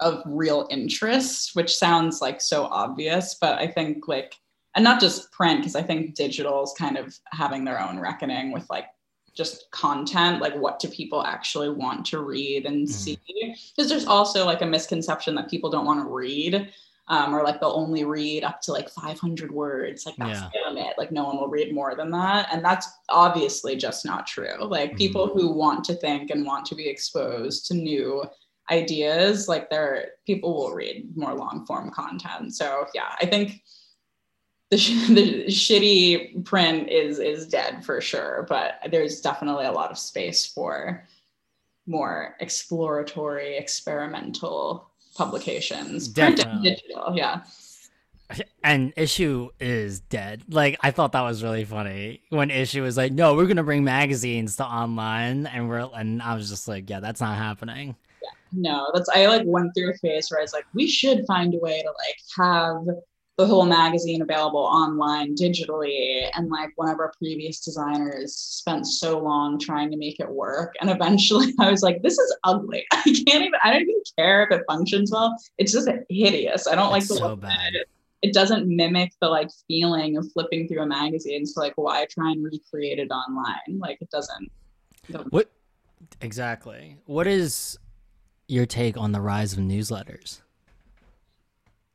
of 0.00 0.22
real 0.26 0.66
interest, 0.70 1.54
which 1.54 1.74
sounds 1.74 2.20
like 2.20 2.40
so 2.40 2.64
obvious, 2.64 3.36
but 3.40 3.58
I 3.58 3.68
think 3.68 4.08
like 4.08 4.40
and 4.74 4.82
not 4.82 5.00
just 5.00 5.30
print 5.30 5.60
because 5.60 5.76
i 5.76 5.82
think 5.82 6.14
digital 6.14 6.62
is 6.62 6.74
kind 6.76 6.96
of 6.96 7.16
having 7.26 7.64
their 7.64 7.80
own 7.80 7.98
reckoning 7.98 8.52
with 8.52 8.68
like 8.70 8.86
just 9.34 9.70
content 9.70 10.40
like 10.40 10.54
what 10.54 10.78
do 10.78 10.88
people 10.88 11.22
actually 11.24 11.68
want 11.68 12.06
to 12.06 12.20
read 12.20 12.66
and 12.66 12.86
mm. 12.86 12.90
see 12.90 13.18
because 13.76 13.88
there's 13.88 14.06
also 14.06 14.44
like 14.44 14.62
a 14.62 14.66
misconception 14.66 15.34
that 15.34 15.50
people 15.50 15.70
don't 15.70 15.86
want 15.86 16.00
to 16.00 16.12
read 16.12 16.68
um, 17.08 17.34
or 17.34 17.42
like 17.42 17.60
they'll 17.60 17.70
only 17.70 18.04
read 18.04 18.44
up 18.44 18.60
to 18.62 18.72
like 18.72 18.88
500 18.88 19.52
words 19.52 20.06
like 20.06 20.16
that's 20.16 20.40
yeah. 20.40 20.48
the 20.52 20.70
limit 20.70 20.94
like 20.96 21.12
no 21.12 21.24
one 21.24 21.36
will 21.36 21.48
read 21.48 21.74
more 21.74 21.94
than 21.94 22.10
that 22.10 22.48
and 22.52 22.64
that's 22.64 22.88
obviously 23.08 23.76
just 23.76 24.06
not 24.06 24.26
true 24.26 24.64
like 24.64 24.92
mm. 24.92 24.98
people 24.98 25.26
who 25.26 25.52
want 25.52 25.84
to 25.84 25.94
think 25.94 26.30
and 26.30 26.46
want 26.46 26.64
to 26.66 26.74
be 26.74 26.88
exposed 26.88 27.66
to 27.66 27.74
new 27.74 28.22
ideas 28.70 29.48
like 29.48 29.68
there 29.68 30.12
people 30.26 30.54
will 30.54 30.72
read 30.72 31.06
more 31.16 31.34
long 31.34 31.66
form 31.66 31.90
content 31.90 32.54
so 32.54 32.86
yeah 32.94 33.14
i 33.20 33.26
think 33.26 33.60
the, 34.70 34.78
sh- 34.78 35.08
the 35.08 35.44
shitty 35.46 36.44
print 36.44 36.88
is 36.88 37.18
is 37.18 37.46
dead 37.46 37.84
for 37.84 38.00
sure 38.00 38.46
but 38.48 38.80
there's 38.90 39.20
definitely 39.20 39.66
a 39.66 39.72
lot 39.72 39.90
of 39.90 39.98
space 39.98 40.46
for 40.46 41.04
more 41.86 42.34
exploratory 42.40 43.56
experimental 43.56 44.90
publications. 45.14 46.08
Definitely. 46.08 46.70
digital 46.70 47.16
yeah. 47.16 47.42
And 48.64 48.94
Issuu 48.96 49.50
is 49.60 50.00
dead. 50.00 50.42
Like 50.48 50.78
i 50.82 50.90
thought 50.90 51.12
that 51.12 51.22
was 51.22 51.42
really 51.42 51.64
funny 51.64 52.22
when 52.30 52.48
Issuu 52.48 52.82
was 52.82 52.96
like 52.96 53.12
no 53.12 53.34
we're 53.34 53.46
gonna 53.46 53.62
bring 53.62 53.84
magazines 53.84 54.56
to 54.56 54.64
online 54.64 55.46
and 55.46 55.68
we're 55.68 55.88
and 55.94 56.22
i 56.22 56.34
was 56.34 56.48
just 56.48 56.66
like 56.66 56.88
yeah 56.88 57.00
that's 57.00 57.20
not 57.20 57.36
happening. 57.36 57.94
Yeah, 58.22 58.30
no 58.52 58.90
that's 58.94 59.08
i 59.10 59.26
like 59.26 59.42
went 59.44 59.72
through 59.74 59.90
a 59.90 59.94
phase 59.98 60.30
where 60.30 60.40
i 60.40 60.42
was 60.42 60.52
like 60.52 60.64
we 60.72 60.86
should 60.86 61.26
find 61.26 61.54
a 61.54 61.58
way 61.58 61.82
to 61.82 61.88
like 61.88 62.18
have 62.36 62.96
the 63.36 63.46
whole 63.46 63.66
magazine 63.66 64.22
available 64.22 64.60
online 64.60 65.34
digitally. 65.34 66.28
And 66.34 66.48
like 66.50 66.70
one 66.76 66.88
of 66.88 67.00
our 67.00 67.12
previous 67.18 67.60
designers 67.60 68.36
spent 68.36 68.86
so 68.86 69.18
long 69.18 69.58
trying 69.58 69.90
to 69.90 69.96
make 69.96 70.20
it 70.20 70.30
work. 70.30 70.74
And 70.80 70.90
eventually 70.90 71.52
i 71.60 71.70
was 71.70 71.82
like 71.82 72.02
this 72.02 72.18
is 72.18 72.36
ugly. 72.44 72.84
I 72.92 73.02
can't 73.02 73.44
even 73.44 73.58
i 73.62 73.72
don't 73.72 73.82
even 73.82 74.02
care 74.16 74.44
if 74.44 74.52
it 74.52 74.64
functions 74.68 75.10
well. 75.10 75.36
It's 75.58 75.72
just 75.72 75.88
hideous. 76.08 76.68
I 76.68 76.74
don't 76.74 76.90
like 76.90 77.06
the 77.06 77.14
so 77.14 77.28
look 77.28 77.40
bad. 77.40 77.74
It. 77.74 77.88
it 78.22 78.32
doesn't 78.32 78.68
mimic 78.68 79.12
the 79.20 79.28
like 79.28 79.50
feeling 79.66 80.16
of 80.16 80.30
flipping 80.32 80.68
through 80.68 80.82
a 80.82 80.86
magazine. 80.86 81.44
So 81.44 81.60
like 81.60 81.74
why 81.76 82.06
try 82.08 82.30
and 82.30 82.44
recreate 82.44 82.98
it 82.98 83.10
online? 83.10 83.78
Like 83.78 83.98
it 84.00 84.10
doesn't 84.10 84.50
what 85.30 85.50
exactly. 86.20 86.98
What 87.06 87.26
is 87.26 87.78
your 88.46 88.66
take 88.66 88.96
on 88.96 89.12
the 89.12 89.20
rise 89.20 89.54
of 89.54 89.58
newsletters 89.58 90.40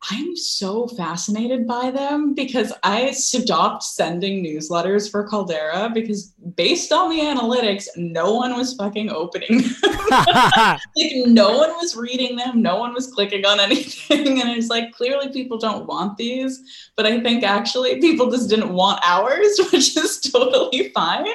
I'm 0.10 0.36
so 0.36 0.88
fascinated 0.88 1.68
by 1.68 1.92
them 1.92 2.34
because 2.34 2.72
I 2.84 3.12
stopped 3.12 3.84
sending 3.84 4.44
newsletters 4.44 5.12
for 5.12 5.28
Caldera 5.28 5.92
because 5.94 6.34
based 6.56 6.94
on 6.94 7.10
the 7.10 7.20
analytics, 7.20 7.88
no 7.98 8.34
one 8.34 8.56
was 8.56 8.76
fucking 8.76 9.10
opening 9.10 9.60
like 10.10 10.82
no 11.26 11.58
one 11.58 11.72
was 11.72 11.98
reading 11.98 12.38
them, 12.38 12.62
no 12.62 12.78
one 12.78 12.94
was 12.94 13.08
clicking 13.08 13.46
on 13.46 13.60
anything. 13.60 14.42
And 14.42 14.50
it's 14.50 14.70
like 14.70 14.94
clearly 14.94 15.30
people 15.34 15.58
don't 15.58 15.86
want 15.86 16.18
these. 16.18 16.92
But 16.96 17.06
I 17.06 17.20
think 17.20 17.44
actually 17.44 18.00
people 18.00 18.32
just 18.32 18.50
didn't 18.50 18.74
want 18.74 19.02
ours, 19.04 19.60
which 19.72 19.98
is 19.98 20.20
totally 20.22 20.90
fine. 20.90 21.28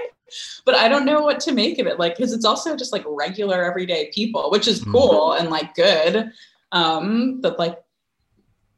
But 0.65 0.75
I 0.75 0.89
don't 0.89 1.05
know 1.05 1.21
what 1.21 1.39
to 1.41 1.53
make 1.53 1.79
of 1.79 1.87
it. 1.87 1.99
Like, 1.99 2.17
because 2.17 2.33
it's 2.33 2.47
also 2.47 2.77
just 2.77 2.93
like 2.93 3.05
regular 3.07 3.62
everyday 3.62 4.11
people, 4.12 4.51
which 4.51 4.67
is 4.67 4.83
mm. 4.83 4.91
cool 4.91 5.31
mm-hmm. 5.31 5.43
and 5.43 5.51
like 5.51 5.75
good. 5.75 6.33
Um, 6.73 7.41
but 7.41 7.59
like 7.59 7.84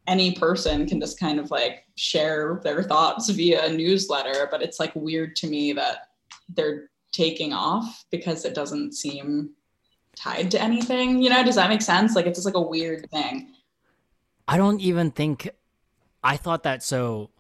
any 0.07 0.33
person 0.33 0.87
can 0.87 1.01
just 1.01 1.19
kind 1.19 1.39
of 1.41 1.51
like 1.51 1.85
share 1.97 2.61
their 2.63 2.83
thoughts 2.83 3.29
via 3.31 3.67
a 3.67 3.73
newsletter 3.73 4.49
but 4.51 4.63
it's 4.63 4.79
like 4.79 4.95
weird 4.95 5.35
to 5.37 5.47
me 5.47 5.73
that 5.73 6.09
they're 6.51 6.91
taking 7.13 7.53
off 7.53 8.05
because 8.11 8.45
it 8.45 8.55
doesn't 8.55 8.93
seem 8.93 9.51
tied 10.17 10.51
to 10.51 10.61
anything 10.61 11.23
you 11.23 11.31
know? 11.31 11.45
Does 11.45 11.57
that 11.57 11.69
make 11.71 11.83
sense? 11.83 12.17
Like 12.17 12.27
it's 12.27 12.39
just 12.39 12.47
like 12.47 12.55
a 12.55 12.61
weird 12.61 13.09
thing. 13.11 13.53
I 14.49 14.57
don't 14.57 14.81
even 14.81 15.11
think 15.11 15.51
i 16.27 16.37
thought 16.37 16.65
that 16.65 16.83
so 16.83 17.31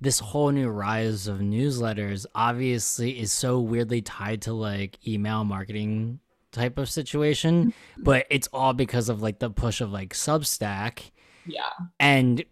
this 0.00 0.18
whole 0.18 0.50
new 0.50 0.68
rise 0.68 1.26
of 1.26 1.38
newsletters 1.38 2.26
obviously 2.34 3.18
is 3.18 3.32
so 3.32 3.60
weirdly 3.60 4.02
tied 4.02 4.42
to 4.42 4.52
like 4.52 4.98
email 5.06 5.44
marketing 5.44 6.20
type 6.52 6.78
of 6.78 6.88
situation 6.88 7.66
mm-hmm. 7.66 8.02
but 8.02 8.26
it's 8.30 8.48
all 8.52 8.72
because 8.72 9.08
of 9.08 9.22
like 9.22 9.38
the 9.38 9.50
push 9.50 9.80
of 9.80 9.92
like 9.92 10.12
substack 10.12 11.10
yeah. 11.46 11.70
and 12.00 12.44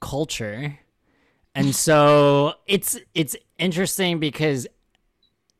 culture. 0.00 0.78
And 1.54 1.74
so 1.74 2.54
it's 2.66 2.98
it's 3.14 3.36
interesting 3.58 4.18
because 4.18 4.66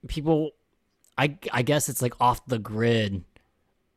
people 0.08 0.50
i 1.16 1.36
i 1.52 1.62
guess 1.62 1.88
it's 1.88 2.02
like 2.02 2.12
off 2.20 2.44
the 2.46 2.58
grid 2.58 3.24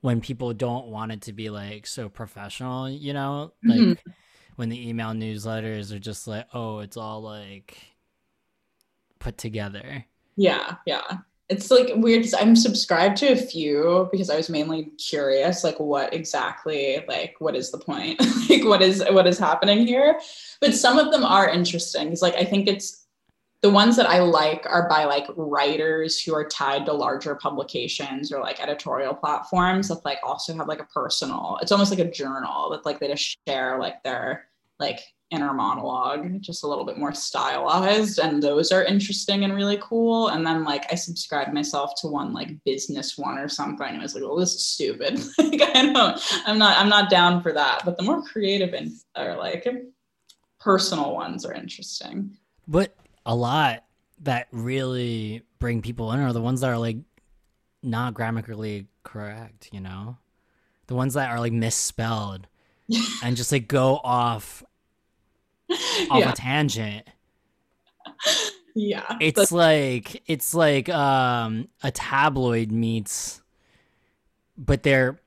when 0.02 0.22
people 0.22 0.54
don't 0.54 0.88
want 0.88 1.12
it 1.12 1.22
to 1.22 1.34
be 1.34 1.50
like 1.50 1.88
so 1.88 2.08
professional 2.08 2.88
you 2.88 3.14
know? 3.14 3.52
Like 3.64 3.80
mm-hmm. 3.80 4.12
when 4.56 4.70
the 4.70 4.88
email 4.88 5.10
newsletters 5.10 5.92
are 5.92 6.00
just 6.00 6.28
like 6.28 6.46
oh 6.54 6.80
it's 6.80 6.98
all 6.98 7.22
like 7.22 7.78
put 9.20 9.38
together. 9.38 10.06
Yeah 10.36 10.76
yeah 10.86 11.18
it's 11.50 11.72
like 11.72 11.94
weird 11.96 12.20
because 12.20 12.34
I'm 12.34 12.56
subscribed 12.56 13.18
to 13.18 13.28
a 13.28 13.36
few 13.36 14.10
because 14.12 14.30
I 14.30 14.36
was 14.36 14.50
mainly 14.50 14.92
curious, 14.98 15.64
like 15.64 15.80
what 15.80 16.14
exactly, 16.14 17.04
like 17.08 17.36
what 17.40 17.56
is 17.56 17.72
the 17.72 17.78
point, 17.78 18.20
like 18.50 18.66
what 18.66 18.82
is 18.82 19.04
what 19.12 19.28
is 19.28 19.40
happening 19.40 19.88
here. 19.88 20.20
But 20.60 20.74
some 20.74 21.00
of 21.00 21.12
them 21.12 21.24
are 21.24 21.50
interesting. 21.50 22.12
It's 22.12 22.22
like 22.22 22.36
I 22.36 22.44
think 22.44 22.68
it's 22.68 23.08
the 23.62 23.70
ones 23.70 23.96
that 23.96 24.08
I 24.08 24.20
like 24.20 24.66
are 24.70 24.90
by 24.90 25.06
like 25.06 25.26
writers 25.36 26.22
who 26.22 26.36
are 26.36 26.48
tied 26.48 26.86
to 26.86 26.94
larger 26.94 27.36
publications 27.36 28.32
or 28.32 28.42
like 28.42 28.62
editorial 28.62 29.16
platforms 29.16 29.88
that 29.88 30.06
like 30.06 30.20
also 30.24 30.54
have 30.56 30.68
like 30.68 30.82
a 30.82 30.88
personal. 30.94 31.58
It's 31.62 31.72
almost 31.72 31.92
like 31.92 32.06
a 32.06 32.12
journal 32.12 32.70
that 32.72 32.86
like 32.86 33.00
they 33.00 33.08
just 33.08 33.38
share 33.48 33.80
like 33.80 34.04
their 34.04 34.50
like 34.80 35.00
inner 35.30 35.54
monologue, 35.54 36.42
just 36.42 36.64
a 36.64 36.68
little 36.68 36.86
bit 36.86 36.98
more 36.98 37.14
stylized. 37.14 38.20
And 38.20 38.42
those 38.42 38.72
are 38.72 38.84
interesting 38.84 39.44
and 39.44 39.54
really 39.54 39.78
cool. 39.82 40.30
And 40.30 40.46
then 40.46 40.64
like 40.64 40.86
I 40.92 40.96
subscribed 40.96 41.54
myself 41.54 41.94
to 42.02 42.08
one 42.08 42.34
like 42.34 42.64
business 42.64 43.18
one 43.18 43.38
or 43.38 43.50
something. 43.50 43.88
And 43.88 44.00
I 44.00 44.04
was 44.04 44.16
like, 44.16 44.24
well, 44.24 44.38
this 44.38 44.54
is 44.54 44.66
stupid. 44.66 45.20
like 45.38 45.62
I 45.62 45.92
don't, 45.92 46.20
I'm 46.46 46.58
not, 46.58 46.78
I'm 46.78 46.90
not 46.90 47.10
down 47.10 47.42
for 47.42 47.52
that. 47.52 47.82
But 47.84 47.98
the 47.98 48.04
more 48.04 48.22
creative 48.24 48.74
and 48.74 48.92
or 49.18 49.36
like 49.36 49.68
personal 50.60 51.14
ones 51.14 51.44
are 51.46 51.54
interesting. 51.54 52.38
But 52.68 52.96
a 53.26 53.36
lot 53.36 53.84
that 54.22 54.48
really 54.52 55.44
bring 55.60 55.82
people 55.82 56.12
in 56.14 56.20
are 56.20 56.34
the 56.34 56.42
ones 56.42 56.62
that 56.62 56.70
are 56.70 56.78
like 56.78 56.98
not 57.84 58.14
grammatically 58.14 58.88
correct, 59.04 59.70
you 59.74 59.82
know? 59.82 60.18
The 60.88 60.96
ones 60.96 61.16
that 61.16 61.32
are 61.32 61.40
like 61.40 61.54
misspelled 61.54 62.48
and 63.24 63.36
just 63.36 63.52
like 63.52 63.68
go 63.68 64.00
off 64.04 64.64
off 66.10 66.20
yeah. 66.20 66.32
a 66.32 66.34
tangent. 66.34 67.08
Yeah. 68.76 69.18
It's 69.20 69.52
like 69.52 70.24
it's 70.28 70.54
like 70.54 70.90
um 70.90 71.68
a 71.84 71.92
tabloid 71.92 72.72
meets 72.72 73.42
but 74.58 74.84
their 74.84 75.20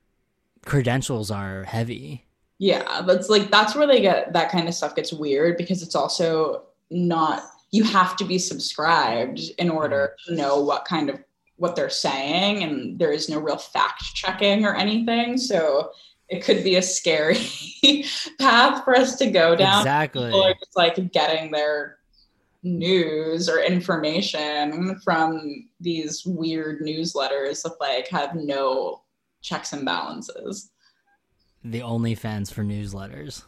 credentials 0.65 1.31
are 1.31 1.63
heavy. 1.63 2.25
Yeah, 2.59 3.01
that's 3.07 3.29
like 3.29 3.49
that's 3.49 3.75
where 3.75 3.87
they 3.87 4.01
get 4.01 4.33
that 4.33 4.51
kind 4.51 4.67
of 4.67 4.75
stuff 4.75 4.95
gets 4.95 5.11
weird 5.11 5.57
because 5.57 5.81
it's 5.81 5.95
also 5.95 6.63
not 6.91 7.41
you 7.71 7.83
have 7.83 8.15
to 8.17 8.25
be 8.25 8.37
subscribed 8.37 9.41
in 9.57 9.69
order 9.69 10.15
mm-hmm. 10.27 10.35
to 10.35 10.41
know 10.41 10.61
what 10.61 10.85
kind 10.85 11.09
of 11.09 11.23
what 11.55 11.75
they're 11.75 11.89
saying 11.89 12.63
and 12.63 12.99
there 12.99 13.11
is 13.11 13.29
no 13.29 13.39
real 13.39 13.57
fact 13.57 14.03
checking 14.15 14.65
or 14.65 14.75
anything 14.75 15.37
so 15.37 15.91
it 16.31 16.43
could 16.43 16.63
be 16.63 16.77
a 16.77 16.81
scary 16.81 17.45
path 18.39 18.85
for 18.85 18.95
us 18.95 19.17
to 19.17 19.29
go 19.29 19.53
down. 19.53 19.81
Exactly. 19.81 20.27
People 20.27 20.43
are 20.43 20.53
just 20.53 20.77
like 20.77 21.11
getting 21.11 21.51
their 21.51 21.97
news 22.63 23.49
or 23.49 23.59
information 23.59 24.97
from 25.03 25.67
these 25.81 26.23
weird 26.25 26.79
newsletters 26.81 27.63
that 27.63 27.75
like 27.81 28.07
have 28.07 28.33
no 28.33 29.01
checks 29.41 29.73
and 29.73 29.85
balances. 29.85 30.71
The 31.65 31.81
OnlyFans 31.81 32.51
for 32.51 32.63
newsletters. 32.63 33.43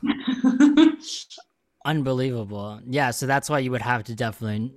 Unbelievable. 1.85 2.81
Yeah, 2.85 3.11
so 3.11 3.25
that's 3.27 3.49
why 3.49 3.59
you 3.59 3.71
would 3.71 3.81
have 3.81 4.03
to 4.05 4.15
definitely 4.15 4.73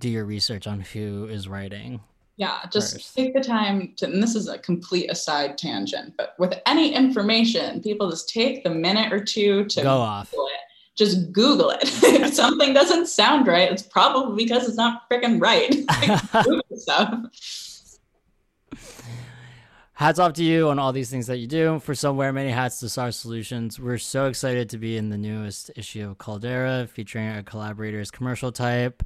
do 0.00 0.08
your 0.08 0.24
research 0.24 0.66
on 0.66 0.80
who 0.80 1.26
is 1.26 1.46
writing. 1.46 2.00
Yeah, 2.40 2.60
just 2.72 2.94
first. 2.94 3.14
take 3.14 3.34
the 3.34 3.42
time 3.42 3.92
to, 3.96 4.06
and 4.06 4.22
this 4.22 4.34
is 4.34 4.48
a 4.48 4.56
complete 4.56 5.10
aside 5.10 5.58
tangent, 5.58 6.14
but 6.16 6.36
with 6.38 6.58
any 6.64 6.94
information, 6.94 7.82
people 7.82 8.10
just 8.10 8.30
take 8.30 8.64
the 8.64 8.70
minute 8.70 9.12
or 9.12 9.22
two 9.22 9.66
to 9.66 9.82
go 9.82 9.98
off. 9.98 10.32
It. 10.32 10.38
Just 10.96 11.32
Google 11.32 11.68
it. 11.68 11.80
if 11.84 12.32
something 12.32 12.72
doesn't 12.72 13.08
sound 13.08 13.46
right, 13.46 13.70
it's 13.70 13.82
probably 13.82 14.42
because 14.42 14.66
it's 14.66 14.78
not 14.78 15.02
freaking 15.10 15.38
right. 15.38 15.84
stuff. 16.78 17.26
Hats 19.92 20.18
off 20.18 20.32
to 20.32 20.42
you 20.42 20.70
on 20.70 20.78
all 20.78 20.94
these 20.94 21.10
things 21.10 21.26
that 21.26 21.36
you 21.36 21.46
do. 21.46 21.78
For 21.80 21.94
somewhere 21.94 22.32
many 22.32 22.48
hats 22.48 22.80
to 22.80 22.88
SAR 22.88 23.12
Solutions. 23.12 23.78
We're 23.78 23.98
so 23.98 24.28
excited 24.28 24.70
to 24.70 24.78
be 24.78 24.96
in 24.96 25.10
the 25.10 25.18
newest 25.18 25.72
issue 25.76 26.08
of 26.08 26.16
Caldera, 26.16 26.88
featuring 26.90 27.28
our 27.28 27.42
collaborators 27.42 28.10
commercial 28.10 28.50
type 28.50 29.02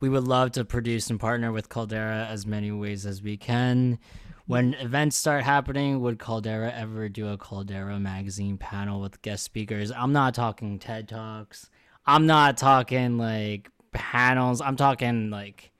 we 0.00 0.08
would 0.08 0.24
love 0.24 0.52
to 0.52 0.64
produce 0.64 1.10
and 1.10 1.18
partner 1.18 1.52
with 1.52 1.68
Caldera 1.68 2.26
as 2.30 2.46
many 2.46 2.70
ways 2.70 3.06
as 3.06 3.22
we 3.22 3.36
can. 3.36 3.98
When 4.46 4.74
events 4.74 5.16
start 5.16 5.44
happening, 5.44 6.00
would 6.00 6.18
Caldera 6.18 6.72
ever 6.72 7.08
do 7.08 7.28
a 7.28 7.36
Caldera 7.36 7.98
magazine 7.98 8.56
panel 8.56 9.00
with 9.00 9.20
guest 9.20 9.44
speakers? 9.44 9.92
I'm 9.92 10.12
not 10.12 10.34
talking 10.34 10.78
TED 10.78 11.08
Talks. 11.08 11.68
I'm 12.06 12.26
not 12.26 12.56
talking 12.56 13.18
like 13.18 13.70
panels. 13.92 14.62
I'm 14.62 14.76
talking 14.76 15.28
like, 15.30 15.70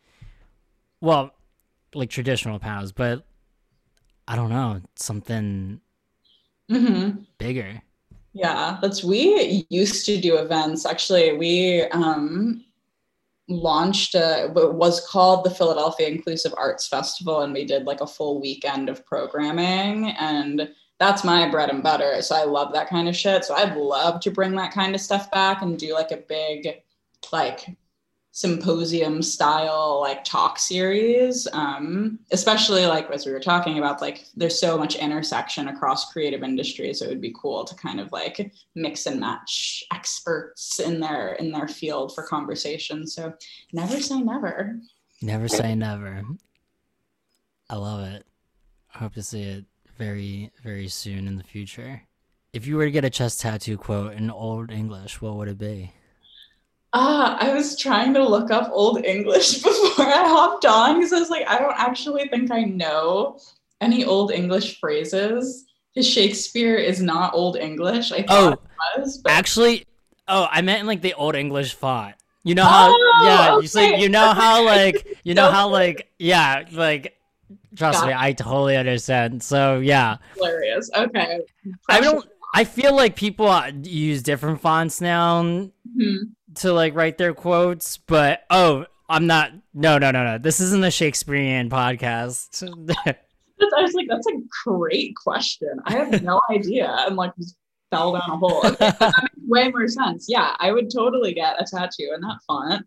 well, 1.00 1.30
like 1.94 2.10
traditional 2.10 2.58
panels, 2.58 2.92
but 2.92 3.24
I 4.26 4.36
don't 4.36 4.50
know, 4.50 4.82
something 4.96 5.80
mm-hmm. 6.70 7.20
bigger. 7.38 7.80
Yeah, 8.34 8.78
that's 8.82 9.02
we 9.02 9.66
used 9.70 10.04
to 10.04 10.20
do 10.20 10.36
events. 10.36 10.84
Actually, 10.84 11.32
we 11.38 11.84
um 11.84 12.64
launched 13.48 14.14
a, 14.14 14.48
what 14.52 14.74
was 14.74 15.06
called 15.06 15.44
the 15.44 15.50
Philadelphia 15.50 16.06
Inclusive 16.06 16.54
Arts 16.56 16.86
Festival, 16.86 17.40
and 17.40 17.52
we 17.52 17.64
did 17.64 17.84
like 17.84 18.00
a 18.00 18.06
full 18.06 18.40
weekend 18.40 18.88
of 18.88 19.04
programming. 19.06 20.10
And 20.10 20.70
that's 20.98 21.24
my 21.24 21.48
bread 21.48 21.70
and 21.70 21.82
butter. 21.82 22.20
So 22.22 22.36
I 22.36 22.44
love 22.44 22.72
that 22.72 22.88
kind 22.88 23.08
of 23.08 23.16
shit. 23.16 23.44
So 23.44 23.54
I'd 23.54 23.76
love 23.76 24.20
to 24.20 24.30
bring 24.30 24.54
that 24.56 24.72
kind 24.72 24.94
of 24.94 25.00
stuff 25.00 25.30
back 25.30 25.62
and 25.62 25.78
do 25.78 25.94
like 25.94 26.10
a 26.10 26.18
big, 26.28 26.82
like 27.32 27.76
symposium 28.38 29.20
style 29.20 29.98
like 30.00 30.22
talk 30.22 30.60
series 30.60 31.48
um, 31.52 32.20
especially 32.30 32.86
like 32.86 33.10
as 33.10 33.26
we 33.26 33.32
were 33.32 33.40
talking 33.40 33.78
about 33.78 34.00
like 34.00 34.26
there's 34.36 34.60
so 34.60 34.78
much 34.78 34.94
intersection 34.94 35.66
across 35.66 36.12
creative 36.12 36.44
industries 36.44 37.02
it 37.02 37.08
would 37.08 37.20
be 37.20 37.34
cool 37.36 37.64
to 37.64 37.74
kind 37.74 37.98
of 37.98 38.12
like 38.12 38.52
mix 38.76 39.06
and 39.06 39.18
match 39.18 39.82
experts 39.92 40.78
in 40.78 41.00
their 41.00 41.32
in 41.34 41.50
their 41.50 41.66
field 41.66 42.14
for 42.14 42.22
conversation. 42.22 43.08
So 43.08 43.34
never 43.72 43.98
say 44.00 44.20
never. 44.20 44.78
Never 45.20 45.48
say 45.48 45.74
never. 45.74 46.22
I 47.68 47.74
love 47.74 48.06
it. 48.06 48.24
I 48.94 48.98
hope 48.98 49.14
to 49.14 49.22
see 49.22 49.42
it 49.42 49.64
very 49.96 50.52
very 50.62 50.86
soon 50.86 51.26
in 51.26 51.36
the 51.36 51.42
future. 51.42 52.02
If 52.52 52.68
you 52.68 52.76
were 52.76 52.84
to 52.84 52.92
get 52.92 53.04
a 53.04 53.10
chest 53.10 53.40
tattoo 53.40 53.76
quote 53.76 54.12
in 54.12 54.30
old 54.30 54.70
english 54.70 55.20
what 55.20 55.34
would 55.34 55.48
it 55.48 55.58
be 55.58 55.92
Ah, 56.94 57.36
I 57.38 57.52
was 57.52 57.78
trying 57.78 58.14
to 58.14 58.26
look 58.26 58.50
up 58.50 58.70
Old 58.72 59.04
English 59.04 59.62
before 59.62 60.06
I 60.06 60.26
hopped 60.28 60.64
on 60.64 60.96
because 60.96 61.12
I 61.12 61.18
was 61.18 61.30
like, 61.30 61.46
I 61.48 61.58
don't 61.58 61.78
actually 61.78 62.28
think 62.28 62.50
I 62.50 62.62
know 62.62 63.38
any 63.80 64.04
Old 64.04 64.32
English 64.32 64.80
phrases 64.80 65.66
Because 65.94 66.08
Shakespeare 66.08 66.76
is 66.76 67.02
not 67.02 67.34
Old 67.34 67.56
English. 67.56 68.10
I 68.12 68.24
oh, 68.28 68.50
thought 68.50 68.52
it 68.52 69.00
was, 69.00 69.18
but 69.18 69.32
Actually, 69.32 69.84
oh, 70.28 70.48
I 70.50 70.62
meant 70.62 70.80
in 70.80 70.86
like 70.86 71.02
the 71.02 71.14
Old 71.14 71.34
English 71.34 71.74
font. 71.74 72.14
You 72.44 72.54
know 72.54 72.64
how? 72.64 72.88
Oh, 72.90 73.22
yeah, 73.24 73.58
you 73.58 73.66
see, 73.66 73.96
you 73.96 74.08
know 74.08 74.32
how 74.32 74.64
like 74.64 75.18
you 75.24 75.34
know 75.34 75.50
how 75.50 75.68
like 75.68 76.10
yeah, 76.18 76.64
like 76.72 77.18
trust 77.76 78.00
Got 78.00 78.06
me, 78.06 78.14
I 78.16 78.32
totally 78.32 78.76
understand. 78.76 79.42
So 79.42 79.80
yeah, 79.80 80.16
hilarious. 80.36 80.90
Okay. 80.96 81.40
I 81.90 82.00
don't. 82.00 82.26
I 82.54 82.64
feel 82.64 82.96
like 82.96 83.14
people 83.16 83.46
uh, 83.46 83.70
use 83.82 84.22
different 84.22 84.62
fonts 84.62 85.02
now 85.02 85.42
Mhm. 85.42 86.30
To 86.56 86.72
like 86.72 86.94
write 86.94 87.18
their 87.18 87.34
quotes, 87.34 87.98
but 87.98 88.42
oh, 88.50 88.86
I'm 89.08 89.26
not. 89.26 89.52
No, 89.74 89.98
no, 89.98 90.10
no, 90.10 90.24
no. 90.24 90.38
This 90.38 90.60
isn't 90.60 90.84
a 90.84 90.90
Shakespearean 90.90 91.70
podcast. 91.70 92.62
I 93.76 93.82
was 93.82 93.94
like, 93.94 94.06
that's 94.08 94.26
a 94.26 94.40
great 94.64 95.14
question. 95.16 95.80
I 95.84 95.92
have 95.96 96.22
no 96.22 96.40
idea. 96.50 96.94
And 97.06 97.16
like 97.16 97.34
just 97.36 97.56
fell 97.90 98.12
down 98.12 98.30
a 98.30 98.36
hole. 98.36 98.60
Okay, 98.64 98.90
that 98.98 99.14
makes 99.22 99.48
way 99.48 99.68
more 99.70 99.88
sense. 99.88 100.26
Yeah, 100.28 100.54
I 100.58 100.72
would 100.72 100.90
totally 100.92 101.32
get 101.34 101.60
a 101.60 101.64
tattoo 101.64 102.12
in 102.14 102.20
that 102.20 102.38
font. 102.46 102.86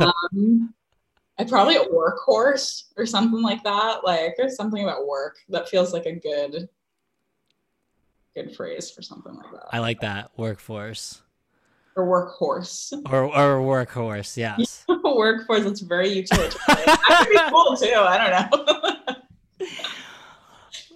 Um, 0.00 0.74
I 1.38 1.44
probably 1.44 1.76
a 1.76 1.84
workhorse 1.84 2.84
or 2.96 3.06
something 3.06 3.42
like 3.42 3.62
that. 3.64 4.00
Like 4.04 4.34
there's 4.36 4.56
something 4.56 4.82
about 4.82 5.06
work 5.06 5.38
that 5.48 5.68
feels 5.68 5.92
like 5.92 6.06
a 6.06 6.14
good 6.14 6.68
good 8.34 8.54
phrase 8.54 8.90
for 8.90 9.02
something 9.02 9.34
like 9.34 9.50
that. 9.52 9.66
I 9.72 9.78
like 9.80 10.00
that 10.00 10.30
workforce 10.36 11.22
or 11.96 12.06
workhorse. 12.06 12.92
or 13.10 13.24
or 13.24 13.84
workhorse. 13.86 14.36
Yes. 14.36 14.84
workhorse, 14.88 15.64
that's 15.64 15.80
very 15.80 16.10
utilitarian. 16.10 16.58
that 16.68 17.26
could 17.26 17.28
be 17.28 17.38
cool 17.50 17.76
too. 17.76 17.94
I 17.94 18.18
don't 18.18 18.30
know. 19.10 19.68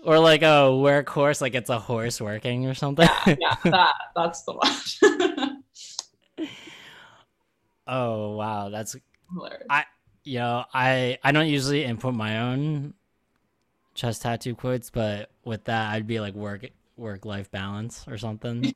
Or 0.05 0.18
like 0.18 0.42
a 0.42 0.68
workhorse, 0.68 1.40
like 1.40 1.55
it's 1.55 1.70
a 1.70 1.78
horse 1.78 2.20
working 2.20 2.66
or 2.66 2.74
something. 2.74 3.09
Yeah, 3.26 3.36
yeah, 3.40 3.57
that 3.64 3.95
that's 4.14 4.42
the 4.42 4.53
one. 4.53 5.62
oh 7.86 8.36
wow, 8.36 8.68
that's 8.68 8.97
Hilarious. 9.32 9.66
I, 9.70 9.84
you 10.24 10.38
know 10.38 10.64
I 10.72 11.18
I 11.22 11.32
don't 11.32 11.49
usually 11.49 11.84
input 11.84 12.14
my 12.14 12.40
own 12.40 12.92
chest 13.95 14.22
tattoo 14.22 14.55
quotes, 14.55 14.90
but 14.90 15.30
with 15.45 15.64
that 15.64 15.92
I'd 15.95 16.07
be 16.07 16.20
like 16.20 16.34
work 16.34 16.66
work 16.97 17.24
life 17.24 17.51
balance 17.51 18.05
or 18.07 18.18
something. 18.18 18.74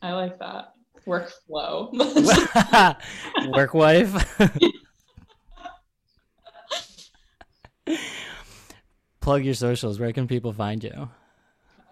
I 0.00 0.12
like 0.12 0.38
that. 0.38 0.75
Workflow. 1.06 1.92
work 3.52 3.74
wife. 3.74 4.40
Plug 9.20 9.44
your 9.44 9.54
socials. 9.54 9.98
Where 9.98 10.12
can 10.12 10.26
people 10.28 10.52
find 10.52 10.82
you? 10.84 11.08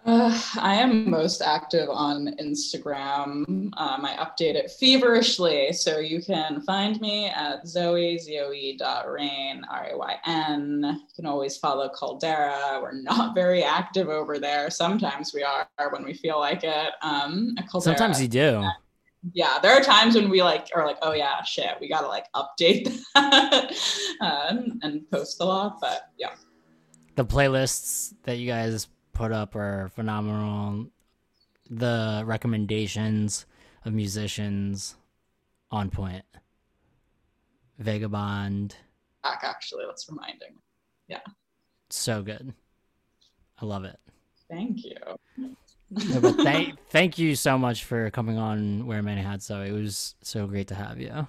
Uh, 0.05 0.39
I 0.59 0.75
am 0.75 1.09
most 1.09 1.41
active 1.41 1.89
on 1.89 2.35
Instagram. 2.39 3.43
Um, 3.47 3.71
I 3.75 4.15
update 4.19 4.53
it 4.53 4.69
feverishly, 4.69 5.73
so 5.73 5.97
you 5.97 6.21
can 6.21 6.61
find 6.61 7.01
me 7.01 7.25
at 7.25 7.67
Zoe 7.67 8.19
Zoe.rayn 8.19 9.61
R 9.67 9.87
A 9.91 9.97
Y 9.97 10.15
N. 10.27 10.81
You 10.83 11.15
can 11.15 11.25
always 11.25 11.57
follow 11.57 11.89
Caldera. 11.89 12.79
We're 12.83 13.01
not 13.01 13.33
very 13.33 13.63
active 13.63 14.09
over 14.09 14.37
there. 14.37 14.69
Sometimes 14.69 15.33
we 15.33 15.41
are 15.41 15.67
when 15.89 16.03
we 16.03 16.13
feel 16.13 16.39
like 16.39 16.63
it. 16.63 16.91
Um, 17.01 17.55
Caldera. 17.71 17.97
Sometimes 17.97 18.21
you 18.21 18.27
do. 18.27 18.63
Yeah, 19.33 19.59
there 19.61 19.73
are 19.73 19.81
times 19.81 20.15
when 20.15 20.29
we 20.29 20.43
like 20.43 20.69
are 20.75 20.85
like, 20.85 20.97
oh 21.01 21.13
yeah, 21.13 21.43
shit, 21.43 21.75
we 21.79 21.87
gotta 21.89 22.07
like 22.07 22.25
update 22.35 22.95
that 23.15 23.71
um, 24.21 24.79
and 24.83 25.09
post 25.09 25.41
a 25.41 25.45
lot. 25.45 25.79
But 25.81 26.09
yeah, 26.17 26.35
The 27.15 27.25
playlists 27.25 28.13
that 28.23 28.37
you 28.37 28.47
guys 28.47 28.87
put 29.13 29.31
up 29.31 29.55
are 29.55 29.89
phenomenal. 29.95 30.87
The 31.69 32.23
recommendations 32.25 33.45
of 33.85 33.93
musicians 33.93 34.95
on 35.71 35.89
point. 35.89 36.23
Vagabond, 37.79 38.75
back 39.23 39.41
actually, 39.43 39.83
that's 39.87 40.07
reminding. 40.09 40.55
Yeah. 41.07 41.19
So 41.89 42.21
good. 42.21 42.53
I 43.61 43.65
love 43.65 43.83
it. 43.83 43.97
Thank 44.49 44.83
you. 44.85 44.95
No, 45.89 46.19
but 46.19 46.35
thank 46.37 46.79
thank 46.89 47.17
you 47.17 47.35
so 47.35 47.57
much 47.57 47.85
for 47.85 48.09
coming 48.09 48.37
on 48.37 48.85
Wear 48.85 49.01
Many 49.01 49.21
Hats. 49.21 49.45
So 49.45 49.61
it 49.61 49.71
was 49.71 50.15
so 50.21 50.47
great 50.47 50.67
to 50.69 50.75
have 50.75 50.99
you. 50.99 51.27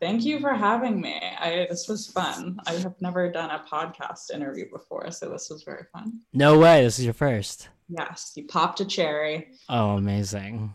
Thank 0.00 0.24
you 0.24 0.40
for 0.40 0.54
having 0.54 1.00
me. 1.00 1.20
I 1.20 1.66
this 1.70 1.88
was 1.88 2.08
fun. 2.08 2.58
I 2.66 2.72
have 2.72 2.94
never 3.00 3.30
done 3.30 3.50
a 3.50 3.64
podcast 3.70 4.32
interview 4.32 4.70
before, 4.70 5.10
so 5.10 5.28
this 5.30 5.48
was 5.50 5.62
very 5.62 5.84
fun. 5.92 6.20
No 6.32 6.58
way, 6.58 6.82
this 6.82 6.98
is 6.98 7.04
your 7.04 7.14
first. 7.14 7.68
Yes, 7.88 8.32
you 8.34 8.46
popped 8.46 8.80
a 8.80 8.84
cherry. 8.84 9.48
Oh, 9.68 9.90
amazing. 9.96 10.74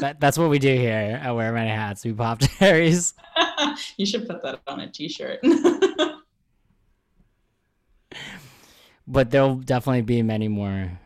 that, 0.00 0.18
that's 0.18 0.38
what 0.38 0.48
we 0.48 0.58
do 0.58 0.74
here 0.74 1.20
at 1.22 1.30
Wear 1.32 1.52
Many 1.52 1.70
Hats. 1.70 2.04
We 2.04 2.12
pop 2.14 2.40
cherries. 2.58 3.12
you 3.96 4.06
should 4.06 4.26
put 4.26 4.42
that 4.42 4.60
on 4.66 4.80
a 4.80 4.90
t-shirt. 4.90 5.40
But 9.06 9.30
there'll 9.30 9.56
definitely 9.56 10.02
be 10.02 10.22
many 10.22 10.48
more 10.48 10.98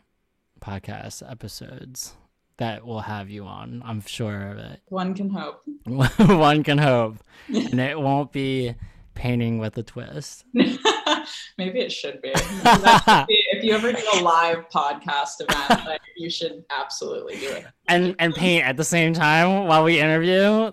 podcast 0.68 1.28
episodes 1.28 2.14
that 2.58 2.84
will 2.84 3.00
have 3.00 3.30
you 3.30 3.44
on. 3.44 3.82
I'm 3.84 4.02
sure 4.02 4.48
of 4.50 4.58
it. 4.58 4.80
One 4.88 5.14
can 5.14 5.30
hope. 5.30 5.62
One 5.86 6.62
can 6.62 6.78
hope. 6.78 7.16
And 7.48 7.80
it 7.80 7.98
won't 7.98 8.30
be 8.32 8.74
painting 9.14 9.58
with 9.58 9.78
a 9.78 9.82
twist. 9.82 10.44
Maybe 10.54 11.80
it 11.80 11.90
should 11.92 12.20
be. 12.22 12.32
Should 12.34 13.26
be- 13.26 13.44
If 13.52 13.64
you 13.64 13.72
ever 13.74 13.92
do 13.92 14.02
a 14.14 14.20
live 14.20 14.68
podcast 14.68 15.40
event, 15.40 15.86
like, 15.86 16.00
you 16.16 16.28
should 16.30 16.64
absolutely 16.70 17.36
do 17.38 17.48
it. 17.50 17.66
and 17.88 18.14
and 18.18 18.34
paint 18.34 18.64
at 18.66 18.76
the 18.76 18.84
same 18.84 19.12
time 19.14 19.66
while 19.66 19.84
we 19.84 19.98
interview. 20.00 20.72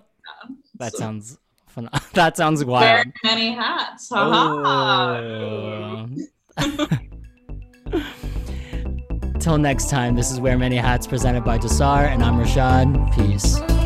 That 0.79 0.91
So- 0.91 0.97
sounds 0.99 1.37
fun. 1.67 1.89
That 2.13 2.35
sounds 2.35 2.63
Wear 2.65 2.71
wild. 2.97 3.07
many 3.23 3.53
hats. 3.53 4.09
Ha 4.09 6.05
Oh. 9.47 9.57
Next 9.57 9.89
time, 9.89 10.15
this 10.15 10.31
is 10.31 10.39
Wear 10.39 10.57
Many 10.57 10.75
Hats 10.75 11.05
presented 11.05 11.43
by 11.43 11.57
Desar, 11.57 12.05
and 12.05 12.23
I'm 12.23 12.35
Rashad. 12.35 13.13
Peace. 13.15 13.84